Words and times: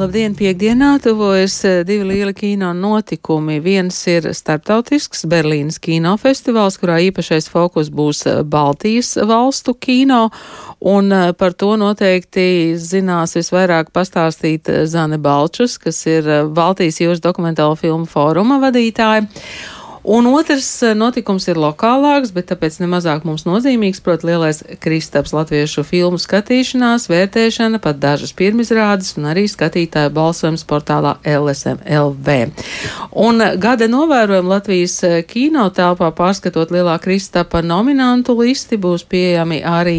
Labdien, 0.00 0.32
piekdienā 0.32 0.94
tuvojas 1.04 1.58
divi 1.84 2.06
lieli 2.08 2.32
kino 2.32 2.70
notikumi. 2.72 3.58
Viens 3.60 3.98
ir 4.08 4.30
starptautisks 4.32 5.26
Berlīnas 5.28 5.76
kinofestivāls, 5.82 6.78
kurā 6.80 6.96
īpašais 7.10 7.50
fokus 7.52 7.90
būs 7.92 8.22
Baltijas 8.48 9.10
valstu 9.28 9.74
kino, 9.76 10.22
un 10.80 11.12
par 11.36 11.52
to 11.52 11.74
noteikti 11.76 12.78
zinās 12.80 13.36
visvairāk 13.36 13.90
pastāstīt 13.92 14.70
Zane 14.88 15.18
Balčus, 15.20 15.76
kas 15.76 16.00
ir 16.08 16.30
Baltijas 16.48 17.02
jūras 17.02 17.20
dokumentālo 17.20 17.76
filmu 17.76 18.08
fóruma 18.08 18.56
vadītāja. 18.64 19.26
Un 20.02 20.26
otrs 20.26 20.68
eh, 20.82 20.94
notikums 20.96 21.44
ir 21.50 21.58
lokālāks, 21.60 22.30
bet 22.32 22.48
tāpēc 22.48 22.78
nemazāk 22.80 23.26
mums 23.28 23.44
nozīmīgs, 23.44 24.00
proti, 24.00 24.30
lielais 24.30 24.62
Kristaps 24.80 25.34
latviešu 25.36 25.84
filmu 25.84 26.16
skatīšanās, 26.20 27.04
vērtēšana, 27.10 27.80
pat 27.84 27.98
dažas 28.00 28.32
pirmizrādes 28.36 29.12
un 29.20 29.28
arī 29.28 29.44
skatītāju 29.50 30.12
balsojums 30.16 30.64
portālā 30.64 31.18
LSMLV. 31.28 32.36
Un 33.12 33.44
eh, 33.44 33.58
gada 33.60 33.90
novērojumu 33.92 34.54
Latvijas 34.54 34.96
eh, 35.04 35.18
kino 35.28 35.66
telpā 35.76 36.08
pārskatot 36.16 36.72
lielā 36.72 36.96
Kristapa 37.04 37.60
nominantu 37.60 38.38
listi 38.40 38.80
būs 38.80 39.04
pieejami 39.04 39.60
arī 39.60 39.98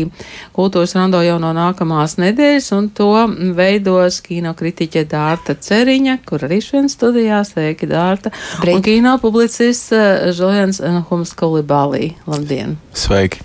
kultūras 0.58 0.98
rando 0.98 1.22
jau 1.22 1.38
no 1.42 1.54
nākamās 1.54 2.18
nedēļas, 2.18 2.72
un 2.80 2.90
to 2.90 3.12
veidos 3.54 4.18
kino 4.26 4.56
kritiķe 4.58 5.06
Dārta 5.14 5.54
Ceriņa, 5.62 6.18
kur 6.26 6.50
arī 6.50 6.58
šodien 6.66 6.90
studijā 6.90 7.46
sveiki 7.46 7.86
Dārta, 7.92 8.34
Brīt. 8.64 8.76
un 8.76 8.86
kino 8.86 9.16
publicists 9.22 9.91
Žojans 9.92 10.82
Hums 11.10 11.34
Kolibālī. 11.38 12.14
Labdien! 12.30 12.78
Sveiki! 12.98 13.44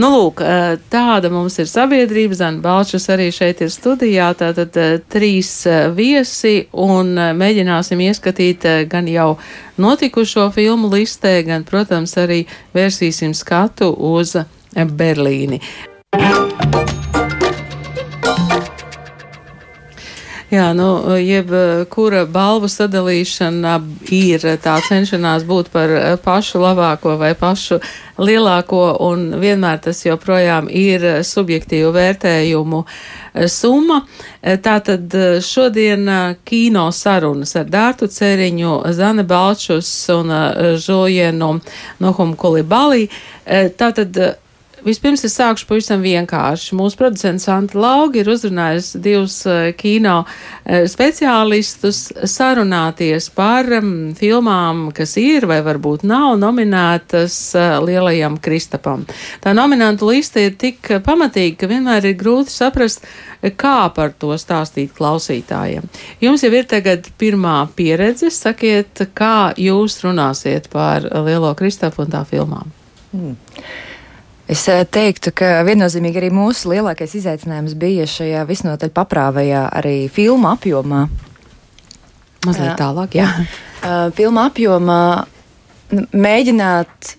Nu, 0.00 0.10
lūk, 0.12 0.42
tāda 0.92 1.30
mums 1.32 1.56
ir 1.62 1.68
sabiedrība. 1.70 2.36
Zana 2.36 2.60
Balčus 2.64 3.06
arī 3.12 3.30
šeit 3.32 3.62
ir 3.64 3.70
studijā. 3.72 4.32
Tātad 4.36 4.76
trīs 5.12 5.52
viesi 5.96 6.66
un 6.72 7.14
mēģināsim 7.14 8.02
ieskatīt 8.08 8.66
gan 8.90 9.08
jau 9.08 9.36
notikušo 9.80 10.50
filmu 10.56 10.92
listē, 10.92 11.38
gan, 11.46 11.64
protams, 11.68 12.16
arī 12.20 12.42
vērsīsim 12.76 13.36
skatu 13.36 13.92
uz 14.12 14.36
Berlīni. 14.74 15.62
Jā, 20.46 20.68
nu, 20.78 21.00
jebkura 21.18 22.20
balvu 22.30 22.68
sadalīšana 22.70 23.72
ir 24.14 24.44
tā 24.62 24.76
cenšanās 24.86 25.42
būt 25.42 25.72
par 25.74 25.90
pašu 26.22 26.60
labāko 26.62 27.16
vai 27.18 27.32
pašu 27.34 27.80
lielāko, 28.22 28.84
un 29.08 29.40
vienmēr 29.42 29.80
tas 29.88 30.04
joprojām 30.06 30.70
ir 30.70 31.02
subjektīvu 31.26 31.90
vērtējumu 31.98 32.84
summa. 33.50 33.98
Tātad 34.62 35.18
šodien 35.42 36.06
kino 36.46 36.86
sarunas 36.94 37.58
ar 37.58 37.66
Dārtu 37.66 38.06
Ceriņu, 38.06 38.78
Zane 38.94 39.26
Balčus 39.26 39.90
un 40.14 40.30
Žojienu 40.78 41.56
Nohum 42.06 42.38
Kolibali. 42.38 43.08
Tātad 43.82 44.22
Vispirms 44.86 45.24
es 45.26 45.34
sākšu 45.34 45.66
pavisam 45.66 46.02
vienkārši. 46.04 46.76
Mūsu 46.78 46.98
producents 47.00 47.48
Santa 47.48 47.74
Lauga 47.80 48.20
ir 48.20 48.28
uzrunājusi 48.30 49.00
divus 49.02 49.40
uh, 49.48 49.72
kino 49.74 50.20
uh, 50.22 50.84
speciālistus 50.86 52.04
sarunāties 52.30 53.26
par 53.34 53.66
um, 53.80 53.88
filmām, 54.14 54.84
kas 54.94 55.16
ir 55.18 55.48
vai 55.50 55.58
varbūt 55.66 56.04
nav 56.06 56.36
nominētas 56.38 57.38
uh, 57.58 57.64
lielajam 57.82 58.36
Kristapam. 58.42 59.02
Tā 59.42 59.56
nominantu 59.58 60.12
lista 60.12 60.44
ir 60.44 60.54
tik 60.60 60.92
pamatīga, 61.02 61.64
ka 61.64 61.70
vienmēr 61.72 62.06
ir 62.12 62.14
grūti 62.20 62.54
saprast, 62.54 63.02
kā 63.58 63.88
par 63.96 64.14
to 64.14 64.30
stāstīt 64.38 64.94
klausītājiem. 64.94 65.90
Jums 66.22 66.46
jau 66.46 66.52
ir 66.54 66.70
tagad 66.70 67.10
pirmā 67.18 67.56
pieredze, 67.74 68.30
sakiet, 68.30 69.02
kā 69.18 69.50
jūs 69.58 69.98
runāsiet 70.06 70.70
par 70.70 71.10
lielo 71.26 71.50
Kristapu 71.58 72.06
un 72.06 72.14
tā 72.14 72.22
filmām. 72.30 72.70
Mm. 73.10 73.34
Es 74.46 74.62
eh, 74.70 74.84
teiktu, 74.86 75.32
ka 75.34 75.60
viennozīmīgi 75.66 76.20
arī 76.20 76.30
mūsu 76.34 76.70
lielākais 76.70 77.16
izaicinājums 77.18 77.74
bija 77.78 78.06
šajā 78.06 78.44
visnotaļ 78.46 78.92
paprāvajā 78.94 79.66
arī 79.74 79.96
filmu 80.12 80.52
apjomā. 80.52 81.06
Mazliet 82.46 82.76
tālāk, 82.80 83.18
jā. 83.22 83.30
Uh, 83.86 84.08
filmu 84.16 84.40
apjomā 84.40 85.26
mēģināt 86.16 87.10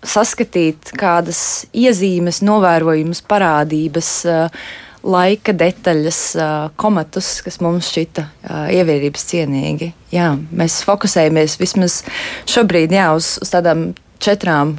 saskatīt 0.00 0.88
kādas 0.98 1.40
iezīmes, 1.76 2.40
novērojumus, 2.42 3.20
parādības, 3.28 4.08
uh, 4.26 4.64
laika 5.06 5.52
detaļas, 5.54 6.22
uh, 6.40 6.48
komatus, 6.80 7.28
kas 7.46 7.60
mums 7.62 7.92
šķita 7.92 8.24
ievērības 8.74 9.28
cienīgi. 9.28 9.92
Jā, 10.16 10.32
mēs 10.56 10.80
fokusējamies 10.88 11.60
vismaz 11.60 12.00
šobrīd 12.48 12.96
jā, 12.96 13.12
uz, 13.20 13.34
uz 13.44 13.52
tādām 13.52 13.90
četrām 14.18 14.78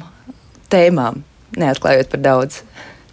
tēmām 0.74 1.22
neatklājot 1.56 2.10
par 2.12 2.24
daudz. 2.24 2.62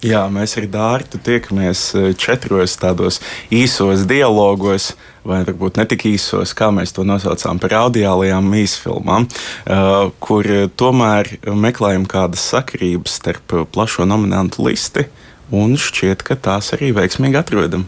Jā, 0.05 0.25
mēs 0.29 0.57
ar 0.59 0.65
Dārtu 0.69 1.17
tiekamies 1.23 1.79
e, 1.95 2.01
četros 2.19 2.75
tādos 2.77 3.21
īsos 3.53 4.03
dialogos, 4.05 4.91
vai 5.25 5.39
varbūt 5.47 5.79
ne 5.79 5.85
tik 5.89 6.03
īsos, 6.11 6.51
kā 6.57 6.67
mēs 6.75 6.93
to 6.93 7.05
nosaucām 7.07 7.57
par 7.63 7.73
audiālajām 7.79 8.51
īsfilmām, 8.59 9.25
e, 9.25 9.79
kur 10.21 10.51
tomēr 10.77 11.31
meklējam 11.47 12.05
kādas 12.11 12.43
sakarības 12.51 13.17
starp 13.21 13.57
plašo 13.73 14.05
nominantu 14.05 14.67
listi, 14.67 15.07
un 15.49 15.73
šķiet, 15.79 16.21
ka 16.27 16.37
tās 16.37 16.73
arī 16.77 16.91
veiksmīgi 16.93 17.41
atrodam. 17.41 17.87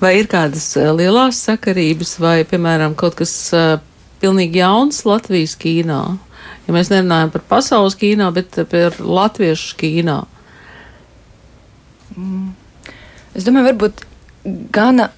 Vai 0.00 0.14
ir 0.22 0.30
kādas 0.32 0.70
e, 0.78 0.86
lielās 0.94 1.42
sakarības, 1.50 2.16
vai, 2.22 2.38
piemēram, 2.48 2.96
kaut 2.96 3.18
kas 3.18 3.34
pilnīgi 4.22 4.62
jauns 4.62 5.02
Latvijas 5.04 5.58
kīnā? 5.58 6.04
Ja 6.66 6.74
mēs 6.74 6.90
nerunājam 6.92 7.32
par 7.34 7.46
pasaules 7.50 7.96
kīnā, 7.98 8.30
bet 8.34 8.58
par 8.70 8.98
latviešu 8.98 9.78
kīnā? 9.80 10.18
Mm. 12.16 12.52
Es 13.32 13.46
domāju, 13.46 13.70
varbūt 13.70 14.04
gana 14.74 15.08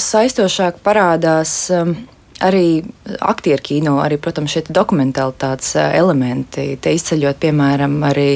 saistošāk 0.00 0.80
parādās 0.84 1.52
um, 1.76 1.92
arī 2.40 2.80
aktieru 3.20 3.66
kino, 3.66 3.98
arī, 4.00 4.16
protams, 4.22 4.54
šie 4.54 4.64
dokumentālitātes 4.72 5.74
uh, 5.76 5.90
elementi. 5.98 6.70
Te 6.80 6.94
izceļot, 6.96 7.40
piemēram, 7.42 7.98
arī 8.08 8.30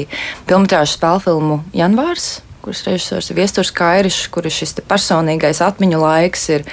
filmu 0.49 0.99
spēļu 0.99 1.25
filmu 1.25 1.61
Janvārs 1.73 2.44
kuras 2.65 2.81
režisors 2.87 3.29
ir 3.29 3.37
Viesturs 3.37 3.69
Kairišs, 3.75 4.25
kur 4.33 4.47
šis 4.49 4.73
personīgais 4.89 5.59
atmiņu 5.61 5.99
laiks 6.01 6.47
ir, 6.49 6.63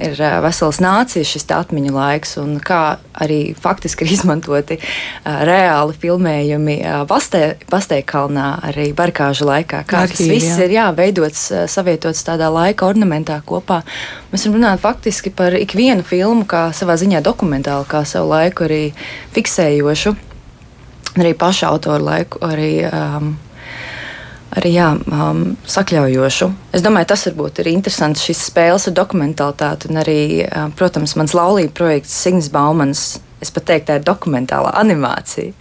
ir 0.00 0.16
vesels 0.40 0.80
nācijas 0.80 1.28
šis 1.28 1.44
atmiņu 1.52 1.92
laiks, 1.92 2.38
un 2.40 2.56
kā 2.62 2.96
arī 3.12 3.52
faktiski 3.60 4.06
ir 4.06 4.14
izmantoti 4.16 4.78
reāli 5.24 5.98
filmējumi 6.00 6.78
Pasteikalnā 7.12 8.48
arī 8.70 8.88
barikāžu 8.96 9.50
laikā. 9.50 9.82
Kā 9.88 10.06
Arķīvi, 10.06 10.16
tas 10.16 10.32
viss 10.32 10.56
jā. 10.56 10.64
ir 10.64 10.76
jā, 10.78 10.88
veidots, 10.96 11.44
savietots 11.68 12.24
tādā 12.24 12.48
laika 12.52 12.88
ornamentā 12.88 13.42
kopā. 13.44 13.82
Mēs 14.32 14.48
runāt 14.48 14.80
faktiski 14.80 15.34
par 15.36 15.52
ikvienu 15.58 16.06
filmu, 16.06 16.48
kā 16.48 16.70
savā 16.76 16.96
ziņā 17.00 17.20
dokumentālu, 17.24 17.84
kā 17.88 18.06
savu 18.08 18.32
laiku 18.32 18.64
arī 18.64 18.82
fiksējošu, 19.36 20.16
arī 21.20 21.36
pašu 21.36 21.68
autoru 21.68 22.08
laiku, 22.08 22.40
arī 22.48 22.74
um, 22.88 23.34
arī 24.56 24.74
jā, 24.76 24.92
um, 25.08 25.42
sakļaujošu. 25.68 26.48
Es 26.76 26.84
domāju, 26.84 27.10
tas 27.12 27.26
varbūt 27.28 27.62
ir 27.62 27.72
interesants 27.72 28.24
šīs 28.26 28.46
spēles 28.50 28.88
ar 28.90 28.96
dokumentālitāti. 28.98 29.90
Un 29.90 30.02
arī, 30.02 30.20
uh, 30.44 30.68
protams, 30.78 31.16
mans 31.18 31.34
laulība 31.36 31.74
projekts 31.82 32.16
Signis 32.24 32.50
Baumans. 32.52 33.20
Es 33.42 33.50
pat 33.50 33.66
teiktu, 33.70 33.88
tā 33.90 33.98
ir 33.98 34.06
dokumentālā 34.06 34.74
animācija. 34.78 35.54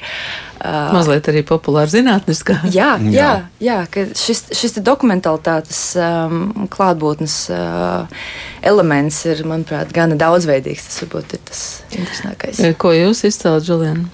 Uh, 0.62 0.92
Mazliet 0.94 1.26
arī 1.32 1.42
populāra 1.48 1.90
zinātniskā. 1.90 2.60
Jā, 2.78 2.92
jā, 3.02 3.32
jā 3.58 3.80
ka 3.90 4.04
šis, 4.14 4.44
šis 4.54 4.78
dokumentālitātes 4.86 5.80
um, 5.98 6.68
klātbūtnes 6.70 7.38
uh, 7.56 8.22
elements 8.62 9.24
ir, 9.26 9.42
manuprāt, 9.50 9.90
gana 9.96 10.20
daudzveidīgs. 10.22 10.86
Tas 10.86 11.02
varbūt 11.02 11.38
ir 11.38 11.46
tas 11.50 11.64
interesantākais. 11.90 12.62
Ko 12.78 12.94
jūs 12.94 13.26
izcēlat, 13.32 13.66
Juliana? 13.66 14.06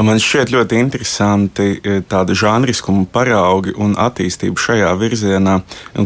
Man 0.00 0.18
šķiet 0.18 0.50
ļoti 0.50 0.78
interesanti 0.80 1.66
tāda 2.10 2.34
žanriskuma 2.34 3.04
paraugi 3.12 3.74
un 3.78 3.92
attīstība 4.00 4.58
šajā 4.58 4.88
virzienā, 4.98 5.58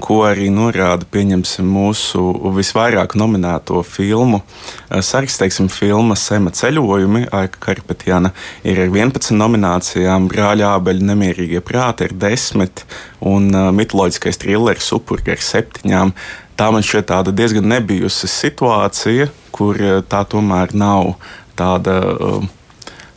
ko 0.02 0.18
arī 0.26 0.50
norāda 0.52 1.06
pieņemsim 1.08 1.68
mūsu 1.70 2.24
visvairāk 2.56 3.14
nominēto 3.18 3.80
filmu. 3.86 4.42
Sarks, 4.90 5.38
teiksim, 5.40 5.70
filma 5.72 6.18
Sema 6.18 6.50
ceļojumi, 6.54 7.28
Aika 7.34 7.62
Karpetjana 7.68 8.34
ir 8.66 8.82
ar 8.82 8.90
11 8.90 9.38
nominācijām, 9.38 9.83
Brāļa 10.30 10.74
Ābeļa 10.78 11.08
nemierīgie 11.10 11.62
prāti 11.64 12.08
ar 12.08 12.16
10 12.24 12.84
un 13.20 13.50
uh, 13.52 13.70
mitoloģiskais 13.74 14.40
trilleris 14.42 14.92
Upurga 14.96 15.36
ar 15.36 15.44
7. 15.44 16.12
Tā 16.54 16.70
man 16.70 16.86
šķiet 16.86 17.10
tāda 17.10 17.34
diezgan 17.34 17.66
nebijusi 17.66 18.30
situācija, 18.30 19.28
kur 19.54 19.78
tā 20.08 20.22
tomēr 20.30 20.74
nav 20.74 21.16
tāda. 21.58 21.98
Uh, 22.14 22.52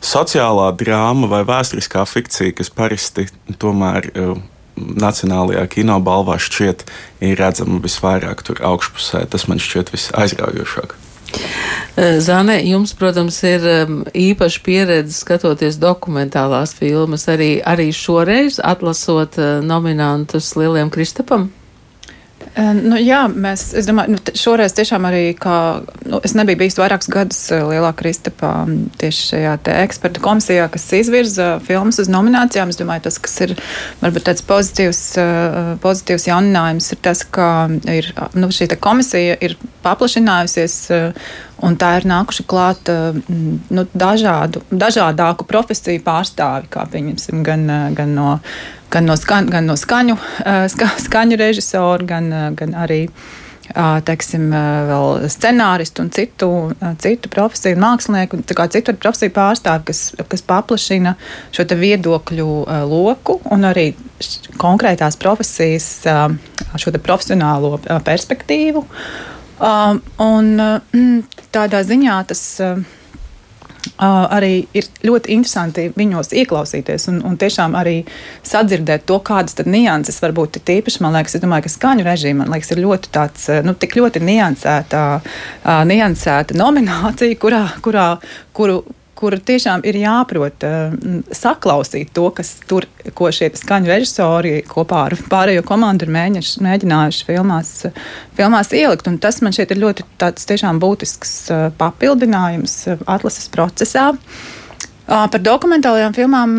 sociālā 0.04 0.68
drāma 0.78 1.26
vai 1.30 1.42
vēsturiskā 1.46 2.04
fikcija, 2.06 2.54
kas 2.58 2.70
parasti 2.70 3.26
tomēr 3.58 4.10
uh, 4.14 4.38
Nacionālajā 4.78 5.64
kinobalvā 5.72 6.36
šķiet 6.38 6.84
ir 7.26 7.38
redzama 7.40 7.80
visvairāk 7.82 8.44
tur 8.46 8.62
augšpusē. 8.62 9.24
Tas 9.26 9.48
man 9.50 9.58
šķiet 9.62 9.90
visaizraujošāk. 9.90 10.94
Zane, 12.22 12.60
jums, 12.62 12.92
protams, 12.94 13.40
ir 13.42 13.64
īpaša 14.14 14.60
pieredze 14.64 15.16
skatoties 15.16 15.80
dokumentālās 15.82 16.76
filmas, 16.78 17.26
arī, 17.30 17.58
arī 17.66 17.90
šoreiz 17.94 18.60
atlasot 18.62 19.40
nominantus 19.66 20.54
Lieliem 20.58 20.92
Kristapam? 20.94 21.48
Nu, 22.58 22.96
jā, 22.98 23.20
mēs, 23.30 23.68
es 23.78 23.86
domāju, 23.86 24.16
nu, 24.16 24.34
šoreiz 24.34 24.72
tiešām 24.74 25.04
arī, 25.06 25.22
kā, 25.38 25.56
nu, 26.10 26.18
es 26.26 26.34
nebiju 26.34 26.58
bijis 26.64 26.78
vairākus 26.80 27.10
gadus 27.12 27.40
lielā 27.54 27.92
Kristapā 27.94 28.52
tieši 28.98 29.26
šajā 29.28 29.52
te 29.62 29.76
ekspertu 29.84 30.22
komisijā, 30.24 30.66
kas 30.72 30.88
izvirza 30.98 31.48
filmas 31.66 32.00
uz 32.02 32.10
nominācijām. 32.10 32.72
Es 32.72 32.80
domāju, 32.80 33.06
tas, 33.06 33.20
kas 33.22 33.36
ir 33.46 33.54
varbūt 34.02 34.26
tāds 34.26 34.42
pozitīvs, 34.48 35.02
pozitīvs 35.84 36.26
jauninājums, 36.32 36.90
ir 36.94 37.02
tas, 37.06 37.22
ka 37.22 37.68
ir, 37.94 38.10
nu, 38.34 38.50
šī 38.54 38.72
komisija 38.82 39.38
ir 39.38 39.54
paplašinājusies 39.86 40.80
Un 41.58 41.74
tā 41.74 41.96
ir 41.98 42.04
nākuši 42.06 42.44
klāt 42.46 42.86
nu, 43.26 43.84
dažādu, 43.90 44.62
dažādāku 44.70 45.46
profesiju 45.48 46.02
pārstāvi, 46.06 46.70
kā 46.70 46.84
pieņemsim, 46.92 47.42
gan, 47.46 47.64
gan 47.98 48.14
no 48.14 48.28
gan 48.90 49.08
no, 49.08 49.16
skan, 49.16 49.48
gan 49.52 49.68
no 49.68 49.76
skaņu, 49.78 50.16
ska, 50.72 50.88
skaņu 51.04 51.38
režisoru, 51.40 52.08
gan, 52.08 52.32
gan 52.58 52.74
arī 52.78 53.04
teiksim, 54.08 54.48
vēl 54.88 55.28
scenāristu 55.28 56.04
un 56.04 56.10
citu, 56.14 56.48
citu 57.02 57.28
profesiju 57.32 57.76
mākslinieku, 57.82 58.40
kā 58.56 58.64
citu 58.72 58.94
profesiju 58.96 59.34
pārstāvi, 59.36 59.84
kas, 59.90 60.02
kas 60.28 60.44
paplašina 60.48 61.14
šo 61.52 61.66
viedokļu 61.76 62.48
loku 62.88 63.40
un 63.52 63.68
arī 63.68 63.90
konkrētās 64.60 65.20
profesijas, 65.20 65.90
šo 66.80 66.94
profesionālo 66.96 67.76
perspektīvu. 68.06 68.86
Un 70.24 70.50
tādā 71.52 71.82
ziņā 71.84 72.22
tas 72.30 72.44
Uh, 73.98 74.28
arī 74.30 74.52
ir 74.78 74.86
ļoti 75.02 75.32
interesanti 75.34 75.88
viņos 75.96 76.30
ieklausīties 76.38 77.08
un, 77.10 77.16
un 77.26 77.34
tiešām 77.40 77.72
arī 77.74 77.96
sadzirdēt 78.46 79.08
to, 79.10 79.16
kādas 79.26 79.58
nianses 79.66 80.20
varbūt 80.22 80.60
ir 80.60 80.66
tīpaši. 80.70 81.02
Man 81.02 81.16
liekas, 81.18 81.34
domāju, 81.42 81.66
ka 81.66 81.72
skaņu 81.74 82.06
režīma 82.06 82.46
liekas, 82.46 82.70
ir 82.74 82.84
ļoti 82.84 83.10
tāds, 83.14 83.48
nu, 83.66 83.74
tik 83.74 83.98
ļoti 83.98 84.22
niansēta, 84.22 85.02
uh, 85.18 85.82
niansēta 85.88 86.54
nominācija, 86.58 87.40
kurā, 87.42 87.64
kurā, 87.82 88.06
kuru, 88.54 88.84
kur 89.18 89.34
tiešām 89.50 89.82
ir 89.88 89.98
jāprot 89.98 90.64
uh, 90.66 90.94
saklausīt 91.34 92.12
to, 92.16 92.28
kas 92.34 92.54
tur, 92.70 92.86
ko 93.18 93.30
šie 93.34 93.50
skaņu 93.58 93.90
režisori 93.90 94.54
kopā 94.68 95.04
ar 95.08 95.16
pārējo 95.30 95.64
komandu 95.66 96.06
ir 96.06 96.14
mēģinājuši, 96.14 96.62
mēģinājuši 96.66 97.26
filmās, 97.28 97.72
filmās 98.38 98.72
ielikt. 98.76 99.10
Un 99.10 99.18
tas 99.22 99.40
man 99.42 99.56
šķiet 99.56 99.74
ir 99.74 99.82
ļoti 99.82 100.06
tāds 100.22 100.48
tiešām 100.48 100.80
būtisks 100.82 101.34
uh, 101.50 101.66
papildinājums 101.80 102.78
uh, 102.92 103.04
atlases 103.10 103.50
procesā. 103.54 104.12
Par 105.08 105.40
dokumentālajām 105.40 106.12
filmām 106.12 106.50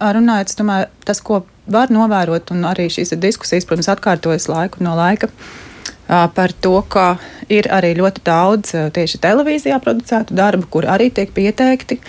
runājot, 0.00 0.54
domāju, 0.56 0.86
tas, 1.04 1.18
ko 1.20 1.42
var 1.68 1.90
novērot, 1.92 2.54
un 2.54 2.64
arī 2.64 2.86
šīs 2.88 3.12
diskusijas, 3.20 3.66
protams, 3.68 3.90
atkārtojas 3.92 4.48
laiku 4.48 4.80
no 4.80 4.94
laika. 4.96 5.28
Uh, 5.28 5.71
par 6.08 6.52
to, 6.60 6.76
ka 6.88 7.16
ir 7.52 7.68
arī 7.72 7.94
ļoti 7.98 8.24
daudz 8.26 8.74
tieši 8.94 9.20
televīzijā 9.22 9.78
producētu 9.82 10.36
darbu, 10.36 10.68
kur 10.72 10.88
arī 10.90 11.10
tiek 11.14 11.32
pieteikti. 11.34 12.00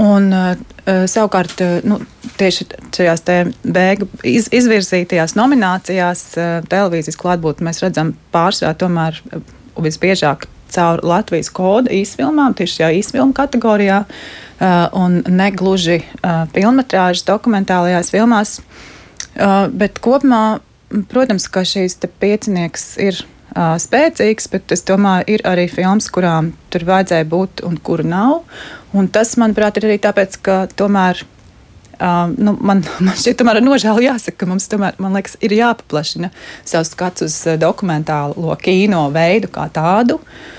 Un, 0.00 0.28
savukārt, 0.84 1.62
nu, 1.88 1.98
tieši 2.36 2.66
šajās 2.94 3.24
beigu 3.64 4.08
iz, 4.24 4.50
izvirzītajās 4.52 5.36
nominācijās 5.38 6.26
televīzijas 6.68 7.16
klātbūtni 7.20 7.64
mēs 7.70 7.80
redzam 7.84 8.12
pārsvarā 8.34 8.76
tomēr 8.76 9.22
visbiežāk 9.80 10.46
caur 10.72 11.00
Latvijas 11.06 11.50
kodu 11.54 11.92
īsfilmām, 11.94 12.54
tieši 12.56 12.80
šajā 12.80 12.90
īsfilmu 13.00 13.36
kategorijā, 13.36 14.02
un 14.96 15.20
negluži 15.28 16.02
filmas 16.54 17.24
dokumentālajās 17.26 18.12
filmās. 18.12 18.58
Bet 19.72 20.00
kopumā 20.04 20.58
Protams, 21.10 21.48
ka 21.50 21.64
šīs 21.66 21.98
piecinieks 22.22 22.84
ir 23.02 23.18
uh, 23.18 23.74
spēcīgs, 23.82 24.50
bet 24.52 24.74
es 24.76 24.84
domāju, 24.86 25.26
ir 25.36 25.46
arī 25.48 25.66
filmas, 25.70 26.08
kurām 26.14 26.52
tur 26.70 26.86
vajadzēja 26.86 27.26
būt 27.30 27.64
un 27.66 27.78
kuru 27.82 28.06
nav. 28.06 28.58
Un 28.96 29.10
tas, 29.12 29.34
manuprāt, 29.40 29.80
ir 29.80 29.88
arī 29.90 29.98
tāpēc, 30.02 30.38
ka 30.46 30.60
tomēr. 30.78 31.24
Uh, 31.96 32.28
nu, 32.36 32.52
man, 32.60 32.82
man 33.04 33.16
šķiet, 33.16 33.38
tomēr 33.40 33.62
nožēla 33.64 34.04
jāsaka, 34.10 34.42
ka 34.42 34.50
mums 34.50 34.68
tomēr, 34.70 34.98
liekas, 35.00 35.38
ir 35.40 35.56
jāpaplašina 35.56 36.30
savs 36.62 36.92
skats 36.92 37.24
uz 37.24 37.38
dokumentālo 37.58 38.54
kino 38.60 39.06
veidu 39.14 39.50
kā 39.52 39.66
tādu. 39.72 40.20
Uh, 40.20 40.55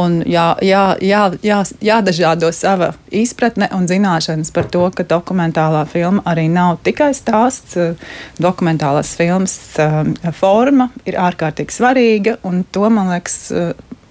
un 0.00 0.18
jā, 0.28 0.46
jā, 0.64 0.82
jā, 1.00 1.22
jā, 1.44 1.60
jādažādo 1.80 2.50
sava 2.52 2.92
izpratne 3.14 3.70
un 3.72 3.88
zināšanas 3.88 4.52
par 4.54 4.68
to, 4.72 4.84
ka 4.94 5.06
dokumentālā 5.08 5.84
filma 5.88 6.24
arī 6.28 6.46
nav 6.52 6.82
tikai 6.84 7.12
stāsts. 7.16 7.76
Uh, 7.80 7.96
dokumentālās 8.42 9.14
filmas 9.16 9.56
uh, 9.80 10.02
forma 10.36 10.90
ir 11.08 11.18
ārkārtīgi 11.20 11.74
svarīga, 11.74 12.38
un 12.44 12.64
to, 12.72 12.88
man 12.92 13.12
liekas, 13.14 13.38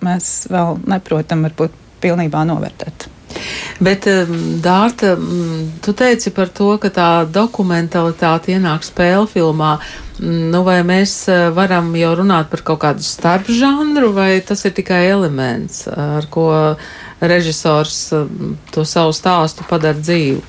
mēs 0.04 0.34
vēl 0.52 0.80
neprotam 0.90 1.46
varbūt 1.48 1.76
pilnībā 2.04 2.44
novērtēt. 2.50 3.08
Bet, 3.84 4.08
Dārta, 4.64 5.16
tu 5.84 5.94
teici 5.98 6.34
par 6.36 6.52
to, 6.54 6.76
ka 6.82 6.92
tā 6.94 7.10
dokumentalitāte 7.30 8.54
ienāk 8.56 8.86
spēļu 8.86 9.28
filmā. 9.34 9.76
Nu, 10.24 10.62
vai 10.64 10.78
mēs 10.86 11.16
uh, 11.32 11.50
varam 11.56 11.90
jau 11.98 12.14
runāt 12.20 12.52
par 12.52 12.62
kaut 12.62 12.84
kādu 12.84 13.04
starpžanru, 13.04 14.12
vai 14.14 14.38
tas 14.46 14.62
ir 14.68 14.76
tikai 14.78 15.08
elements, 15.10 15.88
ar 15.90 16.30
ko 16.32 16.48
režisors 17.20 17.98
to 18.72 18.86
savu 18.86 19.16
stāstu 19.16 19.66
padara 19.68 19.98
dzīvu? 19.98 20.44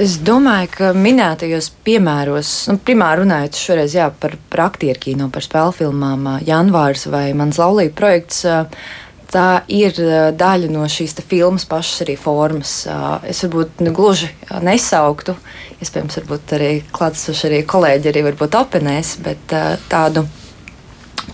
Es 0.00 0.14
domāju, 0.24 0.70
ka 0.78 0.90
minētajos 0.96 1.66
piemēros, 1.84 2.50
nu, 2.70 2.78
primāri 2.80 3.20
runājot 3.20 3.58
šoreiz 3.58 3.96
jā, 3.98 4.06
par, 4.22 4.38
par 4.48 4.62
aktieru 4.70 5.02
kino, 5.02 5.26
par 5.34 5.44
spēļu 5.44 5.74
filmām, 5.82 6.24
uh, 6.24 6.44
Janvārs 6.46 7.04
vai 7.12 7.26
Mans 7.36 7.58
laulība 7.60 7.98
projekts. 7.98 8.44
Uh, 8.48 8.86
tā 9.30 9.62
ir 9.70 9.96
daļa 10.36 10.70
no 10.72 10.84
šīs 10.90 11.16
filmas 11.28 11.66
pašas 11.68 12.04
arī 12.06 12.16
formas. 12.18 12.74
Es 13.28 13.44
varbūt 13.44 13.84
ne 13.84 13.94
gluži 13.94 14.30
nesauktu, 14.66 15.36
iespējams, 15.80 16.20
arī 16.56 16.74
klātsoši 16.92 17.48
arī 17.50 17.62
kolēģi 17.68 18.12
arī 18.12 18.26
varbūt 18.30 18.58
apvienēs, 18.60 19.16
bet 19.24 19.56
tādu 19.90 20.26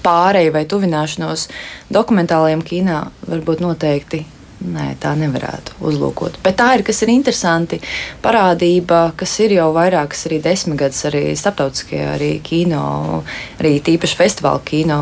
pārēju 0.05 0.55
vai 0.55 0.65
tuvināšanos 0.69 1.49
dokumentālajiem 1.93 2.65
kinā 2.67 3.03
varbūt 3.27 3.65
noteikti. 3.65 4.25
Nē, 4.57 4.95
tā 4.97 5.11
nevarētu 5.21 5.75
uzlūkot. 5.85 6.39
Bet 6.41 6.57
tā 6.57 6.71
ir, 6.79 6.83
kas 6.87 7.03
ir 7.05 7.11
interesanti. 7.13 7.77
Parādība, 8.25 9.11
kas 9.21 9.35
ir 9.45 9.53
jau 9.59 9.67
vairākas 9.75 10.25
arī 10.31 10.39
desmitgadus, 10.41 11.03
arī 11.11 11.21
starptautiskajā, 11.37 12.07
arī 12.15 12.31
kino, 12.41 13.21
arī 13.61 13.75
tīpaši 13.85 14.17
festivāla 14.17 14.63
kino, 14.65 14.99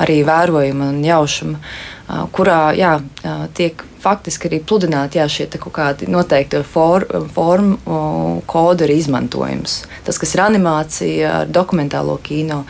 arī 0.00 0.22
vērojuma 0.24 0.88
un 0.94 1.04
jaušuma 1.04 1.60
kurā 2.32 2.72
jā, 2.78 2.92
tiek 3.54 3.84
faktiski 4.08 4.48
arī 4.50 4.62
pludināti 4.64 5.20
jā, 5.20 5.28
šie 5.30 5.48
kaut 5.58 5.74
kādi 5.76 6.08
noteikti 6.10 6.62
for, 6.66 7.06
formu 7.34 8.42
kodi 8.48 8.86
ir 8.86 8.94
izmantojums. 8.96 9.82
Tas, 10.06 10.18
kas 10.20 10.34
ir 10.34 10.44
animācija 10.44 11.34
ar 11.42 11.52
dokumentālo 11.52 12.16
kino, 12.24 12.62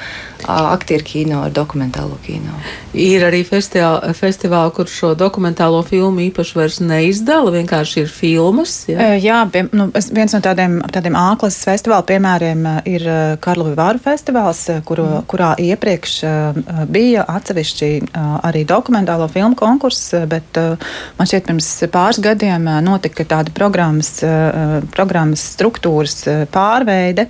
aktieru 0.47 1.05
kino 1.07 1.43
ar 1.47 1.55
dokumentālo 1.55 2.19
kino. 2.25 2.57
Ir 2.99 3.25
arī 3.27 3.43
festivāli, 3.47 4.13
festivāli 4.17 4.75
kur 4.77 4.91
šo 4.91 5.13
dokumentālo 5.19 5.83
filmu 5.87 6.23
īpaši 6.29 6.59
vairs 6.59 6.79
neizdala, 6.83 7.53
vienkārši 7.55 8.05
ir 8.05 8.13
filmas. 8.13 8.77
Jā, 8.91 9.11
jā 9.23 9.41
pie, 9.53 9.65
nu, 9.77 9.89
viens 10.15 10.35
no 10.35 10.43
tādiem, 10.45 10.79
tādiem 10.95 11.19
āklases 11.19 11.67
festivāla 11.69 12.07
piemēriem 12.09 12.67
ir 12.89 13.07
Karlu 13.45 13.75
Vāru 13.79 14.03
festivāls, 14.03 14.65
kuru, 14.89 15.07
mm. 15.07 15.27
kurā 15.31 15.53
iepriekš 15.63 16.17
bija 16.91 17.27
atsevišķi 17.29 17.91
arī 18.49 18.65
dokumentālo 18.69 19.29
filmu 19.33 19.59
konkurss, 19.59 20.15
bet 20.31 20.59
man 21.19 21.28
šķiet 21.29 21.49
pirms 21.49 21.71
pāris 21.93 22.21
gadiem 22.25 22.67
notika 22.85 23.27
tāda 23.29 23.55
programmas, 23.55 24.17
programmas 24.95 25.47
struktūras 25.55 26.23
pārveide, 26.55 27.29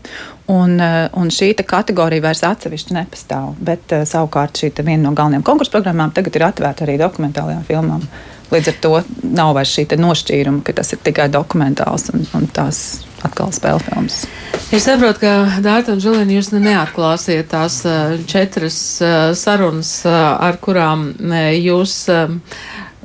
Un, 0.49 0.79
un 0.81 1.29
šī 1.29 1.51
kategorija 1.69 2.25
vairs 2.25 2.41
atsevišķi 2.49 2.95
nepastāv. 2.97 3.51
Bet 3.61 3.93
savukārt 4.09 4.57
šī 4.57 4.71
viena 4.79 5.03
no 5.03 5.11
galvenajām 5.13 5.45
konkursu 5.45 5.75
programmām 5.75 6.15
tagad 6.17 6.39
ir 6.39 6.47
atvērta 6.47 6.87
arī 6.87 6.95
dokumentālajām 7.03 7.67
filmām. 7.69 8.07
Līdz 8.49 8.71
ar 8.73 8.79
to 8.81 8.95
nav 9.37 9.53
vairs 9.59 9.75
šī 9.77 9.85
nošķīruma, 10.01 10.63
ka 10.65 10.73
tas 10.79 10.95
ir 10.97 11.03
tikai 11.05 11.29
dokumentāls 11.29 12.09
un, 12.15 12.25
un 12.39 12.49
tās 12.49 13.03
atkal 13.27 13.53
spēļu 13.53 13.85
filmas. 13.91 14.23
Es 14.73 14.87
saprotu, 14.89 15.27
ka 15.27 15.61
Dārta 15.65 15.93
un 15.93 16.01
Žilina 16.01 16.39
jūs 16.39 16.49
neatklāsiet 16.55 17.51
tās 17.53 17.83
četras 18.31 18.81
sarunas, 19.37 19.93
ar 20.09 20.57
kurām 20.65 21.11
jūs 21.61 22.07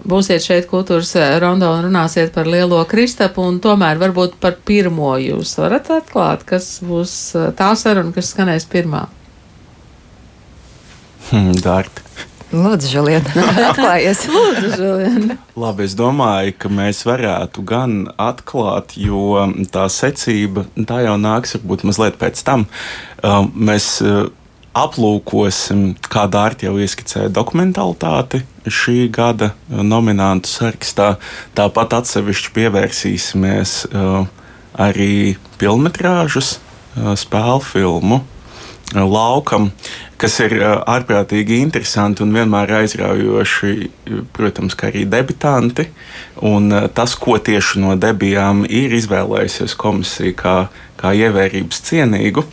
būsiet 0.09 0.43
šeit 0.43 0.67
kultūras 0.69 1.13
rondo 1.41 1.71
un 1.73 1.87
runāsiet 1.87 2.33
par 2.35 2.49
lielo 2.49 2.81
Kristapu, 2.89 3.45
un 3.47 3.59
tomēr 3.63 4.01
varbūt 4.01 4.37
par 4.43 4.57
pirmo 4.65 5.15
jūs 5.21 5.55
varat 5.61 5.91
atklāt, 5.97 6.45
kas 6.47 6.77
būs 6.83 7.17
tā 7.59 7.73
saruna, 7.79 8.13
kas 8.15 8.33
skanēs 8.33 8.67
pirmā. 8.71 9.07
Hmm, 11.31 11.53
Dārti. 11.63 12.03
Lūdzu, 12.53 12.89
Žiliet, 12.91 13.29
atklājies. 13.69 14.27
Lūdzu, 14.29 14.67
Žiliet. 14.77 15.39
Labi, 15.57 15.87
es 15.87 15.95
domāju, 15.97 16.53
ka 16.61 16.69
mēs 16.69 17.01
varētu 17.07 17.63
gan 17.65 17.95
atklāt, 18.21 18.93
jo 18.99 19.41
tā 19.73 19.87
secība 19.89 20.67
tā 20.89 21.01
jau 21.07 21.15
nāks 21.17 21.57
varbūt 21.57 21.87
mazliet 21.89 22.19
pēc 22.21 22.43
tam. 22.45 22.67
Um, 23.25 23.49
mēs 23.57 23.95
uh, 24.05 24.27
aplūkosim, 24.77 25.93
kā 26.01 26.25
Dārta 26.31 26.67
jau 26.67 26.75
ieskicēja 26.81 27.31
dokumentalitāti 27.33 28.43
šī 28.65 29.07
gada 29.13 29.51
nominantu 29.69 30.49
sarakstā. 30.49 31.15
Tāpat 31.57 31.97
atsevišķi 31.99 32.53
pievērsīsimies 32.57 33.75
uh, 33.91 34.23
arī 34.73 35.35
filmetrāžas 35.61 36.57
uh, 36.57 37.13
spēļu 37.19 37.65
filmu 37.69 38.23
laukam, 38.93 39.71
kas 40.21 40.37
ir 40.43 40.55
ārprātīgi 40.61 41.59
interesanti 41.63 42.23
un 42.23 42.33
vienmēr 42.35 42.75
aizraujoši, 42.81 43.89
protams, 44.35 44.77
arī 44.85 45.05
debitanti. 45.09 45.87
Un 46.45 46.69
tas, 46.93 47.15
ko 47.15 47.37
tieši 47.37 47.81
no 47.81 47.95
debijām 47.97 48.63
ir 48.69 48.93
izvēlējusies 48.93 49.75
komisija 49.79 50.35
kā, 50.37 50.57
kā 50.99 51.13
ievērības 51.17 51.81
cienīgu. 51.89 52.45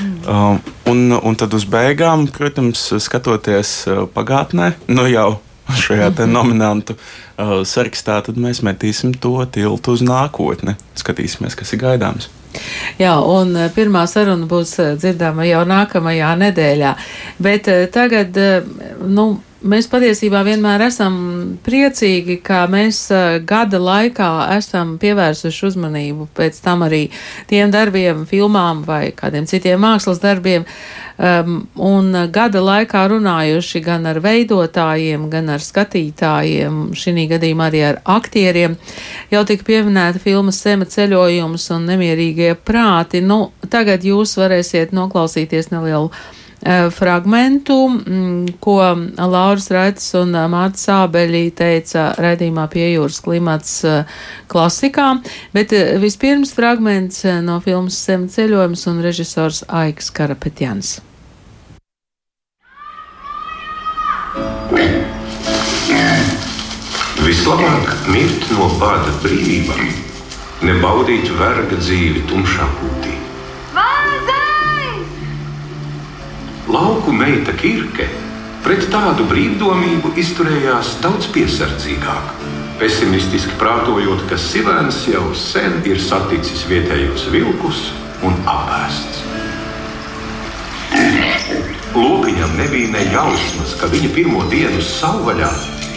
Mm. 0.00 0.60
Un, 0.90 1.12
un 1.22 1.36
tad 1.38 1.54
uz 1.54 1.64
beigām, 1.64 2.26
protams, 2.32 2.88
skatoties 3.02 3.72
pagātnē, 4.14 4.72
nu 4.88 5.06
jau 5.08 5.36
šajā 5.74 6.10
-hmm. 6.10 6.26
nominantu 6.26 6.94
uh, 6.94 7.62
sarakstā, 7.64 8.22
tad 8.22 8.36
mēs 8.36 8.62
metīsim 8.62 9.14
to 9.20 9.44
tiltu 9.44 9.92
uz 9.92 10.02
nākotni. 10.02 10.74
Skatīsimies, 10.96 11.56
kas 11.56 11.72
ir 11.72 11.78
gaidāms. 11.78 12.28
Jā, 12.98 13.18
un 13.20 13.56
eh, 13.56 13.70
pirmā 13.74 14.06
saruna 14.06 14.46
būs 14.46 14.78
eh, 14.78 14.94
dzirdama 14.96 15.44
jau 15.44 15.64
nākamajā 15.64 16.36
nedēļā. 16.36 16.94
Bet 17.38 17.68
tagad, 17.92 18.38
nu, 19.06 19.40
mēs 19.64 19.88
patiesībā 19.90 20.42
vienmēr 20.46 20.86
esam 20.86 21.16
priecīgi, 21.64 22.38
ka 22.44 22.64
mēs 22.70 23.06
gada 23.48 23.80
laikā 23.80 24.30
esam 24.56 24.96
pievērsuši 25.02 25.66
uzmanību 25.70 26.28
pēc 26.36 26.60
tam 26.64 26.84
arī 26.86 27.06
tiem 27.50 27.72
darbiem, 27.74 28.24
filmām 28.28 28.84
vai 28.86 29.10
kādiem 29.16 29.48
citiem 29.48 29.80
mākslas 29.82 30.20
darbiem, 30.22 30.66
um, 31.18 31.58
un 31.80 32.12
gada 32.32 32.62
laikā 32.64 33.06
runājuši 33.12 33.82
gan 33.84 34.06
ar 34.10 34.20
veidotājiem, 34.24 35.28
gan 35.32 35.50
ar 35.56 35.64
skatītājiem, 35.64 36.80
šī 36.96 37.26
gadījumā 37.32 37.70
arī 37.70 37.84
ar 37.90 38.00
aktieriem. 38.16 38.76
Jau 39.32 39.44
tika 39.48 39.66
pieminēta 39.66 40.22
filmas 40.22 40.60
Sema 40.62 40.88
ceļojums 40.90 41.70
un 41.76 41.88
nemierīgie 41.90 42.54
prāti. 42.60 43.24
Nu, 43.24 43.50
tagad 43.72 44.04
jūs 44.04 44.36
varēsiet 44.40 44.92
noklausīties 44.96 45.72
nelielu 45.72 46.12
fragmentu, 46.90 47.76
mm, 47.88 48.56
ko 48.60 48.78
Lauris 49.16 49.68
Raits 49.70 50.14
un 50.18 50.34
uh, 50.34 50.46
Mārta 50.50 50.80
Sābeļī 50.80 51.50
teica 51.56 52.08
raidījumā 52.18 52.66
pie 52.72 52.88
jūras 52.94 53.20
klimats 53.22 53.74
uh, 53.84 54.02
klasikā, 54.48 55.10
bet 55.54 55.74
vispirms 56.02 56.54
fragments 56.56 57.24
no 57.44 57.60
filmas 57.64 57.98
Sema 58.06 58.30
ceļojums 58.32 58.86
un 58.90 59.02
režisors 59.04 59.64
Aiks 59.68 60.10
Karapetjans. 60.10 60.96
Vislabāk 67.26 67.92
mirt 68.10 68.48
no 68.54 68.68
bada 68.80 69.10
brīvībā, 69.24 69.76
nebaudīt 70.66 71.30
verga 71.40 71.78
dzīvi 71.82 72.26
tumšā 72.30 72.70
pūtī. 72.78 73.15
Lauku 76.66 77.12
meita 77.14 77.52
Kirke 77.54 78.08
pret 78.64 78.88
tādu 78.90 79.22
brīvdomību 79.30 80.10
izturējās 80.18 80.96
daudz 80.98 81.28
piesardzīgāk. 81.30 82.32
Pesimistiski 82.80 83.54
prātojot, 83.60 84.24
ka 84.26 84.34
Sivēns 84.34 85.04
jau 85.06 85.28
sen 85.38 85.78
ir 85.86 86.00
saticis 86.02 86.64
vietējos 86.66 87.28
vilkus 87.30 87.84
un 88.26 88.34
apēsts. 88.50 89.22
Lopiņam 91.94 92.56
nebija 92.58 92.90
ne 92.96 93.04
jausmas, 93.12 93.76
ka 93.78 93.86
viņa 93.92 94.10
pirmo 94.16 94.42
dienu 94.50 94.82
savvaļā 94.82 95.52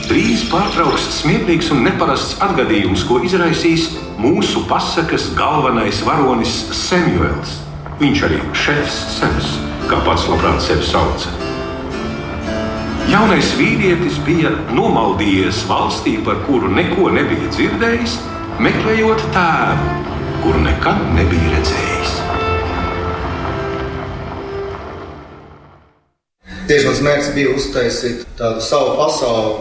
drīz 0.05 0.43
pārtrauks 0.53 1.07
smieklīgs 1.17 1.71
un 1.73 1.81
neparasts 1.87 2.37
atgadījums, 2.45 3.07
ko 3.09 3.17
izraisīs 3.25 3.89
mūsu 4.21 4.67
pasakas 4.69 5.31
galvenais 5.33 6.05
varonis 6.05 6.61
Samuels. 6.85 7.57
Viņš 7.97 8.23
arī 8.29 8.39
šefs 8.53 9.01
Sems, 9.17 9.49
kā 9.89 9.99
pats 10.05 10.27
labprāt 10.29 10.61
sevi 10.61 10.85
sauca. 10.85 11.31
Jaunais 13.09 13.47
vīrietis 13.57 14.19
bija 14.21 14.51
nomaldījies 14.77 15.63
valstī, 15.69 16.19
par 16.25 16.43
kuru 16.45 16.69
neko 16.69 17.09
nebija 17.15 17.49
dzirdējis, 17.55 18.19
meklējot 18.61 19.23
tēvu, 19.33 19.95
kuru 20.43 20.61
nekad 20.67 21.01
nebija 21.15 21.55
redzējis. 21.55 22.13
Tieši 26.69 26.85
mans 26.85 27.01
mērķis 27.07 27.33
bija 27.33 27.57
uztaisīt 27.57 28.25
tādu 28.37 28.61
savu 28.61 28.93
pasauli, 28.99 29.55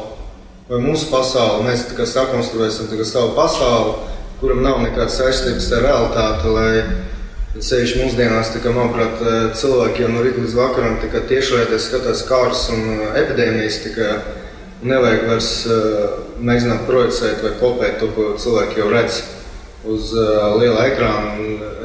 vai 0.69 0.85
mūsu 0.85 1.09
pasauli. 1.09 1.65
Mēs 1.71 1.87
tā 1.89 1.97
kā 1.97 2.05
sakonstruēsim 2.05 2.91
tā 2.91 3.01
kā 3.01 3.07
savu 3.09 3.33
pasauli, 3.39 3.97
kuram 4.43 4.61
nav 4.61 4.83
nekādas 4.85 5.17
saistības 5.23 5.71
ar 5.79 5.87
realitāti. 5.89 6.53
Lai 6.53 6.73
ceļš 7.57 7.95
mūsdienās, 8.03 8.53
kā, 8.61 8.73
manuprāt, 8.75 9.23
cilvēki 9.59 10.05
jau 10.05 10.11
no 10.13 10.25
rīta 10.25 10.45
līdz 10.45 10.59
vakaram 10.59 10.99
tiešraidē 11.01 11.81
skatās 11.81 12.27
kārtas 12.29 12.67
un 12.75 12.85
uh, 12.93 13.17
epidēmijas. 13.23 13.81
Nevajag 14.79 15.25
vairs 15.27 15.51
uh, 15.67 16.21
mēģināt 16.39 16.85
projicēt 16.87 17.43
vai 17.43 17.57
kopēt 17.59 17.99
to, 18.03 18.13
ko 18.15 18.29
cilvēki 18.39 18.79
jau 18.79 18.93
redz 18.93 19.25
uz 19.89 20.13
liela 20.59 20.85
ekrāna. 20.91 21.35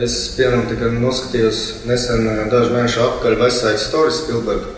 Es, 0.04 0.36
piemēram, 0.38 1.00
noskatījos 1.02 1.86
nesen, 1.90 2.28
dažu 2.52 2.74
mēnešu 2.76 3.04
atpakaļ 3.06 3.38
Vestside 3.46 3.82
Story 3.82 4.14
Spielbergu 4.14 4.74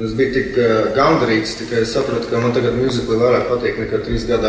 Es 0.00 0.14
biju 0.16 0.32
tik 0.32 0.54
gandarīts, 0.96 1.58
tikai 1.58 1.82
sapratu, 1.84 2.30
ka 2.30 2.38
man 2.40 2.54
tagad 2.56 2.78
mūzika 2.78 3.18
vairāk 3.20 3.50
patīk 3.50 3.82
nekā 3.82 3.98
trīs 4.06 4.22
gadu 4.28 4.48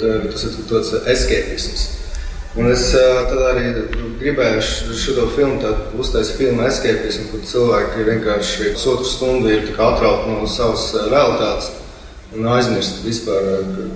tā, 0.00 0.14
tas 0.32 0.46
ir 0.48 0.56
tāds 0.70 0.90
escapisms. 1.12 1.84
Un 2.54 2.68
es 2.70 2.84
tad 2.94 3.40
arī 3.50 3.70
gribēju 4.20 4.60
šo 4.62 5.24
filmu 5.34 5.72
uztaisīt 5.98 6.36
filmu 6.38 6.62
escapismu, 6.68 7.30
kur 7.32 7.40
cilvēki 7.50 8.04
vienkārši 8.06 8.74
pusotru 8.76 9.08
stundu 9.10 9.50
ir 9.50 9.72
atrauti 9.74 10.30
no 10.30 10.46
savas 10.46 10.92
realitātes 11.10 11.72
un 12.34 12.46
aizmirst 12.50 13.02
vispār, 13.06 13.48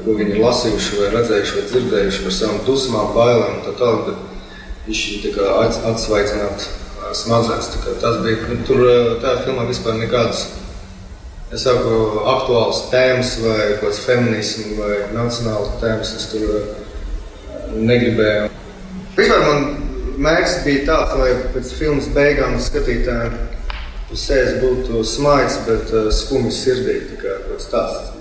ko 0.05 0.15
viņi 0.19 0.37
ir 0.37 0.43
lasījuši, 0.43 0.99
vai 1.01 1.13
redzējuši, 1.15 1.55
vai 1.57 1.65
dzirdējuši 1.71 2.25
par 2.25 2.35
savām 2.35 2.61
dusmām, 2.67 3.15
bailēm 3.17 3.55
un 3.57 3.65
tā 3.67 3.75
tālāk. 3.79 4.27
Viņš 4.89 5.01
ir 5.19 5.41
atsvaidzināts 5.93 6.69
smadzenes. 7.19 7.71
Tas 8.01 8.21
bija 8.25 8.49
nu, 8.49 8.59
tur, 8.69 8.85
tajā 9.23 9.43
filmā 9.47 9.67
vispār 9.69 9.99
nekādas. 10.01 10.47
Es 11.53 11.65
saku, 11.65 12.21
aktuāls 12.29 12.85
tēmas, 12.93 13.39
vai 13.45 13.59
kaut 13.79 13.89
kāds 13.89 14.03
feminisms, 14.05 14.75
vai 14.81 14.99
nacionāls 15.17 15.75
tēmas. 15.83 16.15
Es 16.19 16.29
tur 16.33 16.47
negribēju. 17.75 18.48
Vispār 19.19 19.41
man 19.43 19.65
mērķis 20.23 20.61
bija 20.63 20.85
tāds, 20.87 21.17
lai 21.19 21.33
pēc 21.55 21.73
filmas 21.75 22.07
beigām 22.15 22.55
skatītājiem 22.63 23.35
uz 24.15 24.23
sevis 24.23 24.61
būtu 24.63 25.03
smaids, 25.03 25.59
bet 25.67 25.91
uh, 25.91 26.07
skumjas 26.15 26.63
sirdī. 26.63 27.01
Tā 27.11 27.19
kā 27.25 27.35
tāds. 27.73 28.18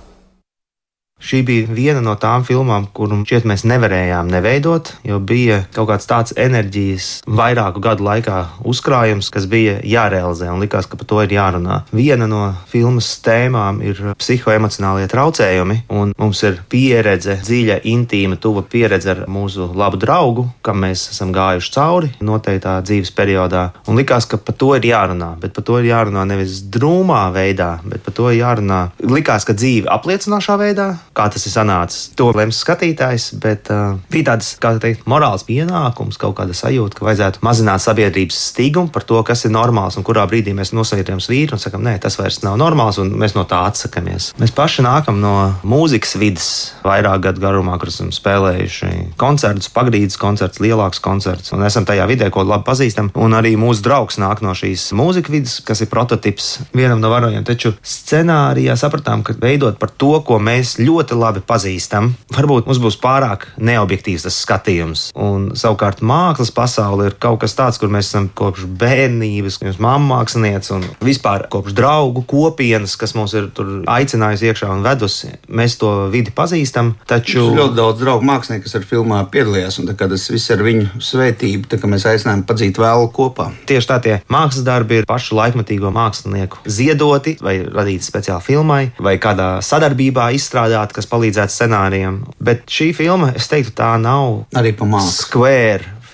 Šī 1.17 1.39
bija 1.41 1.65
viena 1.73 2.01
no 2.05 2.13
tām 2.13 2.43
filmām, 2.45 2.85
kuru 2.93 3.23
šķiet 3.25 3.47
mēs 3.49 3.63
nevarējām 3.65 4.27
neveidot, 4.29 4.91
jo 5.03 5.17
bija 5.17 5.63
kaut 5.73 5.89
kāds 5.89 6.05
tāds 6.05 6.35
enerģijas 6.37 7.07
vairāku 7.25 7.81
gadu 7.81 8.05
laikā 8.05 8.43
uzkrājums, 8.69 9.31
kas 9.33 9.47
bija 9.49 9.79
jārealizē 9.81 10.51
un 10.53 10.61
likās, 10.61 10.85
ka 10.85 10.99
par 10.99 11.09
to 11.09 11.23
ir 11.25 11.33
jārunā. 11.33 11.79
Viena 11.89 12.27
no 12.29 12.43
filmas 12.69 13.09
tēmām 13.25 13.81
ir 13.81 14.03
psihoemocionālie 14.21 15.07
traucējumi, 15.09 15.79
un 15.89 16.13
mums 16.13 16.43
ir 16.45 16.61
pieredze, 16.69 17.39
dziļa, 17.41 17.79
intīma, 17.89 18.37
tuva 18.37 18.61
pieredze 18.61 19.15
ar 19.15 19.23
mūsu 19.25 19.71
labu 19.73 19.97
draugu, 19.97 20.45
kam 20.61 20.85
mēs 20.85 21.07
esam 21.15 21.33
gājuši 21.33 21.73
cauri 21.79 22.13
noteiktā 22.21 22.77
dzīves 22.85 23.11
periodā. 23.17 23.65
Un 23.89 23.97
likās, 23.97 24.29
ka 24.29 24.37
par 24.37 24.55
to 24.61 24.75
ir 24.77 24.85
jārunā, 24.93 25.33
bet 25.41 25.57
par 25.57 25.65
to 25.65 25.81
ir 25.81 25.89
jārunā 25.89 26.29
nevis 26.29 26.61
drūmā 26.77 27.25
veidā, 27.33 27.73
bet 27.89 28.05
par 28.05 28.19
to 28.21 28.29
jārunā. 28.37 28.83
Likās, 29.01 29.49
ka 29.49 29.57
dzīve 29.57 29.89
apliecinošā 29.97 30.61
veidā, 30.61 30.91
kā 31.17 31.27
tas 31.33 31.47
ir 31.47 31.53
sanācis, 31.53 32.11
to 32.17 32.29
lems 32.35 32.61
skatītājs, 32.63 33.31
bet 33.41 33.71
uh, 33.73 33.97
bija 34.13 34.31
tāds, 34.31 34.53
kā 34.61 34.75
teikt, 34.81 35.07
morāls 35.09 35.45
pienākums, 35.47 36.19
kaut 36.21 36.37
kāda 36.37 36.55
sajūta, 36.57 36.99
ka 36.99 37.07
vajadzētu 37.07 37.43
mazināt 37.45 37.83
sabiedrības 37.83 38.39
stīgumu 38.51 38.91
par 38.93 39.05
to, 39.07 39.19
kas 39.27 39.45
ir 39.47 39.53
normāls 39.55 39.97
un 39.97 40.05
kurā 40.07 40.27
brīdī 40.29 40.53
mēs 40.57 40.73
nosūtījām 40.77 41.21
svīru 41.23 41.57
un 41.57 41.63
sakām, 41.63 41.85
nē, 41.85 41.97
tas 42.03 42.17
vairs 42.19 42.41
nav 42.45 42.57
normāls 42.61 42.99
un 43.01 43.13
mēs 43.17 43.35
no 43.37 43.45
tā 43.49 43.63
atsakāmies. 43.69 44.31
Mēs 44.41 44.53
paši 44.55 44.85
nākam 44.85 45.21
no 45.23 45.33
mūzikas 45.67 46.15
vidas 46.21 46.49
vairāk 46.85 47.23
gadu 47.27 47.43
garumā, 47.43 47.77
kur 47.81 47.91
esam 47.91 48.11
spēlējuši 48.13 48.91
koncertus, 49.19 49.71
pagrīdes 49.73 50.19
koncerts, 50.21 50.61
lielāks 50.63 51.01
koncerts 51.03 51.53
un 51.55 51.65
esam 51.67 51.87
tajā 51.87 52.07
vidē, 52.09 52.29
ko 52.33 52.45
labi 52.47 52.67
pazīstam. 52.67 53.11
Un 53.17 53.35
arī 53.37 53.55
mūsu 53.59 53.85
draugs 53.85 54.19
nāk 54.21 54.43
no 54.45 54.53
šīs 54.57 54.89
mūzikas 54.97 55.33
vidas, 55.33 55.57
kas 55.65 55.83
ir 55.83 55.91
prototyps 55.91 56.49
vienam 56.77 57.01
no 57.03 57.11
varoņiem. 57.13 57.45
Taču 57.47 57.73
scenārijā 57.81 58.77
sapratām, 58.79 59.23
ka 59.25 59.35
veidot 59.41 59.79
par 59.81 59.93
to, 59.93 60.13
ko 60.27 60.39
mēs 60.43 60.77
ļoti 60.81 61.06
labi 61.15 61.43
pazīstam, 61.45 62.11
varbūt 62.35 62.67
mums 62.67 62.81
būs 62.83 62.99
pārāk 63.01 63.47
neobjektīvs 63.57 64.27
tas 64.27 64.39
skatījums. 64.43 65.07
Un 65.15 65.51
savukārt 65.57 66.01
mākslas 66.01 66.51
pasaule 66.55 67.09
ir 67.09 67.17
kaut 67.21 67.39
kas 67.43 67.55
tāds, 67.57 67.79
kur 67.79 67.91
mēs 67.93 68.09
esam 68.11 68.29
kopš 68.37 68.65
bērnības, 68.81 69.59
kad 69.61 69.81
mamma 69.83 70.17
mākslinieca 70.17 70.75
un 70.77 70.85
vispār 71.03 71.47
kopš 71.51 71.75
draugu 71.77 72.23
kopienas, 72.27 72.97
kas 72.99 73.15
mums 73.17 73.35
ir 73.37 73.49
aicinājusi 73.87 74.49
iekšā 74.51 74.71
un 74.73 74.83
vedusi. 74.85 75.31
Mēs 75.47 75.77
to 75.81 75.91
vidi 76.13 76.33
pazīstam, 76.35 76.93
taču 77.09 77.45
ir 77.51 77.61
ļoti 77.61 77.77
daudz 77.77 78.01
draugu 78.01 78.27
mākslinieku, 78.27 78.65
kas 78.67 78.77
ar 78.79 78.87
filmā 78.87 79.21
piedalījās, 79.31 79.79
un 79.81 79.91
tas 79.91 80.27
viss 80.33 80.53
ir 80.53 80.63
viņu 80.65 81.01
svētība, 81.03 81.69
tā 81.71 81.81
kā 81.81 81.89
mēs 81.91 82.07
aicinājām 82.09 82.45
padzīt 82.47 82.79
vēl 82.81 83.07
kopā. 83.15 83.49
Tieši 83.69 83.91
tā 83.91 83.99
tie 84.03 84.17
mākslas 84.33 84.65
darbi 84.67 85.01
ir 85.01 85.09
pašu 85.09 85.37
laikmatīgo 85.37 85.91
mākslinieku 85.93 86.63
ziedoti 86.65 87.37
vai 87.43 87.59
radīti 87.65 88.07
speciāli 88.07 88.45
filmai 88.45 88.81
vai 89.03 89.17
kādā 89.21 89.57
sadarbībā 89.65 90.29
izstrādāti, 90.37 90.96
kas 90.97 91.09
palīdzētu 91.11 91.53
scenārijam. 91.53 92.21
Bet 92.43 92.65
šī 92.73 92.91
filma, 92.97 93.31
es 93.37 93.49
teiktu, 93.51 93.75
tā 93.77 93.93
nav 94.01 94.47
arī 94.57 94.73
pa 94.77 94.89
mākslu. 94.89 95.29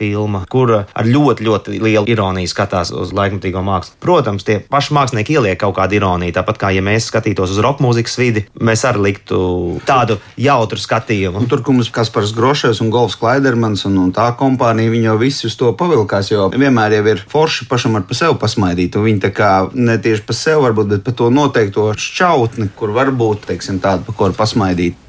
Filma, 0.03 0.43
kura 0.51 0.83
ar 0.91 1.07
ļoti, 1.07 1.45
ļoti 1.48 1.79
lielu 1.79 2.10
ironiju 2.12 2.50
skatās 2.51 2.91
uz 2.91 3.13
laikmatīgo 3.15 3.62
mākslu. 3.63 3.95
Protams, 4.03 4.43
tie 4.48 4.60
paši 4.60 4.95
mākslinieki 4.98 5.38
ieliek 5.38 5.60
kaut 5.62 5.77
kādu 5.77 5.98
ironiju, 6.00 6.36
tāpat 6.36 6.60
kā 6.60 6.72
ja 6.75 6.83
mēs 6.83 7.07
skatītos 7.12 7.53
uz 7.53 7.62
roka 7.63 7.83
mūzikas 7.86 8.17
vidi, 8.19 8.45
mēs 8.60 8.83
arī 8.89 9.05
liktu 9.07 9.39
tādu 9.88 10.19
jautru 10.39 10.81
skatījumu. 10.81 11.39
Un 11.39 11.51
tur, 11.51 11.63
kur 11.63 11.77
mums 11.77 11.91
Kaspars 11.93 12.33
Grošais 12.36 12.81
un 12.83 12.91
Golfs 12.93 13.15
Klaidermans 13.22 13.86
un, 13.89 14.00
un 14.03 14.12
tā 14.15 14.27
kompānija, 14.39 14.91
viņi 14.91 15.10
jau 15.10 15.17
visi 15.22 15.48
uz 15.48 15.55
to 15.60 15.72
pavilkās, 15.79 16.33
jo 16.33 16.50
vienmēr 16.51 16.98
jau 16.98 17.05
ir 17.13 17.24
forši 17.31 17.69
pašam 17.72 18.00
ar 18.00 18.07
pa 18.10 18.17
sevi 18.17 18.39
pasmaidīt, 18.41 18.98
un 19.00 19.07
viņi 19.07 19.24
tā 19.27 19.31
kā 19.36 19.51
ne 19.74 19.95
tieši 20.03 20.27
pa 20.27 20.36
sevi 20.38 20.65
varbūt, 20.67 20.91
bet 20.98 21.07
pa 21.07 21.15
to 21.22 21.31
noteikto 21.33 21.91
šķautni, 21.95 22.74
kur 22.77 22.93
varbūt, 22.95 23.48
teiksim, 23.53 23.79
tādu, 23.83 24.07
pa 24.10 24.17
ko 24.17 24.29
var 24.29 24.38
pasmaidīt. 24.43 25.02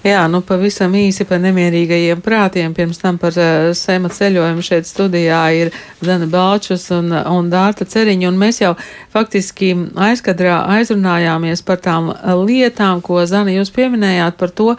Jā, 0.00 0.22
nu 0.32 0.38
pavisam 0.40 0.94
īsi 0.96 1.26
par 1.28 1.42
nemierīgajiem 1.42 2.22
prātiem. 2.24 2.72
Pirms 2.72 3.02
tam 3.02 3.18
par 3.20 3.34
uh, 3.36 3.68
sēma 3.76 4.08
ceļojumu 4.08 4.64
šeit 4.64 4.88
studijā 4.88 5.40
ir 5.52 5.72
Zana 6.00 6.24
Balčus 6.30 6.86
un, 6.96 7.12
un 7.12 7.50
Dārta 7.52 7.84
Ceriņa, 7.84 8.30
un 8.30 8.38
mēs 8.40 8.62
jau 8.62 8.70
faktiski 9.12 9.74
aizkadrā 10.00 10.62
aizrunājāmies 10.78 11.60
par 11.68 11.82
tām 11.84 12.08
lietām, 12.48 13.02
ko 13.04 13.20
Zana 13.28 13.52
jūs 13.52 13.72
pieminējāt 13.76 14.40
par 14.40 14.54
to, 14.56 14.70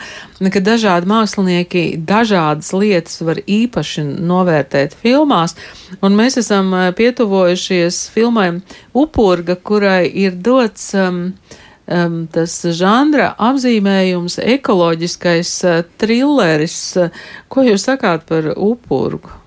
ka 0.42 0.64
dažādi 0.66 1.12
mākslinieki 1.14 1.86
dažādas 2.02 2.74
lietas 2.74 3.22
var 3.22 3.44
īpaši 3.46 4.08
novērtēt 4.26 4.98
filmās, 5.04 5.54
un 6.02 6.18
mēs 6.18 6.42
esam 6.42 6.74
pietuvojušies 6.98 8.08
filmai 8.16 8.50
Upurga, 8.98 9.54
kurai 9.56 10.08
ir 10.10 10.34
dots 10.34 10.96
um, 10.98 11.28
um, 11.88 12.26
tas 12.32 12.58
žanra 12.78 13.32
apzīmējums, 13.50 14.40
ekoloģiskais 14.58 15.54
uh, 15.70 15.84
trilleris. 16.02 16.80
Uh, 17.00 17.24
ko 17.52 17.66
jūs 17.68 17.88
sakāt 17.90 18.28
par 18.30 18.52
upurgu? 18.56 19.40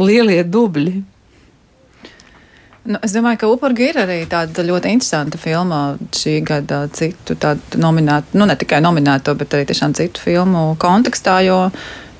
Lielie 0.00 0.42
dubļi. 0.48 1.00
Nu, 2.90 2.96
es 3.04 3.12
domāju, 3.12 3.42
ka 3.42 3.48
Upurga 3.52 3.84
ir 3.84 3.98
arī 4.00 4.22
tāda 4.28 4.64
ļoti 4.64 4.88
interesanta 4.94 5.38
filma 5.38 5.80
šī 6.16 6.38
gada 6.48 6.86
citu 6.96 7.36
nominēto, 7.76 8.38
nu 8.40 8.46
ne 8.48 8.56
tikai 8.56 8.80
nominēto, 8.80 9.34
bet 9.36 9.52
arī 9.52 9.66
tiešām 9.68 9.92
citu 9.98 10.22
filmu 10.24 10.62
kontekstā, 10.80 11.36
jo, 11.44 11.58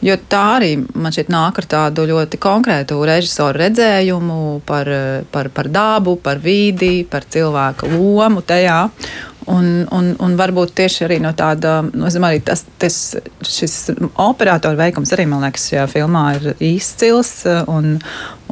jo 0.05 0.16
tā 0.29 0.42
arī 0.59 0.75
man 0.77 1.16
šķiet 1.16 1.33
nāk 1.33 1.62
ar 1.62 1.68
tādu 1.75 2.05
ļoti 2.12 2.40
konkrētu 2.44 3.01
režisoru 3.09 3.57
redzējumu 3.64 4.61
par, 4.68 4.92
par, 5.33 5.49
par 5.57 5.73
dabu, 5.73 6.18
par 6.21 6.42
vīdi, 6.44 7.07
par 7.09 7.25
cilvēku 7.25 7.88
lomu 7.97 8.44
tajā. 8.44 8.83
Un, 9.48 9.87
un, 9.88 10.11
un 10.20 10.35
varbūt 10.37 10.74
tieši 10.76 11.07
arī 11.07 11.16
no 11.24 11.31
tāda, 11.37 11.79
nu, 11.87 12.05
es 12.09 12.16
domāju, 12.18 12.42
tas, 12.44 12.66
tas, 12.81 12.96
šis 13.46 13.76
operatora 14.20 14.76
veikums 14.76 15.14
arī, 15.16 15.24
man 15.31 15.40
liekas, 15.46 15.70
šajā 15.70 15.87
filmā 15.94 16.24
ir 16.37 16.50
izcils. 16.61 17.33
Un, 17.70 17.94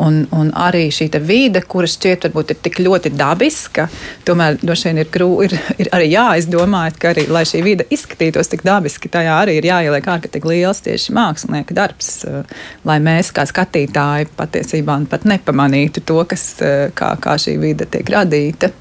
un, 0.00 0.22
un 0.32 0.52
arī 0.56 0.86
šī 0.94 1.10
vide, 1.20 1.60
kuras 1.68 1.98
šķiet 1.98 2.24
varbūt 2.28 2.54
ir 2.54 2.60
tik 2.64 2.80
ļoti 2.80 3.12
dabiska, 3.18 3.88
tomēr 4.24 4.56
droši 4.62 4.88
vien 4.88 5.02
ir, 5.02 5.12
grū, 5.12 5.28
ir, 5.44 5.58
ir 5.76 5.92
arī 5.92 6.08
jāizdomā, 6.14 6.86
ka 6.96 7.12
arī, 7.12 7.26
lai 7.28 7.44
šī 7.48 7.62
vide 7.66 7.88
izskatītos 7.92 8.48
tik 8.48 8.64
dabiski, 8.64 9.12
tajā 9.12 9.36
arī 9.42 9.58
ir 9.58 9.68
jāieliek 9.68 10.08
ārkārtīgi 10.16 10.52
liels 10.54 10.80
tieši 10.86 11.16
mākslinieka 11.18 11.76
darbs, 11.76 12.12
lai 12.88 13.00
mēs 13.04 13.34
kā 13.36 13.44
skatītāji 13.48 14.32
patiesībā 14.38 15.02
pat 15.10 15.28
nepamanītu 15.28 16.06
to, 16.08 16.22
kas, 16.28 16.50
kā, 16.96 17.14
kā 17.20 17.36
šī 17.40 17.58
vide 17.60 17.90
tiek 17.90 18.16
radīta. 18.16 18.72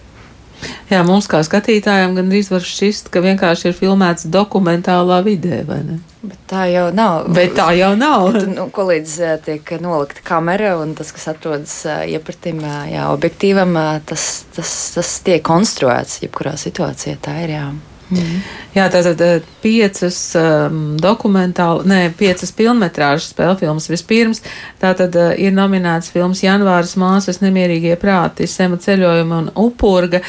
Jā, 0.87 1.01
mums 1.05 1.27
kā 1.29 1.41
skatītājiem 1.43 2.15
gandrīz 2.17 2.49
var 2.51 2.63
šķist, 2.63 3.11
ka 3.13 3.21
vienkārši 3.23 3.69
ir 3.69 3.75
filmēts 3.77 4.29
dokumentālā 4.31 5.19
vidē, 5.25 5.61
vai 5.67 5.81
ne? 5.83 5.97
Bet 6.27 6.39
tā 6.49 6.63
jau 6.71 6.87
nav. 6.95 7.27
Bet 7.35 7.53
tā 7.59 7.67
jau 7.77 7.91
nav. 7.99 8.31
Bet, 8.35 8.47
nu, 8.55 8.67
ko 8.73 8.87
līdz 8.89 9.17
tiek 9.45 9.73
nolikta 9.83 10.23
kamera 10.27 10.73
un 10.81 10.95
tas, 10.97 11.11
kas 11.15 11.29
atrodas 11.33 11.75
iepratim, 12.07 12.63
jā, 12.91 13.05
objektīvam, 13.13 13.77
tas, 14.07 14.25
tas, 14.55 14.73
tas 14.95 15.13
tiek 15.27 15.43
konstruēts 15.45 16.23
jebkurā 16.23 16.57
situācijā. 16.59 17.19
Tā 17.21 17.37
ir 17.45 17.55
jā. 17.57 17.67
Mm. 18.07 18.39
Jā, 18.71 18.85
tātad 18.91 19.43
piecas 19.59 20.17
um, 20.39 20.95
dokumentāli, 21.01 21.87
ne, 21.91 21.97
piecas 22.15 22.53
filmetrāžas 22.55 23.33
spēļu 23.33 23.57
filmas 23.59 23.89
vispirms. 23.91 24.39
Tātad 24.79 25.15
uh, 25.19 25.33
ir 25.35 25.55
nominēts 25.55 26.13
filmas 26.13 26.43
Janvāras 26.45 26.95
māsas 26.99 27.41
nemierīgie 27.43 27.97
prāti, 27.99 28.47
Sema 28.47 28.79
ceļojuma 28.79 29.41
un 29.43 29.49
upurga. 29.59 30.21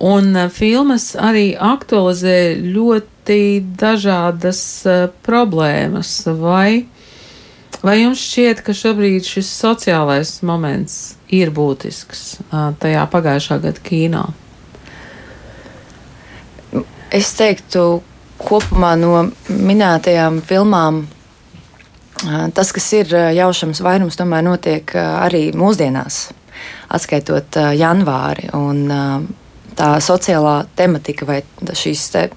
Un 0.00 0.32
uh, 0.32 0.48
filmas 0.52 1.10
arī 1.20 1.50
aktualizē 1.60 2.56
ļoti 2.62 3.40
dažādas 3.84 4.62
uh, 4.88 5.04
problēmas. 5.26 6.14
Vai, 6.40 6.86
vai 7.84 7.98
jums 8.00 8.24
šķiet, 8.30 8.64
ka 8.64 8.76
šobrīd 8.76 9.28
šis 9.28 9.52
sociālais 9.60 10.38
moments 10.46 11.18
ir 11.28 11.52
būtisks 11.52 12.26
uh, 12.48 12.72
tajā 12.80 13.04
pagājušā 13.12 13.60
gada 13.68 13.88
kīnā? 13.90 14.26
Es 17.16 17.30
teiktu, 17.38 18.02
kopumā 18.36 18.92
no 19.00 19.28
minētajām 19.48 20.42
filmām 20.44 21.06
tas, 22.56 22.72
kas 22.76 22.86
ir 22.96 23.12
jaušams 23.36 23.80
vairums, 23.84 24.18
tomēr 24.18 24.44
notiek 24.44 24.92
arī 25.00 25.48
mūsdienās, 25.56 26.26
atskaitot 26.92 27.58
janvāri. 27.76 28.50
Un, 28.56 28.84
tā 29.76 29.90
sociālā 30.00 30.58
tematika 30.76 31.28
vai 31.28 31.40
šīs 31.76 32.04
te, 32.12 32.28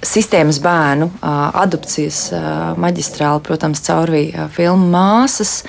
sistēmas 0.00 0.58
bērnu 0.62 1.10
adopcijas 1.22 2.24
maģistrāli, 2.80 3.44
protams, 3.46 3.82
caurvīja 3.86 4.48
filmu 4.54 4.90
māsas. 4.94 5.60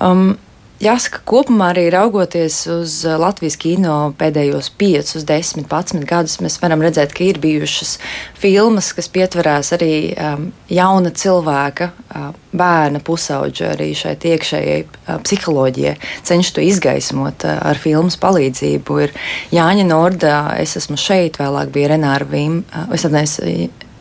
Um, 0.00 0.34
Jāsaka, 0.76 1.22
kopumā 1.24 1.70
arī 1.72 1.86
raugoties 1.88 2.58
uz 2.68 2.98
uh, 3.06 3.14
Latvijas 3.16 3.54
kino 3.56 4.10
pēdējos 4.20 4.68
5, 4.76 5.12
10, 5.24 5.64
11 5.64 6.04
gadus, 6.04 6.34
mēs 6.44 6.58
varam 6.60 6.84
redzēt, 6.84 7.14
ka 7.16 7.24
ir 7.24 7.40
bijušas 7.40 7.94
filmas, 8.36 8.90
kas 8.92 9.08
pietverās 9.08 9.72
arī 9.72 10.12
um, 10.12 10.50
jauna 10.68 11.14
cilvēka, 11.16 11.88
uh, 12.12 12.28
bērna 12.52 13.00
pusauģa 13.04 13.72
arī 13.72 13.88
šai 13.96 14.18
iekšējai 14.20 14.84
uh, 14.84 15.16
psiholoģijai, 15.24 15.96
cenšas 16.28 16.58
to 16.58 16.66
izgaismot 16.68 17.48
uh, 17.48 17.56
ar 17.72 17.80
filmas 17.80 18.20
palīdzību. 18.20 19.00
Ir 19.06 19.16
Jāņa 19.56 19.88
Norda, 19.88 20.36
es 20.60 20.76
esmu 20.76 21.00
šeit, 21.00 21.40
vēlāk 21.40 21.72
bija 21.72 21.94
Renāra 21.94 22.28
Vim, 22.28 22.60
uh, 22.68 22.84
es 22.92 23.08
atnesu 23.08 23.48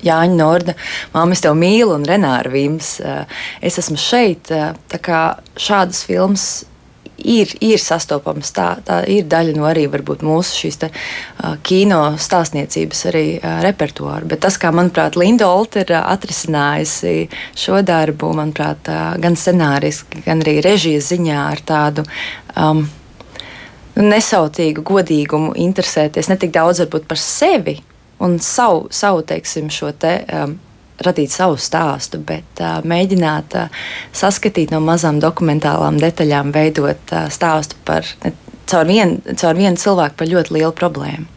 Jāņa 0.06 0.38
Norda, 0.38 0.76
Māma, 1.14 1.36
es 1.36 1.44
tevi 1.44 1.60
mīlu, 1.64 1.96
un 1.98 2.06
Renāra 2.08 2.52
Vims. 2.54 3.00
Eh, 3.02 3.42
es 3.62 3.80
esmu 3.82 3.98
šeit. 4.00 4.52
Eh, 4.52 4.72
tā 4.92 5.02
kā 5.02 5.26
šādas 5.58 6.06
filmas 6.06 6.66
ir, 7.18 7.52
ir 7.64 7.82
sastopamas. 7.82 8.52
Tā, 8.56 8.68
tā 8.86 9.00
ir 9.12 9.26
daļa 9.30 9.56
no 9.58 9.68
arī 9.70 9.86
mūsu 9.90 10.60
šīs 10.60 10.80
te, 10.82 10.90
uh, 10.90 11.56
kino 11.64 12.02
stāstniecības 12.20 13.06
arī, 13.12 13.26
uh, 13.40 13.62
repertuāra. 13.64 14.26
Bet 14.28 14.44
tas, 14.46 14.58
kā 14.58 14.72
manuprāt, 14.76 15.16
Linda 15.16 15.48
Olta 15.48 15.82
ir 15.82 15.94
uh, 15.96 16.04
atrisinājusi 16.12 17.30
šo 17.56 17.82
darbu, 17.82 18.34
manuprāt, 18.36 18.92
uh, 18.92 19.16
gan 19.22 19.36
scenāriski, 19.40 20.26
gan 20.26 20.44
arī 20.44 20.60
režijas 20.66 21.12
ziņā 21.14 21.40
ar 21.48 21.64
tādu. 21.66 22.06
Um, 22.56 22.86
nesautīgu 23.96 24.84
godīgumu 24.84 25.54
interesēties 25.56 26.28
ne 26.28 26.36
tik 26.40 26.52
daudz 26.56 26.84
varbūt 26.84 27.06
par 27.08 27.22
sevi 27.22 27.78
un 28.20 28.40
savu, 28.40 28.88
savu 28.92 29.26
teiksim, 29.28 29.70
šo 29.74 29.92
te. 29.92 30.18
Um, 30.32 30.60
radīt 31.04 31.34
savu 31.34 31.58
stāstu, 31.60 32.22
bet 32.24 32.62
uh, 32.64 32.78
mēģināt 32.88 33.56
uh, 33.60 33.86
saskatīt 34.16 34.72
no 34.72 34.80
mazām 34.80 35.20
dokumentālām 35.20 36.00
detaļām, 36.00 36.54
veidot 36.56 37.12
uh, 37.12 37.26
stāstu 37.28 37.76
par 37.84 38.08
vienu, 38.88 39.20
caur 39.36 39.60
vienu 39.60 39.76
cilvēku 39.76 40.16
par 40.22 40.32
ļoti 40.32 40.56
lielu 40.56 40.72
problēmu. 40.72 41.35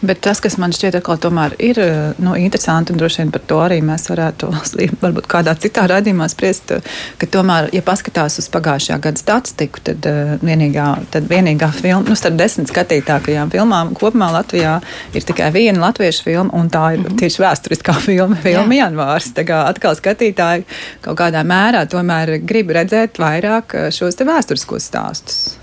Bet 0.00 0.20
tas, 0.22 0.38
kas 0.38 0.54
man 0.62 0.70
šķiet, 0.70 1.00
atkal 1.00 1.18
tomēr 1.18 1.56
ir 1.58 1.78
eh, 1.82 1.96
nu, 2.22 2.36
interesanti, 2.38 2.94
un 2.94 3.00
droši 3.00 3.22
vien 3.22 3.32
par 3.34 3.42
to 3.50 3.58
arī 3.64 3.80
mēs 3.82 4.06
varētu 4.12 4.50
varbūt 5.02 5.26
kādā 5.30 5.56
citā 5.58 5.88
raidījumā 5.90 6.28
spriest, 6.30 6.70
ka 7.18 7.26
tomēr, 7.26 7.72
ja 7.74 7.82
paskatās 7.82 8.38
uz 8.38 8.46
pagājušajā 8.54 9.00
gada 9.02 9.22
statistiku, 9.22 9.82
tad 9.90 10.06
uh, 10.06 10.36
vienīgā, 10.44 10.86
tad 11.10 11.26
vienīgā 11.30 11.70
filma, 11.74 12.04
nu, 12.06 12.14
starp 12.18 12.38
desmit 12.38 12.70
skatītākajām 12.70 13.50
filmām 13.54 13.92
kopumā 13.98 14.30
Latvijā 14.38 14.78
ir 15.18 15.26
tikai 15.26 15.50
viena 15.54 15.88
latviešu 15.88 16.28
filma, 16.28 16.54
un 16.54 16.70
tā 16.70 16.92
ir 16.94 17.00
mm 17.02 17.06
-hmm. 17.10 17.18
tieši 17.18 17.42
vēsturiskā 17.42 17.98
filma, 18.08 18.36
filma 18.42 18.74
Jā. 18.74 18.84
janvārs. 18.84 19.32
Tā 19.34 19.44
kā 19.48 19.64
atkal 19.66 19.98
skatītāji 19.98 20.66
kaut 21.02 21.18
kādā 21.18 21.42
mērā 21.42 21.86
tomēr 21.90 22.38
grib 22.38 22.70
redzēt 22.70 23.18
vairāk 23.18 23.74
eh, 23.74 23.90
šos 23.90 24.14
te 24.14 24.24
vēsturiskos 24.24 24.86
stāstus. 24.92 25.57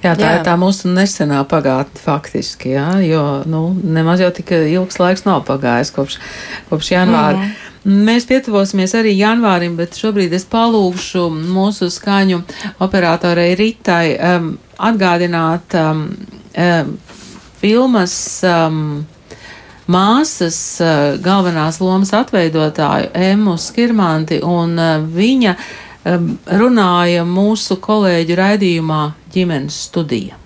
Jā, 0.00 0.14
tā 0.16 0.28
jā. 0.30 0.36
ir 0.38 0.44
tā 0.46 0.54
mūsu 0.56 0.88
nesenā 0.88 1.42
pagātne 1.48 2.00
faktiski, 2.00 2.72
jā, 2.72 2.86
jo 3.04 3.24
nu, 3.50 3.66
nemaz 3.84 4.22
jau 4.24 4.30
tik 4.32 4.54
ilgs 4.56 4.96
laiks 5.00 5.26
nav 5.26 5.42
pagājis 5.48 5.92
kopš, 5.92 6.16
kopš 6.70 6.94
janvāra. 6.94 7.42
Mm. 7.42 7.68
Mēs 8.08 8.26
pietuvosimies 8.28 8.92
arī 8.96 9.14
janvārim, 9.16 9.76
bet 9.76 9.96
šobrīd 9.96 10.32
es 10.36 10.44
palūgšu 10.48 11.26
mūsu 11.32 11.88
skaņu 11.92 12.42
operatorei 12.84 13.54
Ritai 13.56 14.16
um, 14.16 14.50
atgādināt 14.76 15.76
um, 15.80 16.04
um, 16.56 16.92
filmas. 17.60 18.18
Um, 18.44 18.84
māsas 19.90 20.56
uh, 20.84 21.16
galvenās 21.18 21.80
lomas 21.82 22.12
atveidotāju 22.14 23.08
Emu 23.16 23.56
Skirmanti 23.58 24.38
un 24.46 24.76
uh, 24.78 25.00
viņa 25.02 25.54
um, 25.56 25.64
runāja 26.60 27.24
mūsu 27.28 27.78
kolēģu 27.82 28.36
raidījumā 28.40 29.02
ģimenes 29.34 29.78
studija. 29.88 30.36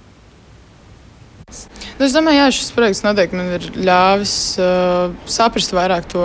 Nu, 1.94 2.06
es 2.08 2.14
domāju, 2.14 2.40
ka 2.42 2.54
šis 2.56 2.72
projekts 2.74 3.04
noteikti 3.04 3.38
man 3.38 3.52
ir 3.54 3.66
ļāvis 3.86 4.34
uh, 4.58 5.12
saprast 5.30 5.74
vairāk 5.76 6.08
to, 6.10 6.24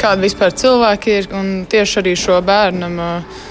kāda 0.00 0.24
vispār 0.24 0.54
cilvēki 0.56 1.18
ir 1.18 1.28
un 1.36 1.50
tieši 1.68 2.00
arī 2.00 2.14
šo 2.16 2.38
bērnam. 2.46 2.96
Uh, 2.96 3.42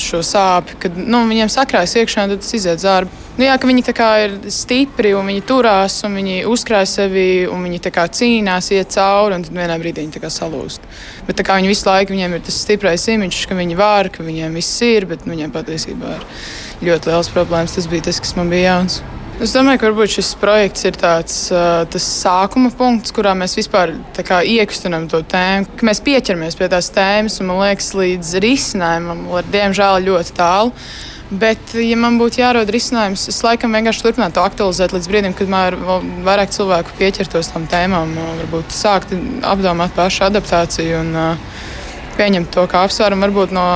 šo 0.00 0.20
sāpju, 0.24 0.76
kad 0.82 0.96
nu, 0.98 1.22
viņiem 1.28 1.50
sakrājas 1.52 1.96
iekšā, 2.00 2.26
un 2.26 2.36
tas 2.36 2.54
iziet 2.56 2.82
zārbi. 2.82 3.24
Nu, 3.38 3.44
jā, 3.46 3.54
viņi 3.70 3.84
ir 4.24 4.32
stipri 4.54 5.12
un 5.14 5.28
viņi 5.30 5.44
turās 5.46 6.00
un 6.06 6.16
viņi 6.18 6.40
uzkrāj 6.50 6.86
sevi 6.90 7.28
un 7.46 7.62
viņi 7.66 7.82
cīnās, 8.18 8.72
iet 8.74 8.94
cauri 8.96 9.38
un 9.38 9.46
tad 9.46 9.54
vienā 9.54 9.76
brīdī 9.78 10.06
viņi 10.06 10.32
salūst. 10.34 10.88
Bet 11.28 11.44
viņi 11.46 11.70
visu 11.70 11.86
laiku 11.90 12.16
viņiem 12.16 12.34
ir 12.38 12.42
tas 12.48 12.58
stiprais 12.64 13.06
imidžs, 13.10 13.46
ka 13.46 13.58
viņi 13.58 13.78
var, 13.78 14.10
ka 14.14 14.26
viņiem 14.26 14.58
viss 14.58 14.82
ir, 14.86 15.06
bet 15.10 15.26
nu, 15.26 15.36
viņiem 15.36 15.54
patiesībā 15.54 16.16
ir 16.18 16.26
ļoti 16.90 17.12
liels 17.12 17.30
problēmas. 17.34 17.78
Tas 17.78 17.86
bija 17.90 18.10
tas, 18.10 18.20
kas 18.22 18.34
man 18.38 18.50
bija 18.50 18.72
jauns. 18.72 19.02
Es 19.38 19.52
domāju, 19.54 19.78
ka 19.78 19.86
varbūt 19.86 20.16
šis 20.16 20.28
projekts 20.40 20.82
ir 20.88 20.96
tāds 20.98 21.34
sākuma 22.02 22.72
punkts, 22.74 23.12
kurā 23.14 23.36
mēs 23.38 23.52
vispār 23.54 23.92
iekustinām 24.18 25.04
to 25.12 25.20
tēmu, 25.30 25.68
ka 25.78 25.86
mēs 25.86 26.00
pieķeramies 26.02 26.58
pie 26.58 26.66
tās 26.72 26.88
tēmas 26.90 27.38
un, 27.38 27.46
man 27.52 27.60
liekas, 27.62 27.92
līdz 27.94 28.32
risinājumam, 28.42 29.20
diemžēl 29.52 30.08
ļoti 30.08 30.34
tālu. 30.34 30.74
Bet, 31.30 31.70
ja 31.78 31.94
man 32.00 32.18
būtu 32.18 32.40
jārod 32.40 32.72
risinājums, 32.74 33.28
es 33.30 33.38
laikam 33.46 33.78
vienkārši 33.78 34.02
turpinātu 34.08 34.40
to 34.40 34.46
aktualizēt 34.48 34.96
līdz 34.96 35.08
brīdim, 35.12 35.38
kad 35.38 35.54
vairāk 36.26 36.50
cilvēku 36.58 36.98
pieķertos 36.98 37.52
tam 37.54 37.70
tēmām, 37.70 38.18
varbūt 38.42 38.74
sākt 38.74 39.14
apdomāt 39.46 39.94
pašu 39.94 40.26
adaptāciju 40.32 41.04
un 41.04 41.14
pieņemt 42.18 42.50
to 42.58 42.66
kā 42.66 42.82
apsvērumu 42.88 43.28
varbūt 43.28 43.54
no 43.54 43.68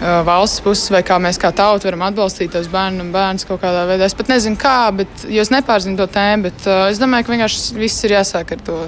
valsts 0.00 0.62
puses, 0.64 0.90
vai 0.92 1.02
kā 1.06 1.18
mēs 1.22 1.38
kā 1.40 1.50
tauta 1.56 1.88
varam 1.88 2.06
atbalstīt 2.08 2.52
tos 2.52 2.68
bērnus 2.72 3.06
un 3.06 3.12
bērnus 3.14 3.46
kaut 3.48 3.62
kādā 3.62 3.86
veidā. 3.88 4.08
Es 4.08 4.16
pat 4.16 4.30
nezinu, 4.32 4.58
kā, 4.60 4.78
bet 4.96 5.28
jūs 5.32 5.52
nepārzināt 5.54 6.02
to 6.02 6.08
tēmu, 6.16 6.50
bet 6.50 6.66
uh, 6.68 6.86
es 6.90 7.00
domāju, 7.02 7.26
ka 7.26 7.36
vienkārši 7.36 7.78
viss 7.80 8.04
ir 8.04 8.18
jāsāk 8.18 8.56
ar 8.56 8.66
to 8.66 8.80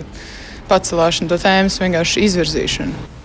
pacelšanu, 0.69 1.31
to 1.33 1.41
tēmas 1.41 1.81
vienkārši 1.81 2.27
izvirzīšanu. 2.29 3.18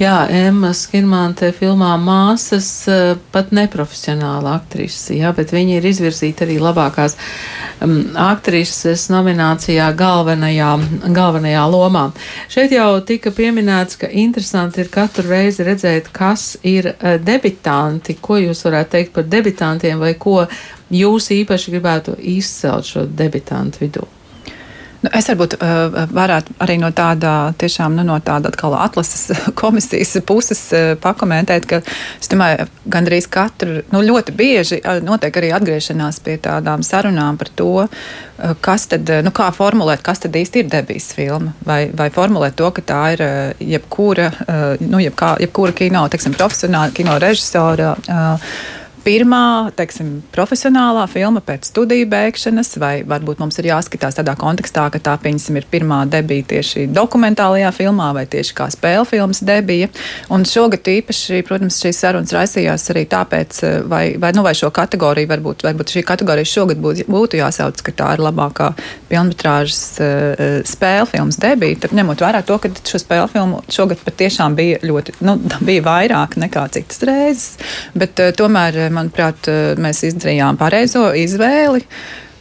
Jā, 0.00 0.14
Emma 0.32 0.70
Skirmante 0.76 1.50
filmā 1.52 1.90
māsas 2.00 2.68
eh, 2.88 3.14
pat 3.32 3.50
neprofesionāla 3.52 4.54
aktrise, 4.56 5.16
jā, 5.18 5.32
bet 5.36 5.52
viņa 5.52 5.76
ir 5.76 5.88
izvirzīta 5.90 6.46
arī 6.46 6.56
labākās 6.62 7.16
um, 7.84 7.98
aktrises 8.20 9.08
nominācijā 9.12 9.90
galvenajā, 9.98 10.70
galvenajā 11.16 11.64
lomā. 11.74 12.06
Šeit 12.52 12.72
jau 12.72 12.88
tika 13.06 13.32
pieminēts, 13.36 13.98
ka 14.00 14.08
interesanti 14.08 14.80
ir 14.84 14.92
katru 14.94 15.26
reizi 15.28 15.66
redzēt, 15.68 16.08
kas 16.16 16.54
ir 16.62 16.94
uh, 16.94 17.18
debitanti, 17.20 18.16
ko 18.20 18.40
jūs 18.40 18.64
varētu 18.68 18.96
teikt 18.96 19.12
par 19.18 19.28
debitantiem 19.28 20.00
vai 20.00 20.14
ko 20.20 20.46
jūs 20.90 21.28
īpaši 21.36 21.76
gribētu 21.76 22.16
izcelt 22.38 22.88
šo 22.88 23.04
debitantu 23.04 23.84
vidū. 23.84 24.08
Nu, 25.00 25.08
es 25.16 25.30
varbūt 25.30 25.54
uh, 25.56 25.94
varētu 26.12 26.54
arī 26.60 26.74
no 26.80 26.90
tāda, 26.92 27.54
tiešām, 27.60 27.94
nu, 27.96 28.04
no 28.04 28.18
tāda 28.20 28.50
atkal 28.52 28.74
atlases 28.76 29.30
komisijas 29.60 30.18
puses 30.28 30.60
uh, 30.76 30.90
pakomentēt, 31.00 31.64
ka 31.70 31.78
es 32.20 32.28
domāju, 32.28 32.66
gandrīz 32.92 33.28
katru, 33.32 33.80
nu, 33.94 34.02
ļoti 34.04 34.34
bieži 34.36 34.80
uh, 34.82 34.98
notiek 35.04 35.38
arī 35.40 35.54
atgriešanās 35.56 36.20
pie 36.24 36.36
tādām 36.44 36.84
sarunām 36.84 37.38
par 37.40 37.48
to, 37.56 37.70
uh, 37.86 38.52
kas 38.60 38.90
tad, 38.92 39.08
nu, 39.24 39.32
kā 39.32 39.48
formulēt, 39.56 40.04
kas 40.04 40.20
tad 40.26 40.36
īsti 40.36 40.64
ir 40.64 40.68
debijas 40.74 41.08
filma, 41.16 41.54
vai, 41.64 41.86
vai 41.96 42.10
formulēt 42.12 42.58
to, 42.60 42.68
ka 42.76 42.84
tā 42.92 43.00
ir 43.14 43.24
uh, 43.24 43.38
jebkura, 43.72 44.28
uh, 44.28 44.84
nu, 44.84 45.00
jebkā, 45.00 45.38
jebkura 45.46 45.76
kino, 45.80 46.04
teiksim, 46.12 46.36
profesionāla 46.36 46.92
kino 46.92 47.16
režisora. 47.22 47.94
Uh, 48.04 48.52
pirmā, 49.04 49.70
teiksim, 49.76 50.20
profesionālā 50.34 51.06
filma 51.10 51.42
pēc 51.44 51.70
studiju 51.70 52.08
beigšanas, 52.10 52.74
vai 52.80 52.92
varbūt 53.08 53.40
mums 53.42 53.58
ir 53.60 53.70
jāskatās 53.70 54.18
tādā 54.18 54.34
kontekstā, 54.38 54.86
ka 54.92 55.00
tā, 55.02 55.16
pieņemsim, 55.22 55.58
ir 55.60 55.68
pirmā 55.70 56.02
debija 56.10 56.46
tieši 56.54 56.86
dokumentālajā 56.92 57.70
filmā 57.76 58.10
vai 58.16 58.26
tieši 58.30 58.56
kā 58.58 58.68
spēļu 58.72 59.06
filmas 59.08 59.42
debija. 59.46 59.88
Un 60.32 60.44
šogad 60.48 60.88
īpaši, 60.92 61.42
protams, 61.48 61.80
šīs 61.82 62.02
sarunas 62.04 62.34
raisījās 62.36 62.86
arī 62.92 63.06
tāpēc, 63.10 63.62
vai, 63.90 64.04
vai, 64.20 64.32
nu, 64.36 64.44
vai 64.46 64.54
šo 64.58 64.72
kategoriju, 64.74 65.30
varbūt, 65.30 65.64
varbūt 65.66 65.94
šī 65.96 66.04
kategorija 66.08 66.48
šogad 66.48 66.82
būtu, 66.82 67.06
būtu 67.10 67.40
jāsauc, 67.40 67.80
ka 67.86 67.96
tā 67.96 68.12
ir 68.16 68.24
labākā 68.26 68.72
filmas 69.10 69.86
uh, 70.02 70.60
spēļu 70.68 71.08
filmas 71.10 71.40
debija. 71.40 71.80
Tad 71.86 71.96
ņemot 71.96 72.26
vērā 72.26 72.42
to, 72.46 72.58
ka 72.62 72.70
šo 72.76 73.00
spēļu 73.02 73.30
filmu 73.32 73.62
šogad 73.72 74.02
patiešām 74.04 74.58
bija 74.58 74.80
ļoti, 74.84 75.16
nu, 75.26 75.36
bija 75.68 75.86
vairāk 75.86 76.36
nekā 76.40 76.66
citas 76.74 77.02
reizes, 77.06 77.58
bet 77.94 78.20
uh, 78.22 78.34
tomēr 78.36 78.89
manuprāt, 78.94 79.48
eh, 79.50 79.76
mēs 79.80 80.02
izdarījām 80.10 80.58
pareizo 80.60 81.10
izvēli. 81.16 81.84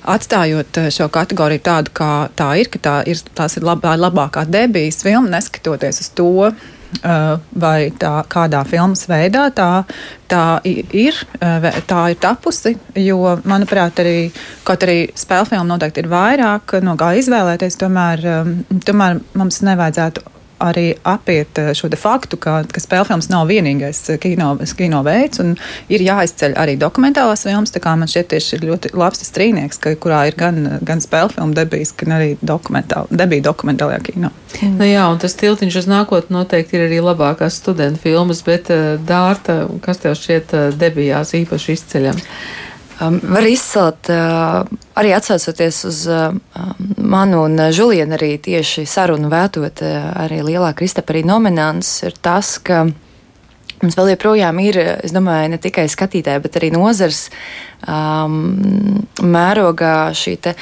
Atstājot 0.10 0.82
eh, 0.82 0.90
šo 0.94 1.10
kategoriju 1.14 1.64
tādu, 1.66 1.94
kā 1.96 2.12
tā 2.38 2.52
ir, 2.62 2.72
ka 2.74 2.82
tā 2.88 2.98
ir, 3.10 3.22
tās 3.36 3.58
ir 3.60 3.68
labā, 3.68 3.96
labākā 4.00 4.46
debijas 4.50 5.04
filma, 5.06 5.38
neskatoties 5.38 6.06
uz 6.06 6.14
to, 6.18 6.52
Uh, 7.06 7.36
vai 7.54 7.92
tā 8.02 8.16
kādā 8.26 8.64
filmas 8.66 9.04
veidā 9.06 9.44
tā, 9.54 9.84
tā 10.26 10.58
ir, 10.66 11.20
tā 11.86 12.00
ir 12.10 12.18
tapusi. 12.18 12.72
Jo, 12.98 13.36
manuprāt, 13.46 14.02
arī 14.02 14.32
kaut 14.66 14.88
arī 14.88 14.98
spēļu 15.14 15.52
filmu 15.52 15.70
noteikti 15.70 16.02
ir 16.02 16.10
vairāk, 16.10 16.80
no 16.82 16.98
kā 16.98 17.12
izvēlēties, 17.22 17.78
tomēr, 17.86 18.26
tomēr 18.90 19.22
mums 19.38 19.62
nevajadzētu 19.70 20.39
arī 20.60 20.94
apiet 21.08 21.60
eh, 21.60 21.72
šo 21.78 21.90
faktu, 22.00 22.38
ka, 22.42 22.62
ka 22.68 22.82
spēļu 22.82 23.08
filmas 23.10 23.30
nav 23.32 23.48
vienīgais 23.50 24.02
eh, 24.14 24.20
kino, 24.22 24.52
kino 24.78 25.02
veids, 25.06 25.42
un 25.44 25.56
ir 25.92 26.04
jāizceļ 26.06 26.58
arī 26.60 26.78
dokumentālās 26.80 27.46
filmas. 27.48 27.74
Man 27.90 28.10
šķiet, 28.10 28.30
tieši 28.34 28.56
ir 28.58 28.66
ļoti 28.70 28.92
labs 28.98 29.24
tas 29.24 29.34
trīnieks, 29.36 29.80
ka, 29.82 29.96
kurā 30.00 30.26
ir 30.30 30.38
gan, 30.40 30.62
gan 30.86 31.02
spēļu 31.04 31.34
filmu 31.36 31.58
debijas, 31.58 31.94
gan 31.98 32.16
arī 32.20 32.30
dokumentāla, 32.42 33.10
debija 33.12 33.48
dokumentālajā 33.50 34.00
kino. 34.12 34.32
Mm. 34.60 34.78
Nu 34.80 34.88
jā, 34.88 35.06
un 35.12 35.20
tas 35.22 35.36
tiltiņš 35.40 35.82
uz 35.82 35.90
nākotnē 35.90 36.40
noteikti 36.40 36.78
ir 36.78 36.88
arī 36.88 37.02
labākās 37.04 37.60
studentu 37.62 38.04
filmas, 38.04 38.44
bet 38.46 38.72
uh, 38.74 38.96
Dārta, 39.10 39.62
kas 39.84 40.02
tev 40.04 40.18
šķiet 40.20 40.56
debijās 40.80 41.36
īpaši 41.38 41.78
izceļams? 41.78 42.28
Um, 43.00 43.20
var 43.24 43.46
izcelt, 43.48 44.10
uh, 44.12 44.66
arī 45.00 45.14
atsaucoties 45.16 45.84
uz 45.88 46.02
uh, 46.12 46.34
manu 46.98 47.46
un 47.48 47.56
Žulienu 47.72 48.18
arī 48.18 48.34
tieši 48.44 48.84
sarunu 48.84 49.32
vētot 49.32 49.80
uh, 49.88 50.10
arī 50.26 50.42
lielā 50.44 50.74
Kristaparī 50.76 51.22
nominants, 51.24 51.94
ir 52.04 52.18
tas, 52.20 52.58
ka 52.60 52.84
mums 53.80 53.96
vēl 53.96 54.14
joprojām 54.14 54.60
ir, 54.64 54.80
es 55.06 55.14
domāju, 55.16 55.54
ne 55.54 55.60
tikai 55.62 55.88
skatītāji, 55.92 56.44
bet 56.44 56.58
arī 56.60 56.70
nozars 56.76 57.28
um, 57.88 58.36
mērogā 59.24 60.12
šī 60.18 60.36
te, 60.44 60.56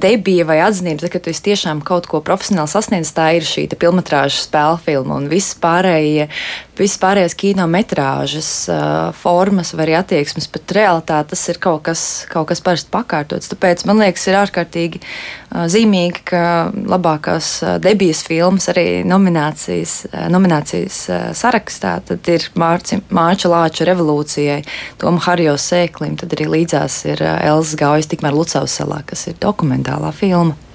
debija 0.00 0.46
vai 0.48 0.62
atzinība, 0.64 1.04
tad, 1.04 1.12
kad 1.12 1.26
tu 1.26 1.34
tiešām 1.50 1.82
kaut 1.86 2.08
ko 2.10 2.22
profesionāli 2.24 2.72
sasniedz, 2.72 3.12
tā 3.16 3.34
ir 3.36 3.46
šī 3.46 3.68
filmas 3.76 4.40
spēļu 4.46 4.80
filma 4.86 5.20
un 5.20 5.28
viss 5.32 5.56
pārējie 5.60 6.30
visas 6.78 6.98
pārējās 7.02 7.34
kinometrāžas 7.38 8.50
uh, 8.70 8.80
formas 9.16 9.72
vai 9.76 9.86
arī 9.86 9.96
attieksmes 9.98 10.48
pret 10.52 10.74
realitāti, 10.76 11.32
tas 11.32 11.44
ir 11.52 11.60
kaut 11.62 11.84
kas, 11.88 12.02
kaut 12.30 12.48
kas 12.50 12.62
parasti 12.64 12.92
pakārtots. 12.94 13.50
Tāpēc 13.52 13.86
man 13.88 14.02
liekas, 14.02 14.26
ir 14.28 14.38
ārkārtīgi 14.40 15.00
uh, 15.02 15.64
zīmīgi, 15.72 16.24
ka 16.32 16.42
labākās 16.74 17.52
uh, 17.64 17.76
debijas 17.82 18.24
filmas 18.26 18.68
arī 18.72 18.86
nominācijas, 19.08 19.96
nominācijas 20.32 21.00
sarakstā 21.38 21.96
tad 22.10 22.28
ir 22.32 22.48
Mārci, 22.58 23.00
Mārča 23.14 23.50
Lāča 23.52 23.88
revolūcijai, 23.88 24.60
Toma 25.00 25.22
Harjo 25.26 25.56
sēklim, 25.60 26.18
tad 26.20 26.36
arī 26.36 26.50
līdzās 26.58 27.02
ir 27.08 27.24
Elzas 27.24 27.78
Gaujas 27.80 28.10
tikmēr 28.12 28.36
Lucavas 28.36 28.76
salā, 28.80 29.02
kas 29.06 29.28
ir 29.30 29.40
dokumentālā 29.42 30.12
filma. 30.16 30.65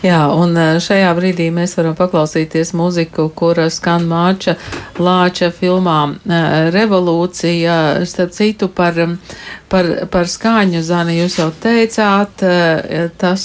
Jā, 0.00 0.20
un 0.32 0.54
e, 0.56 0.66
šajā 0.80 1.10
brīdī 1.18 1.50
mēs 1.52 1.74
varam 1.76 1.92
paklausīties 1.98 2.72
muziku, 2.78 3.26
kura 3.36 3.66
skan 3.68 4.06
Māča 4.08 4.54
Lāča 4.96 5.50
filmā 5.52 5.98
e, 6.08 6.38
Revolūcija. 6.72 7.74
Starp 8.08 8.32
citu 8.32 8.70
par, 8.72 8.96
par, 9.68 9.90
par 10.12 10.30
skāņu 10.32 10.80
zani 10.86 11.18
jūs 11.18 11.36
jau 11.42 11.50
teicāt, 11.52 12.40
e, 12.40 13.04
tas 13.20 13.44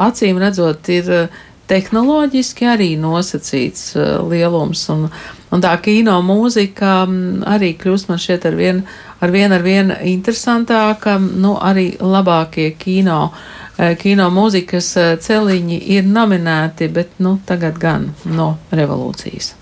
acīm 0.00 0.40
redzot 0.40 0.88
ir 0.88 1.12
tehnoloģiski 1.70 2.66
arī 2.66 2.88
nosacīts 2.98 3.92
lielums. 4.30 4.88
Un, 4.94 5.06
un 5.52 5.62
tā 5.62 5.76
kino 5.84 6.16
mūzika 6.24 7.04
arī 7.52 7.74
kļūst 7.78 8.08
man 8.08 8.18
šķiet 8.24 8.48
ar 8.48 8.58
vien 8.58 8.82
ar 9.20 9.30
vien, 9.30 9.52
ar 9.52 9.62
vien 9.62 9.92
interesantāka, 10.04 11.18
nu 11.20 11.56
arī 11.60 11.92
labākie 12.00 12.72
kino. 12.78 13.30
Eh, 13.80 13.94
kino 13.96 14.26
mūzikas 14.28 14.88
eh, 15.00 15.14
celiņi 15.24 15.78
ir 15.94 16.04
nominēti, 16.04 16.90
bet 16.92 17.16
nu, 17.24 17.38
tagad 17.48 17.78
gan 17.80 18.10
no 18.28 18.50
revolūcijas. 18.76 19.54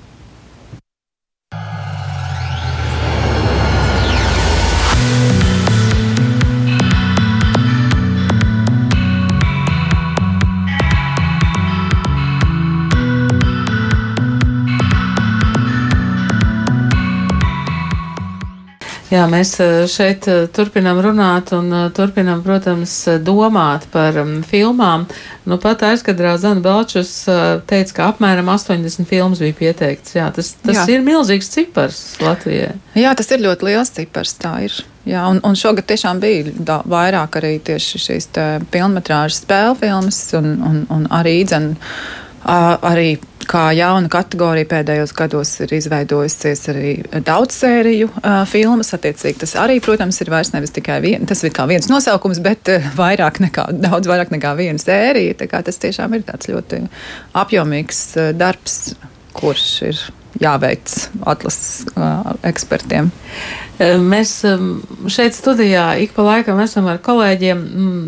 Jā, 19.09 19.23
mēs 19.25 19.55
eh, 19.64 19.87
šeit 19.88 20.27
eh, 20.29 20.42
turpinām 20.53 20.99
runāt 21.01 21.55
un 21.57 21.71
eh, 21.73 21.85
turpinām, 21.97 22.42
protams, 22.44 22.92
domāt 23.25 23.87
par 23.92 24.18
um, 24.21 24.35
filmām. 24.44 25.07
Nu, 25.49 25.57
pat 25.62 25.81
aizkadrā 25.88 26.35
Zana 26.37 26.61
Belčus 26.61 27.12
teica, 27.71 27.94
ka 27.97 28.11
apmēram 28.12 28.51
80 28.53 29.09
filmas 29.09 29.40
bija 29.40 29.57
pieteikts. 29.57 30.12
Jā, 30.18 30.29
tas, 30.37 30.53
tas 30.61 30.83
Jā. 30.83 30.85
ir 30.92 31.07
milzīgs 31.07 31.49
cipars 31.55 32.03
Latvijai. 32.21 32.75
Jā, 33.01 33.14
tas 33.16 33.33
ir 33.33 33.40
ļoti 33.47 33.71
liels 33.71 33.94
cipars, 33.97 34.37
tā 34.37 34.53
ir. 34.66 34.77
Jā, 35.09 35.25
un, 35.33 35.40
un 35.40 35.57
šogad 35.57 35.88
tiešām 35.88 36.21
bija 36.21 36.53
da, 36.61 36.83
vairāk 36.85 37.40
arī 37.40 37.55
tieši 37.64 38.05
šīs 38.05 38.29
filmas, 38.68 39.40
spēļu 39.40 39.79
filmas 39.81 40.21
un, 40.37 40.53
un, 40.68 40.83
un 40.92 41.09
arī 41.16 41.38
dzen, 41.49 41.73
arī 42.49 43.19
kā 43.49 43.69
jauna 43.77 44.11
kategorija 44.13 44.69
pēdējos 44.69 45.15
gados 45.17 45.55
ir 45.65 45.73
izveidojusies 45.79 46.65
arī 46.73 46.93
daudz 47.25 47.57
sēriju 47.63 48.11
uh, 48.11 48.43
filmas. 48.49 48.93
Attiecīgi, 48.97 49.41
tas 49.43 49.55
arī, 49.61 49.79
protams, 49.85 50.21
ir 50.23 50.33
vairs 50.33 50.53
nevis 50.55 50.75
tikai 50.77 50.99
vien, 51.05 51.27
tas 51.29 51.43
ir 51.45 51.55
kā 51.57 51.65
viens 51.71 51.89
nosaukums, 51.91 52.43
bet 52.45 52.73
uh, 52.75 52.91
vairāk 52.99 53.41
nekā, 53.45 53.69
daudz 53.87 54.11
vairāk 54.11 54.33
nekā 54.35 54.55
viena 54.59 54.81
sērija. 54.83 55.39
Tas 55.49 55.81
tiešām 55.81 56.17
ir 56.19 56.27
tāds 56.29 56.51
ļoti 56.51 56.85
apjomīgs 57.41 58.05
uh, 58.19 58.31
darbs, 58.37 58.95
kurš 59.39 59.69
ir 59.89 60.05
jāveic 60.42 60.92
atlases 61.27 61.87
uh, 61.94 62.35
ekspertiem. 62.46 63.11
Mēs 63.79 64.33
šeit 65.14 65.37
studijā 65.37 65.92
ik 66.03 66.16
pa 66.16 66.24
laikam 66.27 66.59
esam 66.64 66.88
ar 66.90 66.98
kolēģiem 66.98 67.61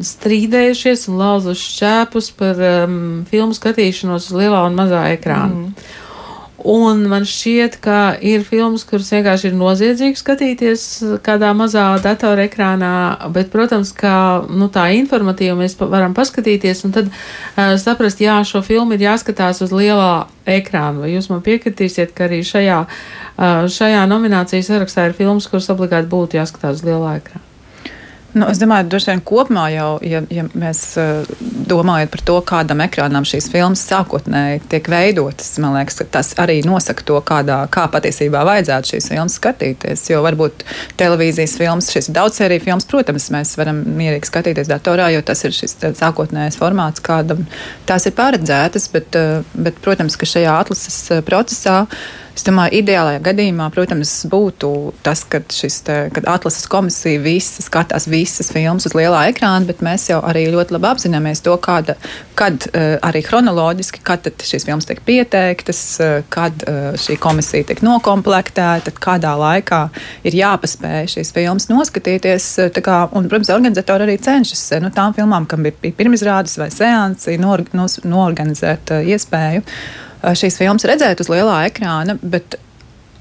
strīdējušies 0.03 1.07
un 1.13 1.21
lauzuši 1.21 1.69
šķēpus 1.77 2.31
par 2.41 2.63
um, 2.67 2.97
filmu 3.31 3.55
skatīšanos 3.55 4.33
uz 4.33 4.35
lielā 4.35 4.65
un 4.67 4.75
mazā 4.79 5.05
ekrāna. 5.15 5.69
Mm. 5.69 6.00
Un 6.61 7.07
man 7.09 7.25
šķiet, 7.25 7.79
ka 7.81 7.99
ir 8.21 8.43
filmas, 8.45 8.83
kuras 8.85 9.09
vienkārši 9.15 9.49
ir 9.49 9.57
noziedzīgi 9.57 10.21
skatīties 10.21 10.85
kādā 11.25 11.55
mazā 11.57 11.87
datorekrānā, 12.05 12.93
bet, 13.33 13.49
protams, 13.53 13.95
kā 13.97 14.45
nu, 14.45 14.69
tā 14.73 14.91
informatīva 14.99 15.57
mēs 15.57 15.79
varam 15.81 16.13
paskatīties 16.17 16.85
un 16.85 16.97
tad 16.97 17.09
uh, 17.09 17.77
saprast, 17.81 18.21
jā, 18.21 18.37
šo 18.45 18.61
filmu 18.67 18.99
ir 18.99 19.09
jāskatās 19.09 19.65
uz 19.65 19.73
lielā 19.73 20.27
ekrāna. 20.45 21.07
Vai 21.07 21.15
jūs 21.15 21.31
man 21.33 21.41
piekritīsiet, 21.47 22.13
ka 22.13 22.29
arī 22.29 22.43
šajā, 22.45 22.83
uh, 22.85 23.63
šajā 23.73 24.05
nominācijas 24.11 24.69
sarakstā 24.69 25.09
ir 25.09 25.17
filmas, 25.17 25.49
kuras 25.49 25.73
obligāti 25.73 26.13
būtu 26.13 26.43
jāskatās 26.43 26.83
uz 26.83 26.91
lielā 26.91 27.21
ekrāna? 27.23 27.50
Nu, 28.31 28.47
es 28.47 28.61
domāju, 28.63 28.85
ka 28.87 28.91
droši 28.93 29.09
vien 29.11 29.21
kopumā 29.27 29.65
jau, 29.75 29.89
ja, 30.07 30.21
ja 30.31 30.45
mēs 30.55 30.81
uh, 31.01 31.27
domājam 31.71 32.11
par 32.13 32.23
to, 32.29 32.37
kādam 32.47 32.83
ekrānam 32.85 33.27
šīs 33.27 33.49
filmas 33.51 33.83
sākotnēji 33.89 34.63
tiek 34.71 34.91
veidotas, 34.93 35.51
man 35.63 35.75
liekas, 35.75 35.99
tas 36.15 36.31
arī 36.39 36.61
nosaka 36.67 37.07
to, 37.09 37.19
kādā, 37.27 37.59
kā 37.75 37.89
patiesībā 37.91 38.45
vajadzētu 38.47 38.95
šīs 38.95 39.11
filmas 39.11 39.39
skatīties. 39.41 40.07
Jo 40.13 40.23
varbūt 40.27 40.63
televīzijas 41.01 41.57
filmas, 41.59 41.91
šis 41.91 42.13
daudzsēriju 42.15 42.67
filmas, 42.69 42.87
protams, 42.91 43.31
mēs 43.35 43.57
varam 43.59 43.83
mierīgi 43.99 44.31
skatīties 44.31 44.71
datorā, 44.71 45.11
jo 45.15 45.27
tas 45.27 45.43
ir 45.49 45.57
šis 45.57 45.81
sākotnējais 45.99 46.61
formāts, 46.61 47.03
kādam 47.03 47.49
tās 47.91 48.07
ir 48.07 48.15
paredzētas, 48.19 48.91
bet, 48.95 49.19
uh, 49.19 49.43
bet 49.59 49.83
protams, 49.83 50.15
ka 50.21 50.31
šajā 50.31 50.55
atlases 50.63 51.03
procesā 51.27 51.81
Es 52.41 52.47
domāju, 52.47 52.79
ideālajā 52.81 53.21
gadījumā, 53.21 53.67
protams, 53.75 54.11
būtu 54.33 54.69
tas, 55.05 55.27
kad, 55.29 55.45
te, 55.85 55.97
kad 56.17 56.25
atlases 56.33 56.65
komisija 56.73 57.21
visi 57.21 57.61
skatās 57.61 58.07
visas 58.09 58.49
filmas 58.49 58.89
uz 58.89 58.95
lielā 58.97 59.27
ekrāna, 59.29 59.69
bet 59.69 59.83
mēs 59.85 60.07
jau 60.09 60.23
arī 60.25 60.47
ļoti 60.55 60.73
labi 60.73 60.89
apzināmies 60.89 61.45
to, 61.45 61.59
kāda, 61.61 61.99
kad 62.41 62.65
uh, 62.71 62.97
arī 63.05 63.21
chronoloģiski, 63.29 64.01
kad 64.09 64.25
šīs 64.41 64.65
filmas 64.71 64.89
tiek 64.89 65.05
pieteiktas, 65.05 65.85
uh, 66.01 66.17
kad 66.33 66.65
uh, 66.65 66.97
šī 66.97 67.21
komisija 67.21 67.69
tiek 67.69 67.85
nokomplektēta, 67.85 68.97
kādā 68.97 69.37
laikā 69.37 69.85
ir 70.25 70.41
jāpaspēj 70.41 71.13
šīs 71.19 71.37
filmas 71.37 71.69
noskatīties. 71.69 72.53
Kā, 72.81 73.03
un, 73.13 73.29
protams, 73.29 73.53
organizatori 73.53 74.09
arī 74.09 74.17
cenšas 74.17 74.71
nu, 74.81 74.89
tām 74.97 75.13
filmām, 75.13 75.45
kam 75.45 75.69
bija 75.69 75.93
pirmizrādes 75.93 76.57
vai 76.57 76.73
seansi, 76.73 77.37
nor, 77.37 77.69
nos, 77.77 78.01
norganizēt 78.09 78.97
iespēju 79.05 79.69
šīs 80.23 80.59
filmas 80.61 80.87
redzēt 80.89 81.23
uz 81.23 81.31
lielā 81.33 81.63
ekrāna, 81.69 82.17
bet 82.23 82.59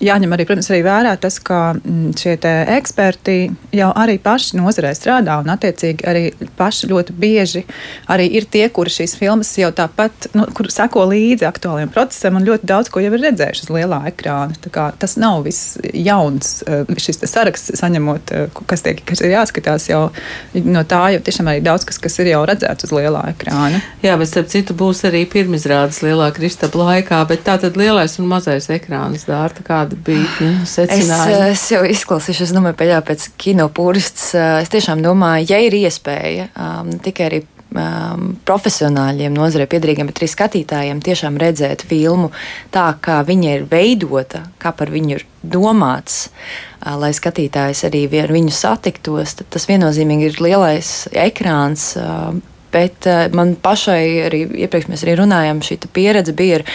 jāņem 0.03 0.33
arī, 0.35 0.45
protams, 0.47 0.69
arī 0.71 0.81
vērā 0.85 1.15
tas, 1.21 1.39
ka 1.43 1.59
mm, 1.75 2.13
šie 2.19 2.35
eksperti 2.75 3.38
jau 3.75 3.89
arī 3.99 4.17
paši 4.23 4.59
nozarē 4.59 4.93
strādā 4.97 5.39
un, 5.43 5.51
attiecīgi, 5.53 6.05
arī 6.07 6.23
paši 6.59 6.89
ļoti 6.91 7.15
bieži 7.19 7.63
arī 8.09 8.27
ir 8.39 8.47
tie, 8.51 8.65
kuri 8.73 8.91
šīs 8.93 9.15
filmas 9.19 9.51
jau 9.59 9.69
tāpat, 9.75 10.29
nu, 10.38 10.47
kur 10.55 10.69
seko 10.73 11.05
līdzi 11.09 11.47
aktuālajiem 11.49 11.91
procesam 11.93 12.39
un 12.39 12.47
ļoti 12.47 12.69
daudz 12.69 12.91
ko 12.91 13.03
jau 13.03 13.12
ir 13.15 13.23
redzējuši 13.27 13.65
uz 13.65 13.73
lielā 13.73 14.01
ekrāna. 14.12 14.57
Tas 14.99 15.15
nav 15.19 15.43
viss 15.47 15.77
jauns, 15.93 16.59
eh, 16.67 16.85
šis 16.99 17.21
saraksts 17.29 17.75
saņemot, 17.79 18.33
eh, 18.35 18.62
kas, 18.69 18.83
tiek, 18.85 19.01
kas 19.05 19.21
ir 19.21 19.35
jāskatās 19.35 19.89
jau 19.89 20.09
no 20.53 20.83
tā, 20.83 21.03
jau 21.15 21.21
tiešām 21.25 21.51
arī 21.51 21.63
daudz 21.65 21.85
kas, 21.85 21.97
kas 22.01 22.19
ir 22.19 22.31
jau 22.33 22.45
redzēts 22.49 22.88
uz 22.88 22.95
lielā 22.95 23.23
ekrāna. 23.33 23.81
Jā, 24.03 24.17
bet 24.19 24.31
starp 24.31 24.49
citu 24.51 24.73
būs 24.73 25.03
arī 25.09 25.25
pirmizrādes 25.29 26.01
lielā 26.05 26.31
kristapa 26.35 26.79
laikā, 26.79 27.21
bet 27.27 27.43
tā 27.43 27.59
tad 27.59 27.77
lielais 27.79 28.19
un 28.19 28.29
mazais 28.31 28.69
ekrāns 28.73 29.25
dārta 29.29 29.63
kāda 29.65 29.88
kādi 29.89 29.99
bija 30.06 30.65
secinājumi? 30.65 31.52
Es, 31.52 31.63
es 31.63 31.71
jau 31.73 31.84
izklausīšu, 31.88 32.47
es 32.47 32.54
domāju, 32.56 32.89
jā, 32.89 32.99
pēc 33.06 33.30
kino 33.38 33.69
pūrists. 33.69 34.34
Es 34.36 34.69
tiešām 34.69 35.02
domāju, 35.04 35.49
ja 35.49 35.60
ir 35.60 35.73
iespēja 35.73 36.49
um, 36.54 36.91
tikai 36.99 37.25
arī 37.30 37.41
um, 37.73 38.36
profesionāļiem, 38.45 39.34
nozarē 39.34 39.67
piedarīgiem, 39.69 40.10
bet 40.10 40.21
arī 40.21 40.30
skatītājiem 40.30 41.02
tiešām 41.02 41.39
redzēt 41.41 41.86
filmu 41.89 42.32
tā, 42.71 42.91
kā 43.02 43.21
viņa 43.25 43.56
ir 43.58 43.67
veidota, 43.69 44.45
kā 44.62 44.73
par 44.75 44.91
viņu 44.93 45.17
ir 45.17 45.25
domāts, 45.43 46.30
uh, 46.30 46.95
lai 46.99 47.12
skatītājs 47.15 47.86
arī 47.89 48.06
ar 48.21 48.34
viņu 48.34 48.54
satiktos, 48.54 49.39
tad 49.39 49.52
tas 49.56 49.67
viennozīmīgi 49.69 50.32
ir 50.32 50.41
lielais 50.43 50.93
ekrāns. 51.13 51.93
Uh, 51.97 52.39
Bet 52.73 53.08
uh, 53.10 53.25
man 53.34 53.55
pašai 53.60 54.03
arī 54.27 54.43
iepriekš 54.65 54.91
mēs 54.91 55.05
arī 55.05 55.17
runājām, 55.21 55.63
šī 55.65 55.79
pieredze 55.93 56.36
bija 56.38 56.60
ar 56.60 56.67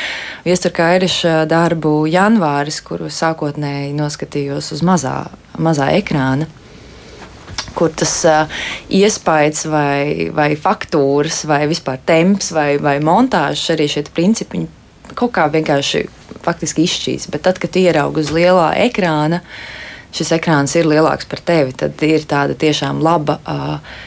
Viesturka 0.47 0.91
Airiša 0.95 1.45
darbu 1.51 2.05
janvāris, 2.11 2.81
kuru 2.85 3.11
sākotnēji 3.13 3.95
noskatījos 3.99 4.73
uz 4.75 4.85
mazā, 4.87 5.19
mazā 5.59 5.93
ekrāna 5.99 6.51
kur 7.75 7.91
tas 7.91 8.13
uh, 8.29 8.63
iespējas 8.95 9.65
vai, 9.67 10.31
vai 10.35 10.53
faktūras, 10.59 11.43
vai 11.51 11.65
vispār 11.71 11.99
temps 12.07 12.53
vai, 12.55 12.77
vai 12.79 13.01
montāžas 13.03 13.75
arī 13.75 13.89
šie 13.91 14.05
principi 14.15 14.63
kaut 15.15 15.35
kā 15.37 15.47
vienkārši 15.53 16.05
faktiski 16.45 16.87
izšķīs. 16.87 17.29
Bet 17.33 17.45
tad, 17.47 17.61
kad 17.63 17.77
ieraugi 17.79 18.23
uz 18.25 18.33
lielā 18.35 18.71
ekrāna, 18.87 19.41
šis 20.15 20.35
ekrāns 20.37 20.75
ir 20.79 20.89
lielāks 20.91 21.29
par 21.31 21.43
tevi, 21.45 21.75
tad 21.77 22.03
ir 22.07 22.27
tāda 22.31 22.57
tiešām 22.59 23.03
laba. 23.05 23.39
Uh, 23.45 24.03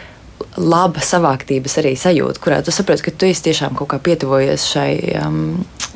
laba 0.57 1.01
savāktības 1.03 1.77
arī 1.81 1.93
sajūta, 1.99 2.41
kurā 2.41 2.59
tu 2.65 2.73
saproti, 2.73 3.05
ka 3.07 3.13
tu 3.13 3.29
esi 3.29 3.47
tiešām 3.49 3.77
kaut 3.77 3.91
kā 3.93 3.99
pietuvojies 4.03 4.65
šai, 4.71 4.91
um, 5.21 5.41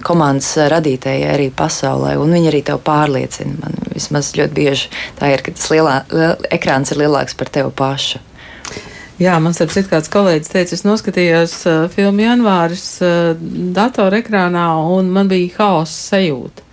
komandas 0.05 0.53
radītājai 0.71 1.29
arī 1.33 1.49
pasaulē, 1.53 2.15
un 2.21 2.33
viņi 2.35 2.51
arī 2.51 2.63
tev 2.65 2.81
pārliecina. 2.85 3.57
Man 3.61 3.77
vismaz 3.93 4.33
ļoti 4.37 4.57
bieži 4.57 4.91
tā 5.19 5.33
ir, 5.33 5.45
ka 5.45 5.53
tas 5.57 5.69
lielā, 5.73 6.01
liel, 6.13 6.35
ekrāns 6.53 6.93
ir 6.93 7.01
lielāks 7.03 7.37
par 7.37 7.51
tevi 7.53 7.73
pašu. 7.75 8.21
Jā, 9.21 9.35
man 9.37 9.53
starp 9.53 9.69
citu 9.73 9.91
kāds 9.91 10.09
kolēģis 10.09 10.49
teica, 10.49 10.73
es 10.73 10.85
noskatījos 10.87 11.55
uh, 11.69 11.83
filmu 11.93 12.23
janvāris 12.25 12.85
uh, 13.05 13.35
datorekrānā 13.75 14.65
un 14.95 15.11
man 15.13 15.29
bija 15.29 15.59
haosa 15.59 16.15
sajūta. 16.15 16.65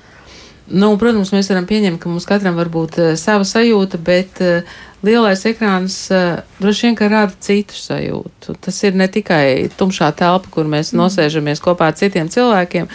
Nu, 0.68 0.90
protams, 1.00 1.32
mēs 1.32 1.48
varam 1.48 1.64
pieņemt, 1.68 2.00
ka 2.00 2.08
mums 2.08 2.28
katram 2.28 2.56
var 2.56 2.68
būt 2.72 2.96
uh, 3.00 3.12
sava 3.20 3.44
sajūta, 3.48 4.00
bet 4.04 4.40
uh, 4.44 4.78
lielais 5.06 5.44
ekrāns 5.46 5.96
uh, 6.10 6.40
droši 6.58 6.88
vien 6.88 6.96
rada 7.12 7.34
citu 7.40 7.76
sajūtu. 7.78 8.56
Tas 8.64 8.80
ir 8.82 8.96
ne 8.98 9.06
tikai 9.10 9.68
tumšā 9.78 10.10
telpa, 10.18 10.50
kur 10.50 10.66
mēs 10.70 10.90
mm. 10.92 10.98
nosēžamies 11.02 11.62
kopā 11.62 11.92
ar 11.92 11.96
citiem 11.98 12.30
cilvēkiem 12.32 12.88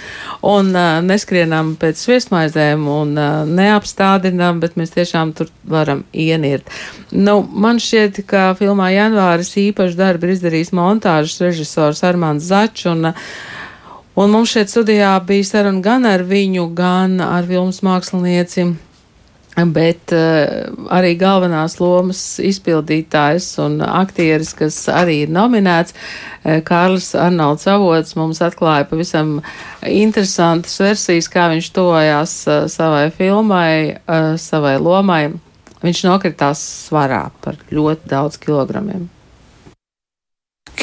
un 0.49 0.73
uh, 0.75 0.99
neskrienam 1.05 1.73
pēc 1.79 2.01
sviestmaizēm 2.03 2.85
un 2.91 3.15
uh, 3.15 3.31
neapstādinam, 3.47 4.59
bet 4.63 4.77
mēs 4.79 4.93
tiešām 4.97 5.33
tur 5.37 5.51
varam 5.63 6.03
ienirt. 6.11 6.67
Nu, 7.11 7.39
man 7.43 7.79
šķiet, 7.79 8.23
ka 8.27 8.51
filmā 8.59 8.91
Janvāris 8.93 9.55
īpaši 9.69 9.99
darbu 9.99 10.27
ir 10.27 10.37
izdarījis 10.37 10.73
montāžas 10.75 11.39
režisors 11.45 12.03
Armāns 12.03 12.49
Začs. 12.51 12.89
Un, 12.91 13.13
mums 14.29 14.51
šeit 14.51 14.73
studijā 14.73 15.15
bija 15.25 15.47
saruna 15.47 15.83
gan 15.85 16.09
ar 16.09 16.25
viņu, 16.27 16.67
gan 16.75 17.21
ar 17.23 17.47
filmas 17.47 17.79
mākslinieci 17.85 18.73
Bet 19.53 20.09
uh, 20.17 20.73
arī 20.89 21.13
galvenās 21.19 21.77
lomas 21.77 22.21
izpildītājs 22.41 23.51
un 23.61 23.77
aktieris, 23.85 24.49
kas 24.57 24.79
arī 24.89 25.19
ir 25.27 25.33
nominēts, 25.33 25.93
uh, 25.93 26.57
Kārlis 26.65 27.11
Arnolds 27.13 27.69
Avots, 27.69 28.17
mums 28.17 28.41
atklāja 28.41 28.89
pavisam 28.89 29.35
interesantas 29.85 30.79
versijas, 30.81 31.29
kā 31.29 31.51
viņš 31.53 31.69
tojās 31.75 32.37
uh, 32.49 32.63
savai 32.71 33.07
filmai, 33.13 33.73
uh, 34.01 34.33
savai 34.41 34.79
lomai. 34.81 35.27
Viņš 35.83 36.05
nokritās 36.07 36.61
svarā 36.87 37.27
par 37.43 37.59
ļoti 37.69 38.09
daudz 38.09 38.41
kilogramiem 38.41 39.11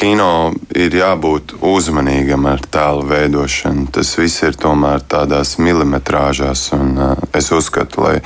kino 0.00 0.52
ir 0.76 0.94
jābūt 0.96 1.58
uzmanīgam 1.66 2.46
ar 2.48 2.62
tēlu 2.72 3.04
veidošanu. 3.10 3.88
Tas 3.92 4.14
viss 4.18 4.40
ir 4.46 4.56
tomēr 4.60 5.04
tādās 5.10 5.58
milimetrāžās, 5.60 6.70
un 6.76 6.94
uh, 6.96 7.12
es 7.36 7.50
uzskatu, 7.52 8.04
lai, 8.06 8.16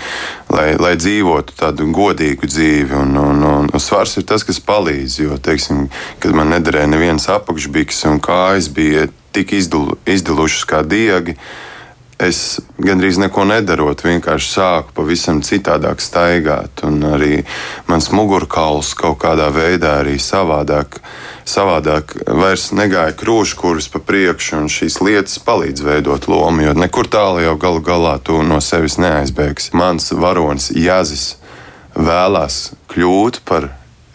lai, 0.53 0.69
lai 0.79 0.95
dzīvotu 1.01 1.57
tādu 1.59 1.89
godīgu 1.95 2.49
dzīvi. 2.51 2.95
Un, 3.01 3.19
un, 3.19 3.43
un, 3.51 3.69
un 3.73 3.83
svars 3.83 4.17
ir 4.21 4.27
tas, 4.29 4.47
kas 4.47 4.63
palīdz. 4.63 5.19
Jo, 5.25 5.39
teiksim, 5.43 5.89
kad 6.23 6.37
man 6.37 6.55
nederēja 6.55 6.93
neviens 6.95 7.29
apakšbiks 7.35 8.05
un 8.13 8.23
kājas 8.23 8.71
bija 8.75 9.09
tik 9.35 9.57
izdul, 9.59 9.97
izdilušas 10.07 10.67
kā 10.71 10.85
diegi. 10.87 11.35
Es 12.23 12.61
gandrīz 12.79 13.19
neko 13.19 13.43
nedarot, 13.51 14.05
vienkārši 14.07 14.53
sāku 14.53 14.95
pavisam 14.95 15.43
citādāk 15.43 15.99
staigāt, 15.99 16.85
un 16.87 17.03
arī 17.11 17.41
mans 17.91 18.13
mugurkauls 18.15 18.93
kaut 18.95 19.19
kādā 19.25 19.51
veidā 19.51 19.99
arī 20.05 20.15
savādāk 20.23 21.01
savādāk 21.49 22.17
vairs 22.27 22.71
negāja 22.77 23.15
krūškurus 23.19 23.91
pa 23.93 24.01
priekšu, 24.01 24.59
un 24.63 24.73
šīs 24.73 25.01
lietas 25.05 25.39
palīdz 25.45 25.85
veidot 25.85 26.29
lomu, 26.31 26.65
jo 26.65 26.75
nekur 26.77 27.09
tālu 27.11 27.45
jau 27.45 27.55
galu 27.61 27.85
galā 27.85 28.17
tu 28.25 28.41
no 28.43 28.61
sevis 28.65 28.99
neaizbēgsi. 29.03 29.75
Mans 29.77 30.13
varonis 30.13 30.71
Jāzis 30.73 31.35
vēlās 31.95 32.75
kļūt 32.93 33.43
par 33.49 33.71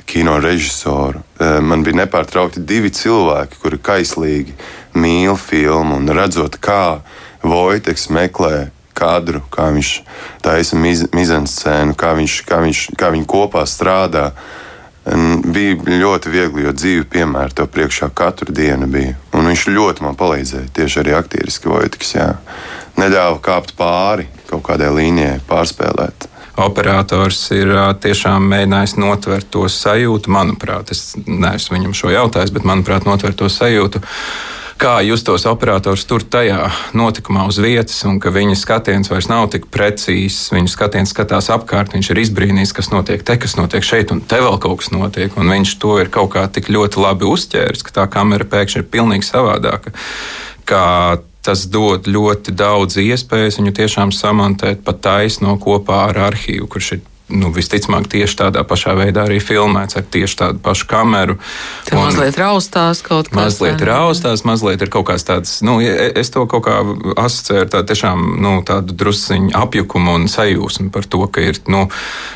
kino 0.10 0.40
režisoru. 0.42 1.22
E, 1.38 1.60
man 1.62 1.86
bija 1.86 2.02
nepārtraukti 2.02 2.64
divi 2.66 2.90
cilvēki, 2.90 3.60
kuri 3.62 3.78
kaislīgi 3.78 4.56
mīl 4.98 5.38
filmu 5.38 6.00
un 6.00 6.10
redzot, 6.18 6.58
kā 6.58 7.00
Vojteks 7.46 8.10
meklē 8.12 8.72
kadru, 9.00 9.40
kā 9.54 9.70
viņš 9.72 9.92
taisa 10.44 10.80
miz, 10.80 11.06
mizanscēnu, 11.16 11.96
kā, 12.00 12.12
viņš, 12.18 12.40
kā, 12.50 12.60
viņš, 12.66 12.82
kā 13.00 13.12
viņi 13.14 13.30
kopā 13.30 13.64
strādā. 13.70 14.32
Bija 15.10 15.76
ļoti 16.00 16.30
viegli, 16.30 16.66
jo 16.68 16.74
dzīve 16.76 17.06
piemēra 17.10 17.54
to 17.56 17.66
priekšā 17.70 18.12
katru 18.14 18.54
dienu 18.54 18.90
bija. 18.92 19.16
Un 19.34 19.50
viņš 19.50 19.68
ļoti 19.74 20.06
man 20.06 20.18
palīdzēja, 20.20 20.70
tieši 20.76 21.00
arī 21.02 21.16
aktieriski 21.18 21.72
Vojtiks. 21.72 22.14
Jā. 22.18 22.34
Neļāva 23.00 23.40
kāpt 23.42 23.74
pāri 23.80 24.28
kaut 24.50 24.66
kādai 24.68 24.92
līnijai, 24.94 25.40
pārspēlēt. 25.50 26.28
Operators 26.60 27.40
ir 27.56 27.72
tiešām 28.04 28.50
mēģinājis 28.52 28.98
notvert 29.00 29.48
to 29.54 29.64
sajūtu. 29.72 30.32
Manuprāt, 30.36 30.92
es 30.92 31.14
neesmu 31.24 31.78
viņam 31.78 31.96
šo 31.96 32.12
jautājis, 32.12 32.52
bet 32.52 32.68
manuprāt, 32.68 33.08
notvert 33.08 33.40
to 33.40 33.48
sajūtu 33.50 34.04
kā 34.80 35.00
justos 35.04 35.44
operators 35.50 36.06
tur 36.08 36.24
tajā 36.24 36.70
notikumā 36.98 37.44
uz 37.50 37.60
vietas, 37.62 37.98
un 38.08 38.20
ka 38.24 38.32
viņa 38.34 38.56
skatiens 38.60 39.12
vairs 39.12 39.28
nav 39.32 39.50
tik 39.54 39.68
precīzs. 39.74 40.50
Viņa 40.56 40.72
skatiens 40.72 41.12
skatās 41.14 41.50
apkārt, 41.54 41.94
viņš 41.96 42.12
ir 42.14 42.22
izbrīnījis, 42.24 42.74
kas 42.78 42.92
notiek 42.94 43.24
te, 43.28 43.36
kas 43.42 43.58
notiek 43.60 43.86
šeit, 43.86 44.14
un 44.16 44.24
te 44.24 44.40
vēl 44.40 44.60
kaut 44.64 44.82
kas 44.82 44.94
notiek. 44.96 45.36
Viņš 45.36 45.76
to 45.84 45.98
ir 46.00 46.12
kaut 46.14 46.32
kā 46.36 46.46
tik 46.48 46.72
ļoti 46.72 47.04
labi 47.04 47.28
uzķēris, 47.28 47.84
ka 47.84 47.98
tā 48.00 48.08
kamera 48.12 48.48
pēkšņi 48.48 48.84
ir 48.84 48.92
pilnīgi 48.94 49.28
savādāka. 49.28 49.96
Tas 51.44 51.64
dod 51.72 52.08
ļoti 52.12 52.52
daudz 52.54 53.00
iespējas 53.00 53.58
viņu 53.62 53.72
tiešām 53.78 54.12
samantēt 54.14 54.84
pat 54.86 55.00
taisno 55.02 55.56
kopā 55.62 56.04
ar 56.10 56.20
arhīvu, 56.30 56.68
kurš 56.72 56.92
ir 56.98 57.06
nu, 57.30 57.52
visticamāk, 57.54 58.08
tieši 58.12 58.38
tādā 58.44 58.64
pašā 58.68 58.96
veidā 58.98 59.26
arī 59.28 59.40
filmēts 59.44 59.98
ar 60.00 60.06
tieši 60.10 60.38
tādu 60.42 60.62
pašu 60.64 60.88
kameru. 60.90 61.38
Tur 61.88 62.00
mazliet 62.02 62.38
raustās 62.40 63.04
kaut 63.06 63.30
kas. 63.30 63.38
Mazliet 63.38 63.84
raustās, 63.86 64.44
mazliet 64.48 64.82
ir 64.86 64.92
kaut 64.94 65.08
kāds 65.12 65.26
tāds, 65.28 65.60
nu, 65.66 65.78
es 65.82 66.34
to 66.34 66.46
kaut 66.50 66.66
kā 66.68 66.80
asociēju 67.20 67.66
ar 67.66 67.72
tādu 67.76 67.94
tiešām, 67.94 68.26
nu, 68.42 68.54
tādu 68.68 68.96
drusciņu 68.98 69.54
apjukumu 69.60 70.18
un 70.20 70.28
sajūsmu 70.32 70.90
par 70.96 71.06
to, 71.06 71.22
ka 71.32 71.44
ir, 71.46 71.62
nu, 71.72 71.86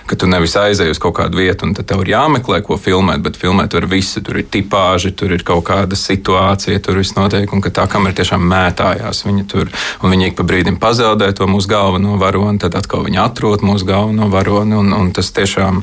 ka 0.10 0.18
tu 0.20 0.30
nevis 0.30 0.56
aizēji 0.60 0.96
uz 0.96 1.02
kaut 1.02 1.18
kādu 1.20 1.42
vietu 1.42 1.68
un 1.68 1.76
tad 1.78 1.90
tev 1.90 2.04
ir 2.06 2.14
jāmeklē, 2.14 2.62
ko 2.66 2.78
filmēt, 2.80 3.24
bet 3.26 3.40
filmēt 3.40 3.74
var 3.78 3.88
visu. 3.90 4.22
Tur 4.24 4.40
ir 4.40 4.48
tipāži, 4.52 5.14
tur 5.18 5.34
ir 5.36 5.44
kaut 5.48 5.66
kāda 5.68 5.98
situācija, 6.00 6.82
tur 6.84 7.00
viss 7.02 7.18
notiek, 7.18 7.50
un 7.54 7.64
ka 7.64 7.74
tā 7.74 7.88
kamera 7.92 8.16
tiešām 8.18 8.44
mētājās. 8.50 9.24
Viņa 9.28 9.48
tur, 9.50 9.72
un 10.04 10.14
viņi 10.14 10.32
ik 10.32 10.38
pa 10.40 10.46
brīdim 10.48 10.78
pazaudē 10.82 11.32
to 11.36 11.48
mūsu 11.50 11.72
galveno 11.72 12.18
varoni, 12.22 12.62
tad 12.62 12.78
atkal 12.80 13.06
viņi 13.08 13.22
atrod 13.24 13.66
mūsu 13.66 13.88
galveno 13.90 14.30
varoni 14.34 14.78
un, 14.84 14.94
un 15.00 15.12
tas 15.16 15.32
tiešām 15.36 15.82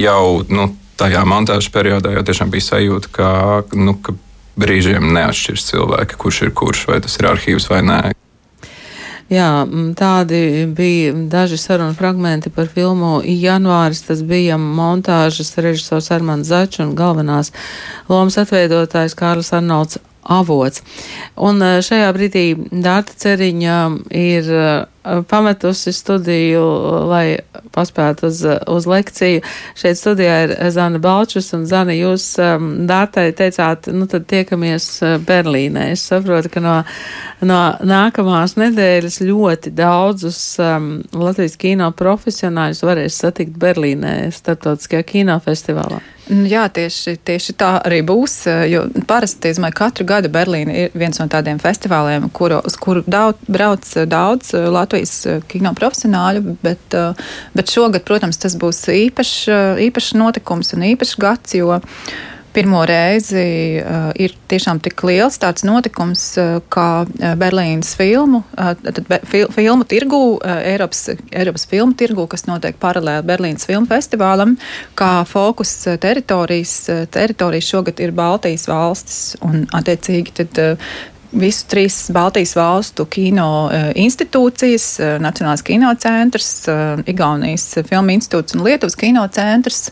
jau 0.00 0.22
nu, 0.48 0.70
tajā 1.00 1.24
montāžas 1.28 1.72
periodā 1.74 2.14
jau 2.14 2.24
tiešām 2.26 2.52
bija 2.54 2.70
sajūta, 2.70 3.12
ka, 3.12 3.30
nu, 3.76 3.98
ka 4.00 4.14
brīžiem 4.56 5.10
neatšķirs 5.16 5.66
cilvēki, 5.72 6.20
kurš 6.20 6.46
ir 6.46 6.54
kurš, 6.56 6.86
vai 6.92 7.02
tas 7.04 7.18
ir 7.20 7.28
arhīvs 7.34 7.68
vai 7.72 7.82
nē. 7.84 8.00
Jā, 9.26 9.66
tādi 9.98 10.38
bija 10.70 11.10
daži 11.26 11.56
sarunu 11.58 11.96
fragmenti 11.98 12.50
par 12.54 12.68
filmu 12.70 13.18
Janvāris. 13.26 14.04
Tas 14.06 14.22
bija 14.22 14.54
montāžas 14.54 15.50
režisors 15.58 16.12
Armāns 16.14 16.46
Začs 16.46 16.84
un 16.84 16.92
galvenās 16.94 17.50
lomas 18.06 18.38
atveidotājs 18.38 19.18
Kārlis 19.18 19.50
Arnolds 19.56 19.98
Avots. 20.22 20.84
Un 21.34 21.58
šajā 21.58 22.12
brīdī 22.14 22.44
Dārta 22.70 23.18
Ceriņa 23.18 23.80
ir 24.14 24.52
pametusi 25.28 25.92
studiju, 25.92 26.64
lai 27.10 27.38
paspētu 27.74 28.30
uz, 28.30 28.42
uz 28.72 28.88
lekciju. 28.88 29.42
Šeit 29.78 30.00
studijā 30.00 30.38
ir 30.46 30.54
Zana 30.72 31.00
Balčus, 31.02 31.52
un 31.56 31.66
Zana, 31.68 31.94
jūs 31.96 32.28
um, 32.42 32.72
Dārtai 32.88 33.28
teicāt, 33.36 33.90
nu 33.92 34.08
tad 34.10 34.26
tiekamies 34.30 34.88
Berlīnē. 35.26 35.90
Es 35.94 36.06
saprotu, 36.10 36.50
ka 36.52 36.64
no, 36.64 36.76
no 37.46 37.60
nākamās 37.86 38.56
nedēļas 38.60 39.20
ļoti 39.26 39.72
daudzus 39.76 40.42
um, 40.62 40.90
Latvijas 41.16 41.56
kino 41.60 41.92
profesionāļus 41.96 42.84
varēs 42.86 43.22
satikt 43.24 43.56
Berlīnē, 43.60 44.18
starptautiskajā 44.34 45.06
kinofestivālā. 45.14 46.02
Nu 46.26 46.48
jā, 46.50 46.64
tieši, 46.74 47.20
tieši 47.22 47.54
tā 47.54 47.68
arī 47.86 48.00
būs. 48.06 48.32
Parasti, 49.06 49.52
domāju, 49.54 49.76
katru 49.78 50.06
gadu 50.08 50.30
Berlīna 50.34 50.74
ir 50.74 50.96
viens 50.98 51.20
no 51.20 51.28
tādiem 51.30 51.60
festivāliem, 51.62 52.26
kuru, 52.34 52.58
uz 52.66 52.74
kuru 52.82 53.04
daudz, 53.06 53.38
brauc 53.46 53.86
daudz 54.10 54.50
Latvijas 54.50 54.95
Latvijas 54.96 55.26
eh, 55.26 55.42
kino 55.48 55.72
profesionāļu, 55.76 56.56
bet, 56.62 56.94
eh, 56.94 57.26
bet 57.54 57.72
šogad, 57.72 58.04
protams, 58.04 58.38
tas 58.40 58.56
būs 58.56 58.86
īpašs, 58.88 59.48
eh, 59.48 59.84
īpašs 59.88 60.14
notikums 60.16 60.72
un 60.74 60.86
īpašs 60.92 61.18
gads, 61.20 61.54
jo 61.54 61.80
pirmo 62.56 62.86
reizi 62.88 63.82
uh, 63.82 64.14
ir 64.16 64.32
tiešām 64.48 64.78
tik 64.80 65.02
liels 65.04 65.34
tāds 65.36 65.60
notikums 65.68 66.22
uh, 66.40 66.62
kā 66.72 67.04
Berlīnas 67.36 67.90
filmu, 67.98 68.38
uh, 68.56 68.70
tad, 68.80 69.02
be, 69.10 69.18
fil, 69.28 69.50
filmu 69.52 69.84
tirgu, 69.84 70.38
uh, 70.38 70.62
Eiropas, 70.64 71.02
Eiropas 71.36 71.66
filmu 71.68 71.92
tirgu, 72.00 72.24
kas 72.32 72.46
notiek 72.48 72.78
paralēli 72.80 73.28
Berlīnas 73.28 73.68
filmu 73.68 73.90
festivālam, 73.90 74.56
kā 74.96 75.10
fokus 75.28 75.74
teritorijas, 76.00 76.78
teritorijas 77.12 77.68
šogad 77.74 78.00
ir 78.00 78.16
Baltijas 78.16 78.64
valstis 78.72 79.20
un 79.44 79.66
attiecīgi 79.76 80.38
tad 80.40 80.62
visu 81.32 81.66
trīs 81.70 81.98
Baltijas 82.14 82.54
valstu 82.56 83.06
kino 83.10 83.48
uh, 83.66 83.90
institūcijas, 83.98 84.86
uh, 85.00 85.16
Nacionālais 85.22 85.64
kinocentrs, 85.66 86.50
uh, 86.70 87.02
Igaunijas 87.08 87.68
filmu 87.88 88.14
institūts 88.16 88.56
un 88.56 88.64
Lietuvas 88.66 88.98
kinocentrs 89.00 89.90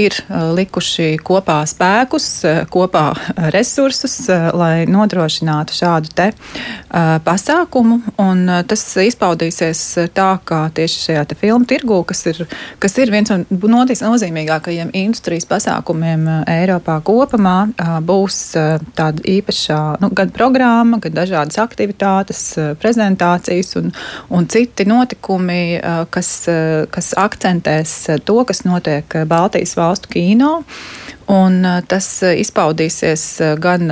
ir 0.00 0.14
likuši 0.56 1.18
kopā 1.24 1.60
spēkus, 1.68 2.28
kopā 2.72 3.04
resursus, 3.52 4.16
lai 4.56 4.86
nodrošinātu 4.88 5.76
šādu 5.76 6.12
te 6.16 6.28
pasākumu. 7.24 8.00
Un 8.22 8.44
tas 8.68 8.84
izpaudīsies 9.02 9.82
tā, 10.16 10.30
ka 10.48 10.60
tieši 10.74 11.04
šajā 11.08 11.24
te 11.28 11.38
filmu 11.38 11.68
tirgū, 11.68 12.00
kas 12.08 12.24
ir, 12.30 12.42
kas 12.80 12.96
ir 13.02 13.12
viens 13.12 13.32
no 13.32 13.84
nozīmīgākajiem 13.84 14.92
industrijas 14.96 15.46
pasākumiem 15.48 16.26
Eiropā 16.48 16.98
kopumā, 17.04 17.56
būs 18.08 18.40
tāda 18.98 19.24
īpašā 19.36 19.80
nu, 20.02 20.12
gan 20.16 20.32
programma, 20.34 21.00
gan 21.02 21.16
dažādas 21.16 21.60
aktivitātes, 21.62 22.42
prezentācijas 22.80 23.74
un, 23.80 23.92
un 24.32 24.48
citi 24.50 24.86
notikumi, 24.88 25.60
kas, 26.14 26.32
kas 26.94 27.12
akcentēs 27.18 27.94
to, 28.24 28.40
kas 28.48 28.64
notiek 28.66 29.20
Baltijas 29.28 29.57
valstu 29.78 30.10
kino. 30.12 30.62
Un 31.28 31.60
tas 31.84 32.06
izpaudīsies 32.24 33.22
gan 33.60 33.90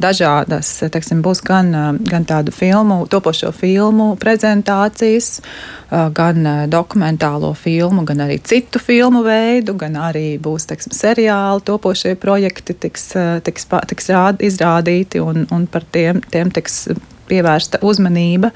dažādas, 0.00 0.70
teiksim, 0.88 1.20
būs 1.20 1.42
gan, 1.44 1.68
gan 2.00 2.24
tādu 2.24 2.54
filmu, 2.54 3.02
topošo 3.12 3.50
filmu 3.52 4.14
prezentācijas, 4.16 5.42
gan 5.90 6.48
dokumentālo 6.72 7.52
filmu, 7.52 8.06
gan 8.08 8.24
arī 8.24 8.38
citu 8.40 8.80
filmu 8.80 9.20
veidu, 9.26 9.76
gan 9.76 10.00
arī 10.00 10.38
būs, 10.40 10.64
teiksim, 10.70 10.96
seriāli, 10.96 11.66
topošie 11.68 12.14
projekti 12.16 12.72
tiks, 12.72 13.10
tiks, 13.44 13.68
tiks 13.92 14.08
rād, 14.14 14.40
izrādīti 14.40 15.20
un, 15.20 15.44
un 15.52 15.68
par 15.68 15.84
tiem, 15.92 16.24
tiem 16.32 16.48
tiks 16.56 16.86
pievērsta 17.28 17.82
uzmanība, 17.84 18.50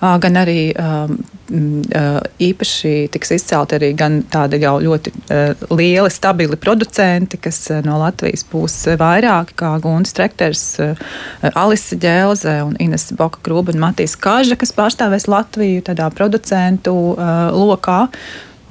gan 0.00 0.40
arī 0.40 0.72
īpaši 2.42 2.92
tiks 3.14 3.34
izcelti 3.36 3.78
arī 3.78 3.90
tādi 4.32 4.60
jau 4.62 4.74
ļoti 4.82 5.12
lieli, 5.70 6.12
stabili 6.12 6.58
producenti, 6.60 7.38
kas 7.40 7.60
no 7.86 7.98
Latvijas 8.02 8.46
būs 8.50 8.78
vairāki, 9.00 9.56
kā 9.60 9.74
Gunts 9.82 10.16
Trekters, 10.16 10.64
Alise 11.54 11.98
Ģelze 12.00 12.56
un 12.66 12.78
Ines 12.82 13.10
Boka 13.18 13.42
Krūba 13.44 13.74
un 13.74 13.82
Matīs 13.84 14.16
Kaža, 14.20 14.58
kas 14.60 14.74
pārstāvēs 14.76 15.28
Latviju 15.30 15.84
tādā 15.86 16.10
producentu 16.14 16.94
lokā. 17.54 18.02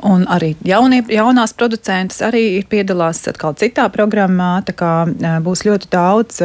Un 0.03 0.25
arī 0.27 0.49
jaunie, 0.67 0.99
jaunās 1.11 1.53
producentas 1.55 2.19
arī 2.27 2.59
piedalās 2.67 3.21
atkal 3.31 3.55
citā 3.59 3.85
programmā. 3.93 4.57
Kā, 4.75 5.05
būs 5.43 5.63
ļoti 5.63 5.89
daudz 5.93 6.41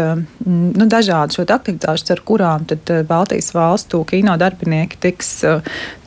nu, 0.47 0.87
dažādu 0.87 1.39
šo 1.39 1.47
aktivitāšu, 1.57 2.13
ar 2.15 2.23
kurām 2.29 2.69
tad 2.71 2.93
Baltijas 3.09 3.51
valstu 3.57 4.05
kino 4.07 4.37
darbinieki 4.39 5.01
tiks, 5.03 5.33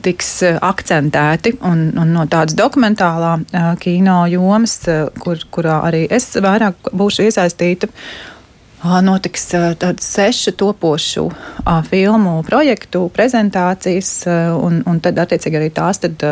tiks 0.04 0.32
akcentēti. 0.64 1.58
Un, 1.68 1.90
un 2.00 2.16
no 2.16 2.24
tādas 2.30 2.56
dokumentālā 2.56 3.36
kino 3.84 4.22
jomas, 4.32 4.78
kur, 5.20 5.44
kurā 5.52 5.82
arī 5.90 6.06
es 6.08 6.30
vairāk 6.40 6.92
būšu 6.96 7.28
iesaistīta 7.28 7.92
notiks 8.82 9.46
sešu 10.00 10.52
topošu 10.58 11.28
filmu 11.88 12.42
projektu 12.42 13.04
prezentācijas, 13.14 14.10
un, 14.58 14.80
un 14.86 15.00
tad 15.02 15.20
attiecīgi 15.22 15.58
arī 15.58 15.68
tās 15.74 16.02
tad 16.02 16.24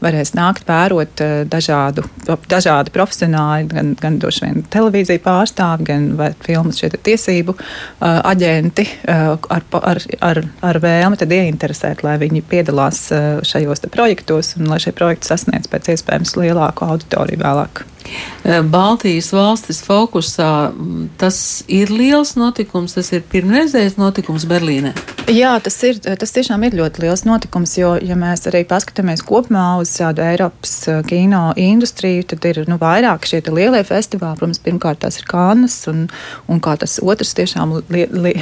varēs 0.00 0.32
nākt 0.36 0.64
vērot 0.68 1.22
dažādu, 1.50 2.06
dažādi 2.48 2.94
profesionāļi, 2.94 3.68
gan, 3.72 3.92
gan 4.00 4.18
droši 4.22 4.46
vien 4.46 4.64
televīzija 4.72 5.22
pārstāvi, 5.24 5.88
gan 5.90 6.08
filmu 6.46 6.72
tiesību 6.72 7.56
aģenti 8.00 8.86
ar, 9.08 9.68
ar, 9.82 10.02
ar, 10.30 10.42
ar 10.70 10.80
vēlmi 10.84 11.20
ieinteresēt, 11.38 12.02
lai 12.06 12.16
viņi 12.24 12.44
piedalās 12.48 13.04
šajos 13.44 13.84
projektos 13.92 14.56
un 14.58 14.72
lai 14.72 14.80
šie 14.82 14.96
projekti 14.96 15.28
sasniedz 15.28 15.68
pēc 15.70 15.92
iespējams 15.94 16.36
lielāku 16.40 16.88
auditoriju 16.88 17.44
vēlāk. 17.44 17.84
Baltijas 18.70 19.32
valstis 19.34 19.82
fokusā 19.84 20.50
tas 21.20 21.38
ir 21.68 21.92
liels 21.92 22.36
notikums, 22.38 22.96
tas 22.98 23.12
ir 23.12 23.24
pirmreizējais 23.32 23.98
notikums 24.00 24.48
Berlīnē. 24.48 24.94
Jā, 25.28 25.50
tas, 25.60 25.74
ir, 25.84 25.98
tas 26.00 26.30
tiešām 26.32 26.62
ir 26.64 26.74
ļoti 26.78 27.02
liels 27.02 27.22
notikums, 27.28 27.74
jo, 27.76 27.90
ja 28.00 28.14
mēs 28.16 28.46
arī 28.48 28.62
paskatāmies 28.68 29.20
kopumā 29.28 29.76
uz 29.76 29.90
tādu 29.98 30.22
Eiropas 30.24 30.72
kino 31.04 31.50
industriju, 31.60 32.24
tad 32.30 32.46
ir 32.48 32.62
nu, 32.70 32.78
vairāk 32.80 33.28
šie 33.28 33.42
lielie 33.52 33.82
festivāli. 33.84 34.38
Protams, 34.38 34.60
pirmkārt 34.64 35.02
tās 35.02 35.20
ir 35.20 35.26
Kānas, 35.28 35.76
un, 35.90 36.06
un 36.48 36.62
kā 36.64 36.78
tas 36.80 36.96
otrs, 37.04 37.34
tiešām 37.36 37.74
li, 37.92 38.06
li, 38.08 38.32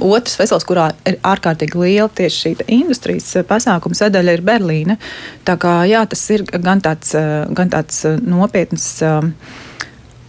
otrs 0.00 0.34
festivāls, 0.40 0.66
kurā 0.66 0.88
ir 1.06 1.20
ārkārtīgi 1.22 1.78
liela 1.84 2.10
tieši 2.10 2.40
šī 2.40 2.54
industrijas 2.80 3.30
pasākuma 3.46 3.98
sadaļa, 4.00 4.34
ir 4.34 4.42
Berlīne. 4.50 4.98
Tā 5.46 5.54
kā 5.62 5.76
jā, 5.86 6.02
tas 6.10 6.24
ir 6.34 6.42
gan 6.50 6.82
tāds, 6.82 7.14
gan 7.54 7.70
tāds 7.70 8.02
nopietns 8.26 8.90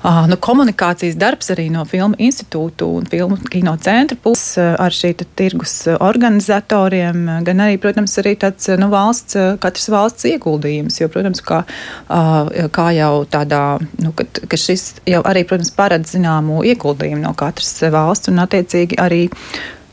Uh, 0.06 0.28
nu, 0.30 0.36
komunikācijas 0.38 1.16
darbs 1.18 1.47
arī 1.49 1.64
no 1.74 1.82
filmu 1.89 2.14
institūtu 2.22 2.86
un 2.99 3.08
filmu 3.10 3.39
kino 3.49 3.72
centra 3.82 4.14
puses 4.22 4.60
ar 4.62 4.93
šī 4.93 5.16
tirgus 5.34 5.74
organizatoriem, 5.97 7.24
gan 7.47 7.64
arī, 7.66 7.80
protams, 7.82 8.14
arī 8.22 8.36
tāds 8.38 8.70
nu, 8.78 8.91
valsts, 8.91 9.34
katras 9.64 9.89
valsts 9.89 10.28
ieguldījums. 10.30 10.99
Jo, 11.01 11.10
protams, 11.10 11.41
kā, 11.41 11.64
uh, 11.66 12.53
kā 12.76 12.88
jau 12.99 13.24
tādā, 13.34 13.64
nu, 14.03 14.14
ka, 14.14 14.28
ka 14.45 14.60
šis 14.62 14.99
jau 15.10 15.24
arī, 15.26 15.41
protams, 15.49 15.74
paredz 15.74 16.14
zināmu 16.14 16.62
ieguldījumu 16.70 17.26
no 17.26 17.34
katras 17.34 17.74
valsts 17.89 18.30
un 18.30 18.43
attiecīgi 18.45 19.01
arī 19.01 19.24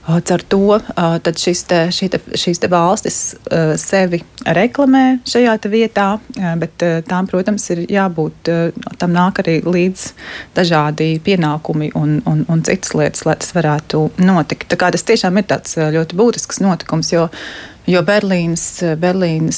Caur 0.03 0.43
to 0.51 0.79
šis 1.39 1.61
te, 1.71 1.79
te, 2.11 2.19
šīs 2.35 2.59
te 2.59 2.69
valstis 2.71 3.19
sevi 3.79 4.19
reklamē 4.43 5.21
šajā 5.31 5.55
vietā, 5.71 6.07
bet 6.59 6.83
tām, 7.07 7.29
protams, 7.31 7.69
ir 7.71 7.85
jābūt, 7.87 8.51
tam 8.99 9.15
nāk 9.15 9.39
arī 9.45 9.61
līdz 9.63 10.07
dažādi 10.59 11.13
pienākumi 11.23 11.93
un, 11.99 12.19
un, 12.27 12.43
un 12.51 12.65
citas 12.67 12.97
lietas, 12.99 13.23
lai 13.29 13.37
tas 13.39 13.55
varētu 13.55 14.09
notikt. 14.27 14.73
Tā 14.73 14.81
kā 14.81 14.91
tas 14.91 15.07
tiešām 15.07 15.39
ir 15.39 15.47
tāds 15.55 15.79
ļoti 15.79 16.19
būtisks 16.19 16.65
notikums, 16.65 17.15
jo 17.15 17.29
Jo 17.83 17.99
Berlīnas, 18.07 18.77
Berlīnas 19.03 19.57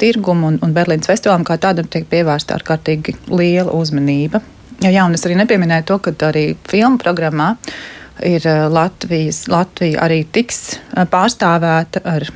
tirgumu 0.00 0.46
un, 0.48 0.54
un 0.64 0.70
Berlīnas 0.72 1.10
festivālam 1.10 1.42
kā 1.44 1.58
tādam 1.60 1.84
tiek 1.84 2.06
pievērsta 2.08 2.56
ārkārtīgi 2.56 3.12
liela 3.28 3.74
uzmanība. 3.76 4.40
Jā, 4.80 5.02
un 5.04 5.12
es 5.18 5.26
arī 5.28 5.36
nepieminēju 5.36 5.84
to, 5.90 5.98
ka 6.00 6.14
arī 6.30 6.46
filmu 6.64 6.96
programmā 7.02 7.50
uh, 7.52 7.97
ir 8.24 8.46
eh, 8.46 8.64
Latvijas, 8.72 9.44
Latvija 9.50 10.02
arī 10.06 10.22
tiks 10.32 10.78
eh, 10.78 11.04
pārstāvēta 11.10 12.02
ar, 12.04 12.26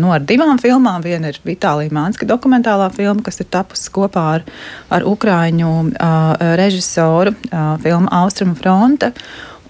nu, 0.00 0.10
ar 0.14 0.24
divām 0.26 0.58
filmām. 0.62 1.04
Viena 1.04 1.30
ir 1.30 1.38
Vitālija 1.46 1.92
Mānska 1.94 2.26
dokumentālā 2.28 2.90
filma, 2.94 3.22
kas 3.26 3.40
ir 3.42 3.50
tapusi 3.52 3.92
kopā 3.94 4.24
ar, 4.38 4.48
ar 4.90 5.06
Ukrāņu 5.06 5.70
režisoru 6.58 7.34
filmu 7.84 8.10
Austrumu 8.20 8.56
fronte. 8.58 9.12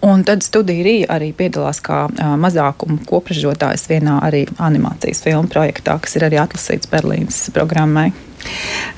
Un 0.06 0.24
tad 0.24 0.40
studija 0.46 0.86
Rīga 0.86 1.10
arī 1.18 1.28
piedalās 1.36 1.82
kā 1.84 2.06
mazākuma 2.40 3.02
kopražotājs 3.10 3.84
vienā 3.90 4.16
arī 4.24 4.46
animācijas 4.56 5.20
filmu 5.26 5.52
projektā, 5.52 5.98
kas 6.00 6.16
ir 6.16 6.30
arī 6.30 6.40
atlasīts 6.40 6.88
Berlīnas 6.88 7.42
programmai. 7.52 8.08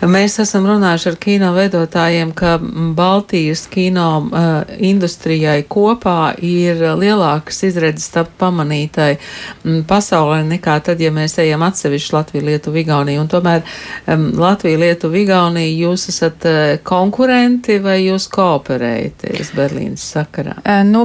Mēs 0.02 0.34
esam 0.42 0.64
runājuši 0.66 1.08
ar 1.12 1.16
kino 1.22 1.52
veidotājiem, 1.54 2.32
ka 2.34 2.56
Baltijas 2.96 3.68
kino 3.70 4.06
uh, 4.24 4.48
industrijai 4.82 5.62
kopā 5.70 6.32
ir 6.42 6.80
lielākas 6.98 7.62
izredzes 7.68 8.10
tapt 8.10 8.34
pamanītai 8.40 9.12
um, 9.14 9.82
pasaulē 9.86 10.40
nekā 10.48 10.78
tad, 10.88 11.02
ja 11.02 11.12
mēs 11.14 11.36
ejam 11.42 11.62
atsevišķi 11.66 12.16
Latviju, 12.16 12.46
Lietuvu, 12.48 12.80
Igauniju. 12.82 13.22
Un 13.22 13.30
tomēr 13.30 13.62
um, 13.62 14.28
Latvija, 14.42 14.80
Lietuva, 14.82 15.20
Igaunija, 15.22 15.70
jūs 15.84 16.08
esat 16.10 16.48
uh, 16.50 16.60
konkurenti 16.86 17.78
vai 17.82 18.00
jūs 18.02 18.26
kooperējaties 18.34 19.52
Berlīnas 19.54 20.08
sakarā? 20.16 20.58
Uh, 20.64 20.82
nu, 20.88 21.04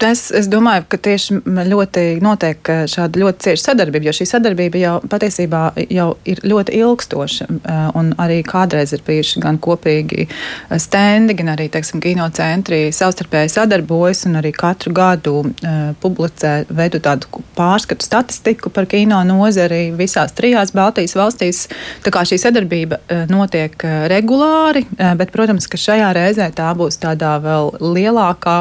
tas, 0.00 0.26
es 0.36 0.50
domāju, 0.52 0.84
ka 0.92 1.00
tieši 1.08 1.40
ļoti 1.72 2.06
notiek 2.24 2.74
šāda 2.92 3.24
ļoti 3.24 3.48
cieša 3.48 3.70
sadarbība, 3.70 4.10
jo 4.10 4.16
šī 4.20 4.28
sadarbība 4.28 4.84
jau 4.84 4.94
patiesībā 5.08 5.64
jau 5.88 6.10
ir 6.28 6.44
ļoti 6.44 6.76
ilgstoša. 6.84 7.48
Eh, 7.74 7.90
un 7.98 8.12
arī 8.20 8.40
kādreiz 8.46 8.92
ir 8.94 9.02
bijuši 9.06 9.42
gan 9.42 9.58
kopīgi 9.62 10.26
eh, 10.26 10.78
stendi, 10.82 11.36
gan 11.38 11.52
arī, 11.54 11.68
teiksim, 11.72 12.02
kino 12.04 12.26
centri 12.34 12.86
savstarpēji 12.94 13.52
sadarbojas 13.54 14.24
un 14.28 14.38
arī 14.40 14.52
katru 14.54 14.92
gadu 14.94 15.32
uh, 15.40 15.92
publicē, 16.00 16.52
veido 16.74 17.00
tādu 17.02 17.42
pārskatu 17.56 18.04
statistiku 18.06 18.70
par 18.74 18.86
kino 18.90 19.18
nozari 19.26 19.88
visās 19.96 20.34
trijās 20.36 20.72
Baltijas 20.76 21.14
valstīs. 21.18 21.62
Tā 22.04 22.12
kā 22.14 22.22
šī 22.28 22.38
sadarbība 22.40 23.00
notiek 23.30 23.84
regulāri, 24.10 24.84
bet, 25.18 25.32
protams, 25.34 25.66
ka 25.70 25.80
šajā 25.80 26.10
reizē 26.16 26.50
tā 26.56 26.70
būs 26.78 27.00
tādā 27.02 27.34
vēl 27.44 27.72
lielākā 27.80 28.58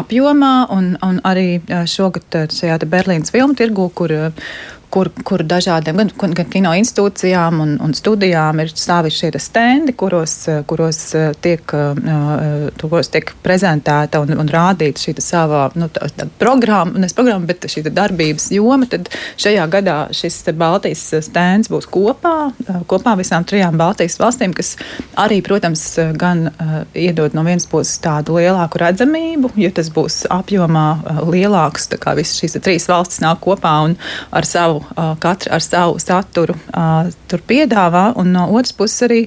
apjomā 0.00 0.54
un, 0.74 0.90
un 1.04 1.20
arī 1.28 1.60
šogad 1.90 2.40
šajā 2.54 2.80
Berlīnas 2.88 3.34
filmu 3.34 3.58
tirgu, 3.58 3.88
kur 3.94 4.14
kur, 4.90 5.10
kur 5.24 5.42
dažādiem 5.44 5.98
gan, 6.00 6.10
gan 6.36 6.48
kino 6.50 6.72
institūcijām 6.78 7.60
un, 7.62 7.74
un 7.84 7.94
studijām 7.96 8.62
ir 8.62 8.72
stāvis 8.72 9.18
šie 9.18 9.30
stendi, 9.42 9.92
kuros, 9.98 10.34
kuros, 10.68 11.00
tiek, 11.44 11.74
kuros 12.80 13.12
tiek 13.12 13.32
prezentēta 13.44 14.22
un, 14.24 14.32
un 14.40 14.50
rādīta 14.52 15.02
šī 15.04 15.16
sava 15.22 15.66
nu, 15.78 15.90
tā, 15.92 16.08
tā 16.16 16.28
programma, 16.40 16.96
nevis 16.96 17.16
programma, 17.16 17.48
bet 17.48 17.68
šī 17.68 17.84
darbības 17.88 18.50
joma. 18.56 18.88
Tad 18.88 19.10
šajā 19.40 19.66
gadā 19.72 19.98
šis 20.16 20.40
Baltijas 20.58 21.04
stends 21.26 21.70
būs 21.72 21.88
kopā, 21.92 22.50
kopā 22.88 23.14
visām 23.20 23.46
trijām 23.48 23.76
Baltijas 23.80 24.18
valstīm, 24.20 24.54
kas 24.56 24.76
arī, 25.20 25.42
protams, 25.44 25.84
gan 26.18 26.48
iedod 26.96 27.36
no 27.36 27.44
vienas 27.46 27.68
puses 27.68 28.00
tādu 28.04 28.38
lielāku 28.38 28.80
redzamību, 28.80 29.52
jo 29.60 29.72
tas 29.74 29.92
būs 29.92 30.22
apjomā 30.32 30.86
lielāks, 31.28 31.90
tā 31.92 32.00
kā 32.00 32.16
visas 32.18 32.40
šīs 32.40 32.58
trīs 32.64 32.88
valstis 32.88 33.22
nāk 33.24 33.42
kopā 33.44 33.74
un 33.86 33.98
ar 34.34 34.48
savu 34.48 34.77
savu, 34.78 35.16
katra 35.20 35.54
ar 35.54 35.64
savu 35.64 35.98
saturu 36.02 36.56
tur 37.28 37.46
piedāvā, 37.48 38.12
un 38.18 38.32
no 38.32 38.48
otras 38.52 38.72
puses 38.76 39.08
arī 39.08 39.22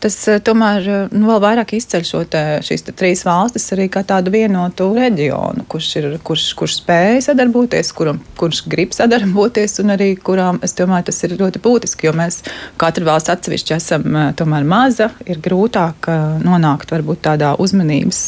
tas 0.00 0.14
tomēr 0.44 0.86
nu, 1.12 1.26
vēl 1.28 1.40
vairāk 1.42 1.74
izceļ 1.76 2.04
šo 2.08 2.22
te, 2.32 2.40
šīs 2.64 2.86
te 2.86 2.94
trīs 2.96 3.22
valstis 3.26 3.66
arī 3.74 3.88
kā 3.92 4.02
tādu 4.06 4.32
vienotu 4.32 4.88
reģionu, 4.96 5.66
kurš, 5.70 5.88
ir, 6.00 6.06
kurš, 6.24 6.46
kurš 6.56 6.78
spēja 6.80 7.18
sadarboties, 7.28 7.92
kuram, 7.96 8.22
kurš 8.40 8.62
grib 8.70 8.94
sadarboties, 8.96 9.76
un 9.82 9.92
arī 9.92 10.14
kurām, 10.16 10.60
es 10.64 10.72
domāju, 10.78 11.10
tas 11.10 11.20
ir 11.26 11.36
ļoti 11.40 11.60
būtiski, 11.60 12.08
jo 12.08 12.14
mēs 12.16 12.40
katra 12.80 13.10
valsts 13.10 13.34
atsevišķi 13.34 13.76
esam 13.76 14.18
tomēr 14.40 14.64
maza, 14.68 15.10
ir 15.28 15.42
grūtāk 15.44 16.08
nonākt 16.46 16.96
varbūt 16.96 17.24
tādā 17.28 17.52
uzmanības 17.60 18.22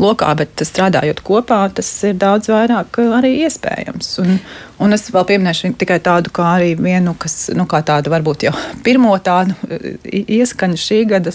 lokā, 0.00 0.32
bet 0.40 0.64
strādājot 0.64 1.20
kopā, 1.26 1.60
tas 1.76 1.92
ir 2.08 2.16
daudz 2.20 2.48
vairāk 2.52 3.02
arī 3.20 3.36
iespējams. 3.44 4.14
Un, 4.24 4.38
Un 4.82 4.92
es 4.92 5.06
vēl 5.08 5.24
pieminēšu 5.24 5.70
tikai 5.80 5.96
tādu, 6.04 6.30
kā 6.36 6.44
arī 6.58 6.74
vienu, 6.76 7.14
kas, 7.20 7.48
nu, 7.56 7.64
tādu 7.64 8.12
varbūt 8.12 8.44
jau 8.48 8.52
pirmo 8.86 9.14
tādu 9.24 9.56
ieskaņu 10.04 10.80
šī 10.80 11.00
gada, 11.12 11.32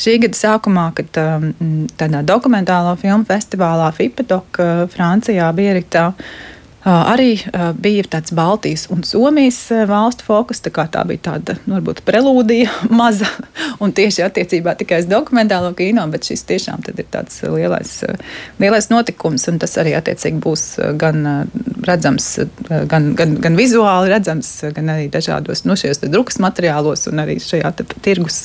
šī 0.00 0.16
gada 0.24 0.38
sākumā, 0.38 0.88
kad 0.98 1.20
um, 1.22 1.50
tādā 2.00 2.24
dokumentālo 2.26 2.96
filmu 3.00 3.28
festivālā 3.28 3.92
FIPEDOK 3.94 4.62
uh, 4.62 4.86
Francijā 4.90 5.52
bija 5.54 5.76
arī 5.76 5.84
tā 5.86 6.08
Arī 6.84 7.34
bija 7.76 8.06
tāds 8.08 8.32
Baltijas 8.32 8.86
un 8.92 9.02
Somijas 9.04 9.58
valstu 9.88 10.24
fokus. 10.24 10.62
Tā, 10.64 10.72
tā 10.88 11.04
bija 11.08 11.20
tāda 11.30 11.58
nu, 11.66 11.76
varbūt 11.76 12.02
prelūdija 12.06 12.70
maza 13.00 13.28
un 13.84 13.92
tieši 13.96 14.24
attiecībā 14.24 14.74
tikai 14.80 15.02
uz 15.02 15.08
dokumentālo 15.10 15.74
kino, 15.76 16.06
bet 16.12 16.28
šis 16.28 16.46
tiešām 16.48 16.84
ir 16.88 17.04
tāds 17.12 17.42
lielais, 17.44 17.92
lielais 18.62 18.88
notikums. 18.92 19.48
Tas 19.60 19.76
arī 19.82 19.92
attiecīgi 19.98 20.40
būs 20.40 20.64
gan 21.00 21.50
redzams, 21.84 22.30
gan, 22.88 23.12
gan, 23.18 23.36
gan 23.44 23.58
vizuāli 23.58 24.12
redzams, 24.12 24.52
gan 24.76 24.92
arī 24.94 25.10
dažādos 25.12 25.66
nu, 25.68 25.76
drukas 26.10 26.40
materiālos 26.40 27.06
un 27.10 27.20
arī 27.20 27.36
šajā 27.44 27.74
tirgus 28.00 28.40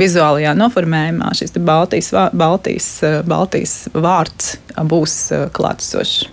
vizuālajā 0.00 0.56
noformējumā. 0.58 1.30
Šis 1.38 1.54
Baltijas, 1.58 2.10
Baltijas, 2.34 2.90
Baltijas 3.28 3.76
vārds 3.94 4.56
būs 4.88 5.20
klātesošs. 5.54 6.26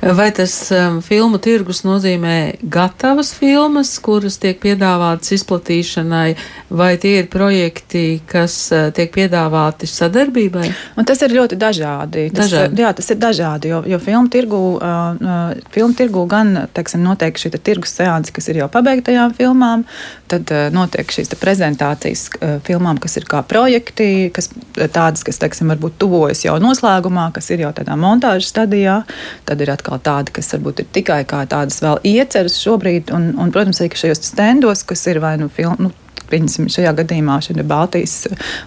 Vai 0.00 0.30
tas 0.32 0.70
um, 0.78 1.00
filmu 1.04 1.40
tirgus 1.42 1.82
nozīmē 1.86 2.58
gatavas 2.62 3.32
filmas, 3.36 3.90
kuras 4.02 4.38
tiek 4.40 4.60
piedāvātas 4.62 5.34
izplatīšanai, 5.36 6.36
vai 6.70 6.90
tie 7.02 7.18
ir 7.22 7.28
projekti, 7.32 8.20
kas 8.28 8.56
uh, 8.72 8.88
tiek 8.94 9.10
piedāvāti 9.14 9.88
sadarbībai? 9.90 10.68
Un 10.98 11.08
tas 11.08 11.22
ir 11.26 11.34
ļoti 11.36 11.58
dažādi. 11.60 12.28
Tas, 12.32 12.46
dažādi. 12.46 12.84
Jā, 12.84 12.92
tas 12.96 13.10
ir 13.14 13.20
dažādi, 13.22 13.72
jo, 13.72 13.82
jo 13.88 14.00
filmu 14.02 14.32
tirgu, 14.32 14.62
uh, 14.76 15.18
uh 15.18 15.72
filmu 15.74 15.96
tirgu 15.98 16.24
gan, 16.30 16.54
teiksim, 16.74 17.02
notiek 17.04 17.38
šī 17.38 17.52
tirgus 17.58 17.96
seanse, 17.98 18.32
kas 18.34 18.48
ir 18.52 18.62
jau 18.62 18.70
pabeigtajām 18.72 19.34
filmām, 19.36 19.84
tad 20.30 20.50
uh, 20.54 20.68
notiek 20.74 21.10
šīs 21.12 21.32
prezentācijas 21.40 22.28
uh, 22.38 22.56
filmām, 22.66 23.00
kas 23.02 23.18
ir 23.20 23.26
kā 23.28 23.42
projekti, 23.46 24.28
kas 24.34 24.50
tādas, 24.92 25.24
kas, 25.26 25.40
teiksim, 25.40 25.70
varbūt 25.72 25.98
tuvojas 26.00 26.44
jau 26.44 26.56
noslēgumā, 26.62 27.30
kas 27.34 27.50
ir 27.54 27.64
jau 27.64 27.72
tādā 27.76 27.96
montāžas 27.98 28.52
stadijā. 28.52 29.00
Tad 29.48 29.62
ir 29.64 29.72
atkal 29.72 30.00
tādi, 30.02 30.34
kas 30.36 30.52
varbūt 30.54 30.67
ir 30.76 30.90
tikai 30.92 31.22
kā 31.28 31.44
tādas 31.50 31.80
vēl 31.84 32.02
ieceras 32.04 32.58
šobrīd. 32.62 33.14
Un, 33.14 33.32
un 33.40 33.54
protams, 33.54 33.80
arī 33.80 33.96
šajos 33.96 34.22
stendos, 34.32 34.84
kas 34.88 35.06
ir 35.10 35.22
vai 35.24 35.36
nu 35.40 35.48
filmu. 35.52 35.88
Nu, 35.88 35.94
Viņam 36.28 36.68
šajā 36.68 36.90
gadījumā, 36.98 37.38
šajā 37.44 37.64
Baltijas, 37.64 38.14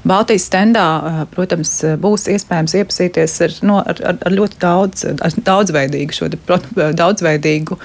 Baltijas 0.08 0.48
stendā, 0.50 0.86
protams, 1.34 1.74
būs 2.02 2.26
iespējams 2.34 2.74
iepazīties 2.80 3.36
ar, 3.46 3.58
no, 3.70 3.76
ar, 3.86 4.00
ar 4.10 4.34
ļoti 4.34 4.58
daudz, 4.62 5.04
ar 5.22 5.36
daudzveidīgu, 5.38 6.16
šo 6.18 6.30
daudzveidīgu, 6.98 7.78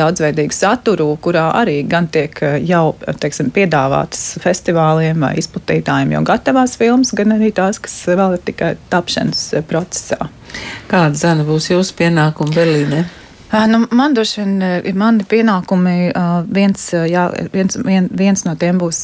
daudzveidīgu 0.00 0.56
saturu, 0.56 1.08
kurā 1.24 1.46
arī 1.62 1.78
gan 1.88 2.10
tiek 2.12 2.36
jau 2.68 2.84
teiksim, 3.22 3.48
piedāvātas 3.56 4.34
festivāliem 4.44 5.24
vai 5.24 5.32
izplatītājiem 5.40 6.18
jau 6.18 6.24
gatavās 6.34 6.76
filmas, 6.80 7.14
gan 7.16 7.38
arī 7.38 7.54
tās, 7.56 7.80
kas 7.80 7.96
vēl 8.10 8.36
ir 8.36 8.44
tikai 8.50 8.74
tapšanas 8.92 9.46
procesā. 9.70 10.28
Kāda 10.90 11.16
zana 11.16 11.46
būs 11.48 11.70
jūsu 11.72 11.96
pienākuma 12.02 12.52
Berlīnē? 12.52 13.04
Nu, 13.50 13.86
man 13.90 14.14
droši 14.14 14.40
vien 14.40 14.62
ir 14.62 14.94
mani 14.94 15.24
pienākumi. 15.26 16.12
Viens, 16.54 16.84
jā, 16.94 17.24
viens, 17.50 17.74
vien, 17.82 18.06
viens 18.14 18.44
no 18.46 18.54
tiem 18.54 18.78
būs 18.78 19.00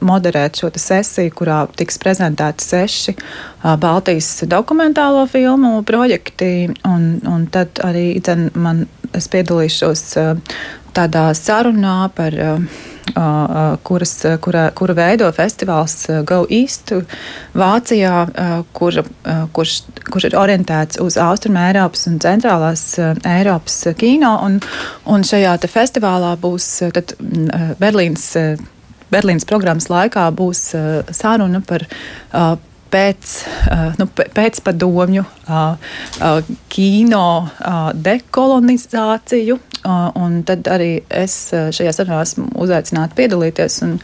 moderēt 0.00 0.62
šo 0.62 0.70
sesiju, 0.72 1.34
kurā 1.36 1.58
tiks 1.76 2.00
prezentēti 2.00 2.64
seši 2.64 3.14
Baltijas 3.82 4.30
dokumentālo 4.48 5.26
filmu 5.28 5.82
projekti. 5.84 6.70
Un, 6.88 7.20
un 7.28 7.44
tad 7.52 7.84
arī 7.84 8.14
dzen, 8.24 8.48
man, 8.56 8.86
es 9.12 9.28
piedalīšos 9.28 10.06
tādā 10.96 11.26
sarunā 11.36 11.98
par 12.16 12.40
kuras, 13.82 14.14
kura, 14.40 14.64
kura 14.74 14.94
veido 14.96 15.28
festivāls 15.36 16.06
Go 16.26 16.44
East 16.48 16.92
Vācijā, 17.54 18.14
kur, 18.72 19.00
kurš, 19.52 19.74
kurš 20.08 20.28
ir 20.30 20.36
orientēts 20.40 21.00
uz 21.04 21.18
Austrum 21.20 21.58
Eiropas 21.60 22.06
un 22.10 22.18
Centrālās 22.22 22.84
Eiropas 23.28 23.80
kino. 24.00 24.34
Un, 24.46 24.60
un 25.04 25.26
šajā 25.26 25.56
festivālā 25.70 26.34
būs 26.40 26.68
tad, 26.96 27.16
Berlīnas, 27.80 28.28
Berlīnas 29.12 29.48
programmas 29.48 29.90
laikā 29.92 30.30
būs 30.34 30.70
saruna 31.12 31.62
par 31.66 31.86
pēc, 32.94 33.32
nu, 34.00 34.06
pēc 34.14 34.60
padomju 34.64 35.24
kino 36.72 37.26
dekolonizāciju. 38.06 39.58
Un 40.20 40.38
tad 40.48 40.70
arī 40.72 40.92
es 41.12 41.36
šajā 41.52 41.92
sarunā 41.92 42.22
esmu 42.24 42.48
uzaicināta 42.64 43.18
piedalīties. 43.18 43.82
Un, 43.88 43.98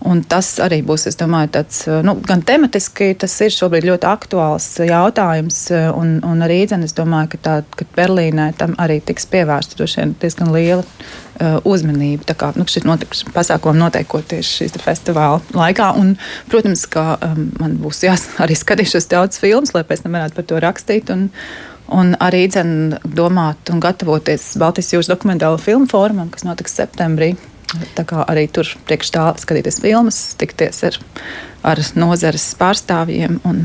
Un 0.00 0.22
tas 0.24 0.46
arī 0.64 0.78
būs, 0.80 1.02
es 1.10 1.18
domāju, 1.20 1.50
tāds 1.58 1.82
nu, 2.06 2.14
gan 2.24 2.40
tematiski, 2.40 3.10
tas 3.20 3.34
ir 3.44 3.52
šobrīd 3.52 3.84
ļoti 3.84 4.06
aktuāls 4.08 4.68
jautājums. 4.88 5.58
Un, 5.92 6.14
un 6.24 6.40
arī 6.46 6.62
dzen, 6.64 6.86
es 6.88 6.96
domāju, 6.96 7.34
ka, 7.34 7.40
tā, 7.44 7.56
ka 7.76 7.84
Berlīnē 7.98 8.46
tam 8.56 8.72
arī 8.80 8.96
tiks 9.04 9.28
pievērsta 9.28 9.76
diezgan 10.22 10.54
liela 10.56 10.86
uh, 11.40 11.56
uzmanība. 11.68 12.26
Tā 12.28 12.36
kā 12.38 12.52
nu, 12.56 12.66
šis 12.68 12.86
notiks, 12.88 13.24
pasākums 13.34 13.80
notiekot 13.80 14.28
tieši 14.30 14.60
šīs 14.60 14.78
festivāla 14.84 15.40
laikā. 15.56 15.90
Un, 16.00 16.14
protams, 16.52 16.86
ka 16.90 17.16
um, 17.16 17.48
man 17.60 17.80
būs 17.82 18.04
jās, 18.08 18.28
arī 18.42 18.58
skatīšos 18.58 19.10
daudz 19.10 19.40
filmas, 19.42 19.74
lai 19.76 19.84
pēc 19.88 20.04
tam 20.04 20.18
varētu 20.18 20.38
par 20.38 20.48
to 20.52 20.62
rakstīt. 20.68 21.12
Un, 21.16 21.28
Un 21.90 22.12
arī 22.22 22.44
dzen, 22.46 23.00
domāt 23.02 23.66
un 23.74 23.80
gatavoties 23.82 24.44
Baltijas 24.62 24.92
jūras 24.92 25.08
dokumentālo 25.10 25.56
filmu 25.58 25.88
formam, 25.90 26.28
kas 26.30 26.44
notiks 26.46 26.76
septembrī. 26.78 27.32
Tā 27.98 28.04
kā 28.06 28.22
arī 28.30 28.44
tur 28.46 28.70
priekš 28.86 29.10
tā 29.14 29.24
skatīties 29.42 29.80
filmas, 29.82 30.20
tikties 30.38 30.84
ar, 30.86 31.00
ar 31.66 31.82
nozares 31.98 32.46
pārstāvjiem 32.60 33.40
un 33.42 33.64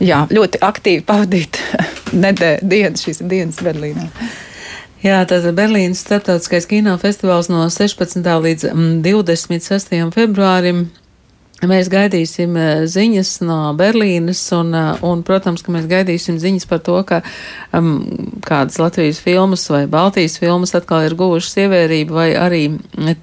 jā, 0.00 0.24
ļoti 0.32 0.60
aktīvi 0.64 1.04
pavadīt 1.08 1.60
nedēļas, 2.24 3.04
šīs 3.04 3.22
dienas 3.28 3.60
Berlīnē. 3.64 4.08
Jā, 5.04 5.20
tātad 5.28 5.52
Berlīnas 5.56 6.00
starptautiskais 6.00 6.64
kinofestivāls 6.70 7.50
no 7.52 7.66
16. 7.68 8.24
līdz 8.24 8.70
26. 9.04 9.92
Mm, 9.92 10.12
februārim 10.16 10.86
Mēs 11.62 11.88
gaidīsim 11.92 12.56
eh, 12.58 12.84
ziņas 12.90 13.38
no 13.46 13.58
Berlīnes, 13.78 14.40
un, 14.56 14.74
eh, 14.74 15.02
un, 15.06 15.22
protams, 15.26 15.62
ka 15.64 15.72
mēs 15.72 15.86
gaidīsim 15.90 16.38
ziņas 16.42 16.68
par 16.68 16.82
to, 16.84 16.98
ka 17.08 17.22
um, 17.76 18.02
kādas 18.44 18.80
Latvijas 18.82 19.22
filmas 19.24 19.64
vai 19.72 19.84
Baltijas 19.90 20.36
filmas 20.42 20.74
atkal 20.76 21.06
ir 21.06 21.16
guvušas 21.18 21.56
ievērību 21.64 22.18
vai 22.18 22.30
arī 22.36 22.62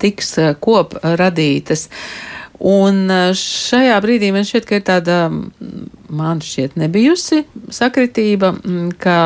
tiks 0.01 0.37
eh, 0.41 0.53
kop 0.59 0.95
radītas. 1.03 1.89
Un 2.61 3.09
šajā 3.33 3.95
brīdī 4.05 4.29
man 4.33 4.45
šķiet, 4.45 4.65
ka 4.69 4.77
ir 4.77 4.83
tāda 4.85 5.21
man 6.13 6.43
šķiet 6.45 6.75
nebijusi 6.77 7.41
sakritība, 7.73 8.53
mm, 8.53 8.91
ka 9.01 9.17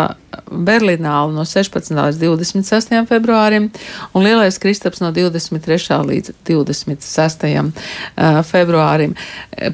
Berlīnāla 0.49 1.33
no 1.33 1.45
16. 1.47 1.93
līdz 1.95 2.19
26. 2.21 2.93
februārim 3.09 3.69
un 4.13 4.25
Lielais 4.25 4.57
Kristaps 4.61 5.01
no 5.03 5.11
23. 5.15 5.99
līdz 6.09 6.33
26. 6.47 7.45
februārim. 8.49 9.15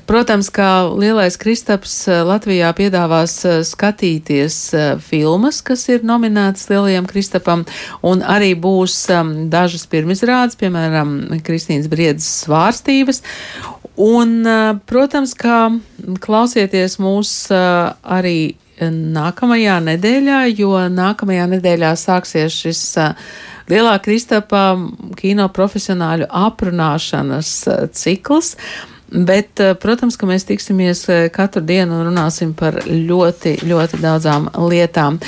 Protams, 0.09 0.51
kā 0.53 0.70
Lielais 0.91 1.38
Kristaps 1.41 1.95
Latvijā 2.07 2.72
piedāvās 2.78 3.39
skatīties 3.68 4.59
filmas, 5.05 5.62
kas 5.66 5.88
ir 5.89 6.05
nominētas 6.07 6.70
Lielajam 6.72 7.09
Kristapam, 7.09 7.66
un 8.05 8.24
arī 8.24 8.53
būs 8.55 9.03
dažas 9.51 9.88
pirmizrādes, 9.91 10.59
piemēram, 10.62 11.41
Kristīnas 11.45 11.89
Briedzes 11.91 12.45
svārstības. 12.45 13.24
Un, 14.01 14.39
protams, 14.88 15.36
kā 15.38 15.68
klausieties 16.24 16.95
mūs 17.01 17.34
arī 17.51 18.55
nākamajā 18.90 19.78
nedēļā, 19.86 20.40
jo 20.58 20.74
nākamajā 20.90 21.48
nedēļā 21.56 21.92
sāksies 22.00 22.56
šis 22.64 22.82
Lielā 23.72 23.98
Kristapa 24.04 24.74
kino 25.20 25.48
profesionāļu 25.54 26.28
aprunāšanas 26.28 27.54
cikls. 27.98 28.56
Bet, 29.12 29.60
protams, 29.84 30.16
ka 30.16 30.28
mēs 30.28 30.46
tiksimies 30.48 31.04
katru 31.36 31.60
dienu 31.68 31.98
un 31.98 32.06
runāsim 32.08 32.54
par 32.56 32.78
ļoti, 32.88 33.58
ļoti 33.68 34.00
daudzām 34.00 34.48
lietām. 34.72 35.20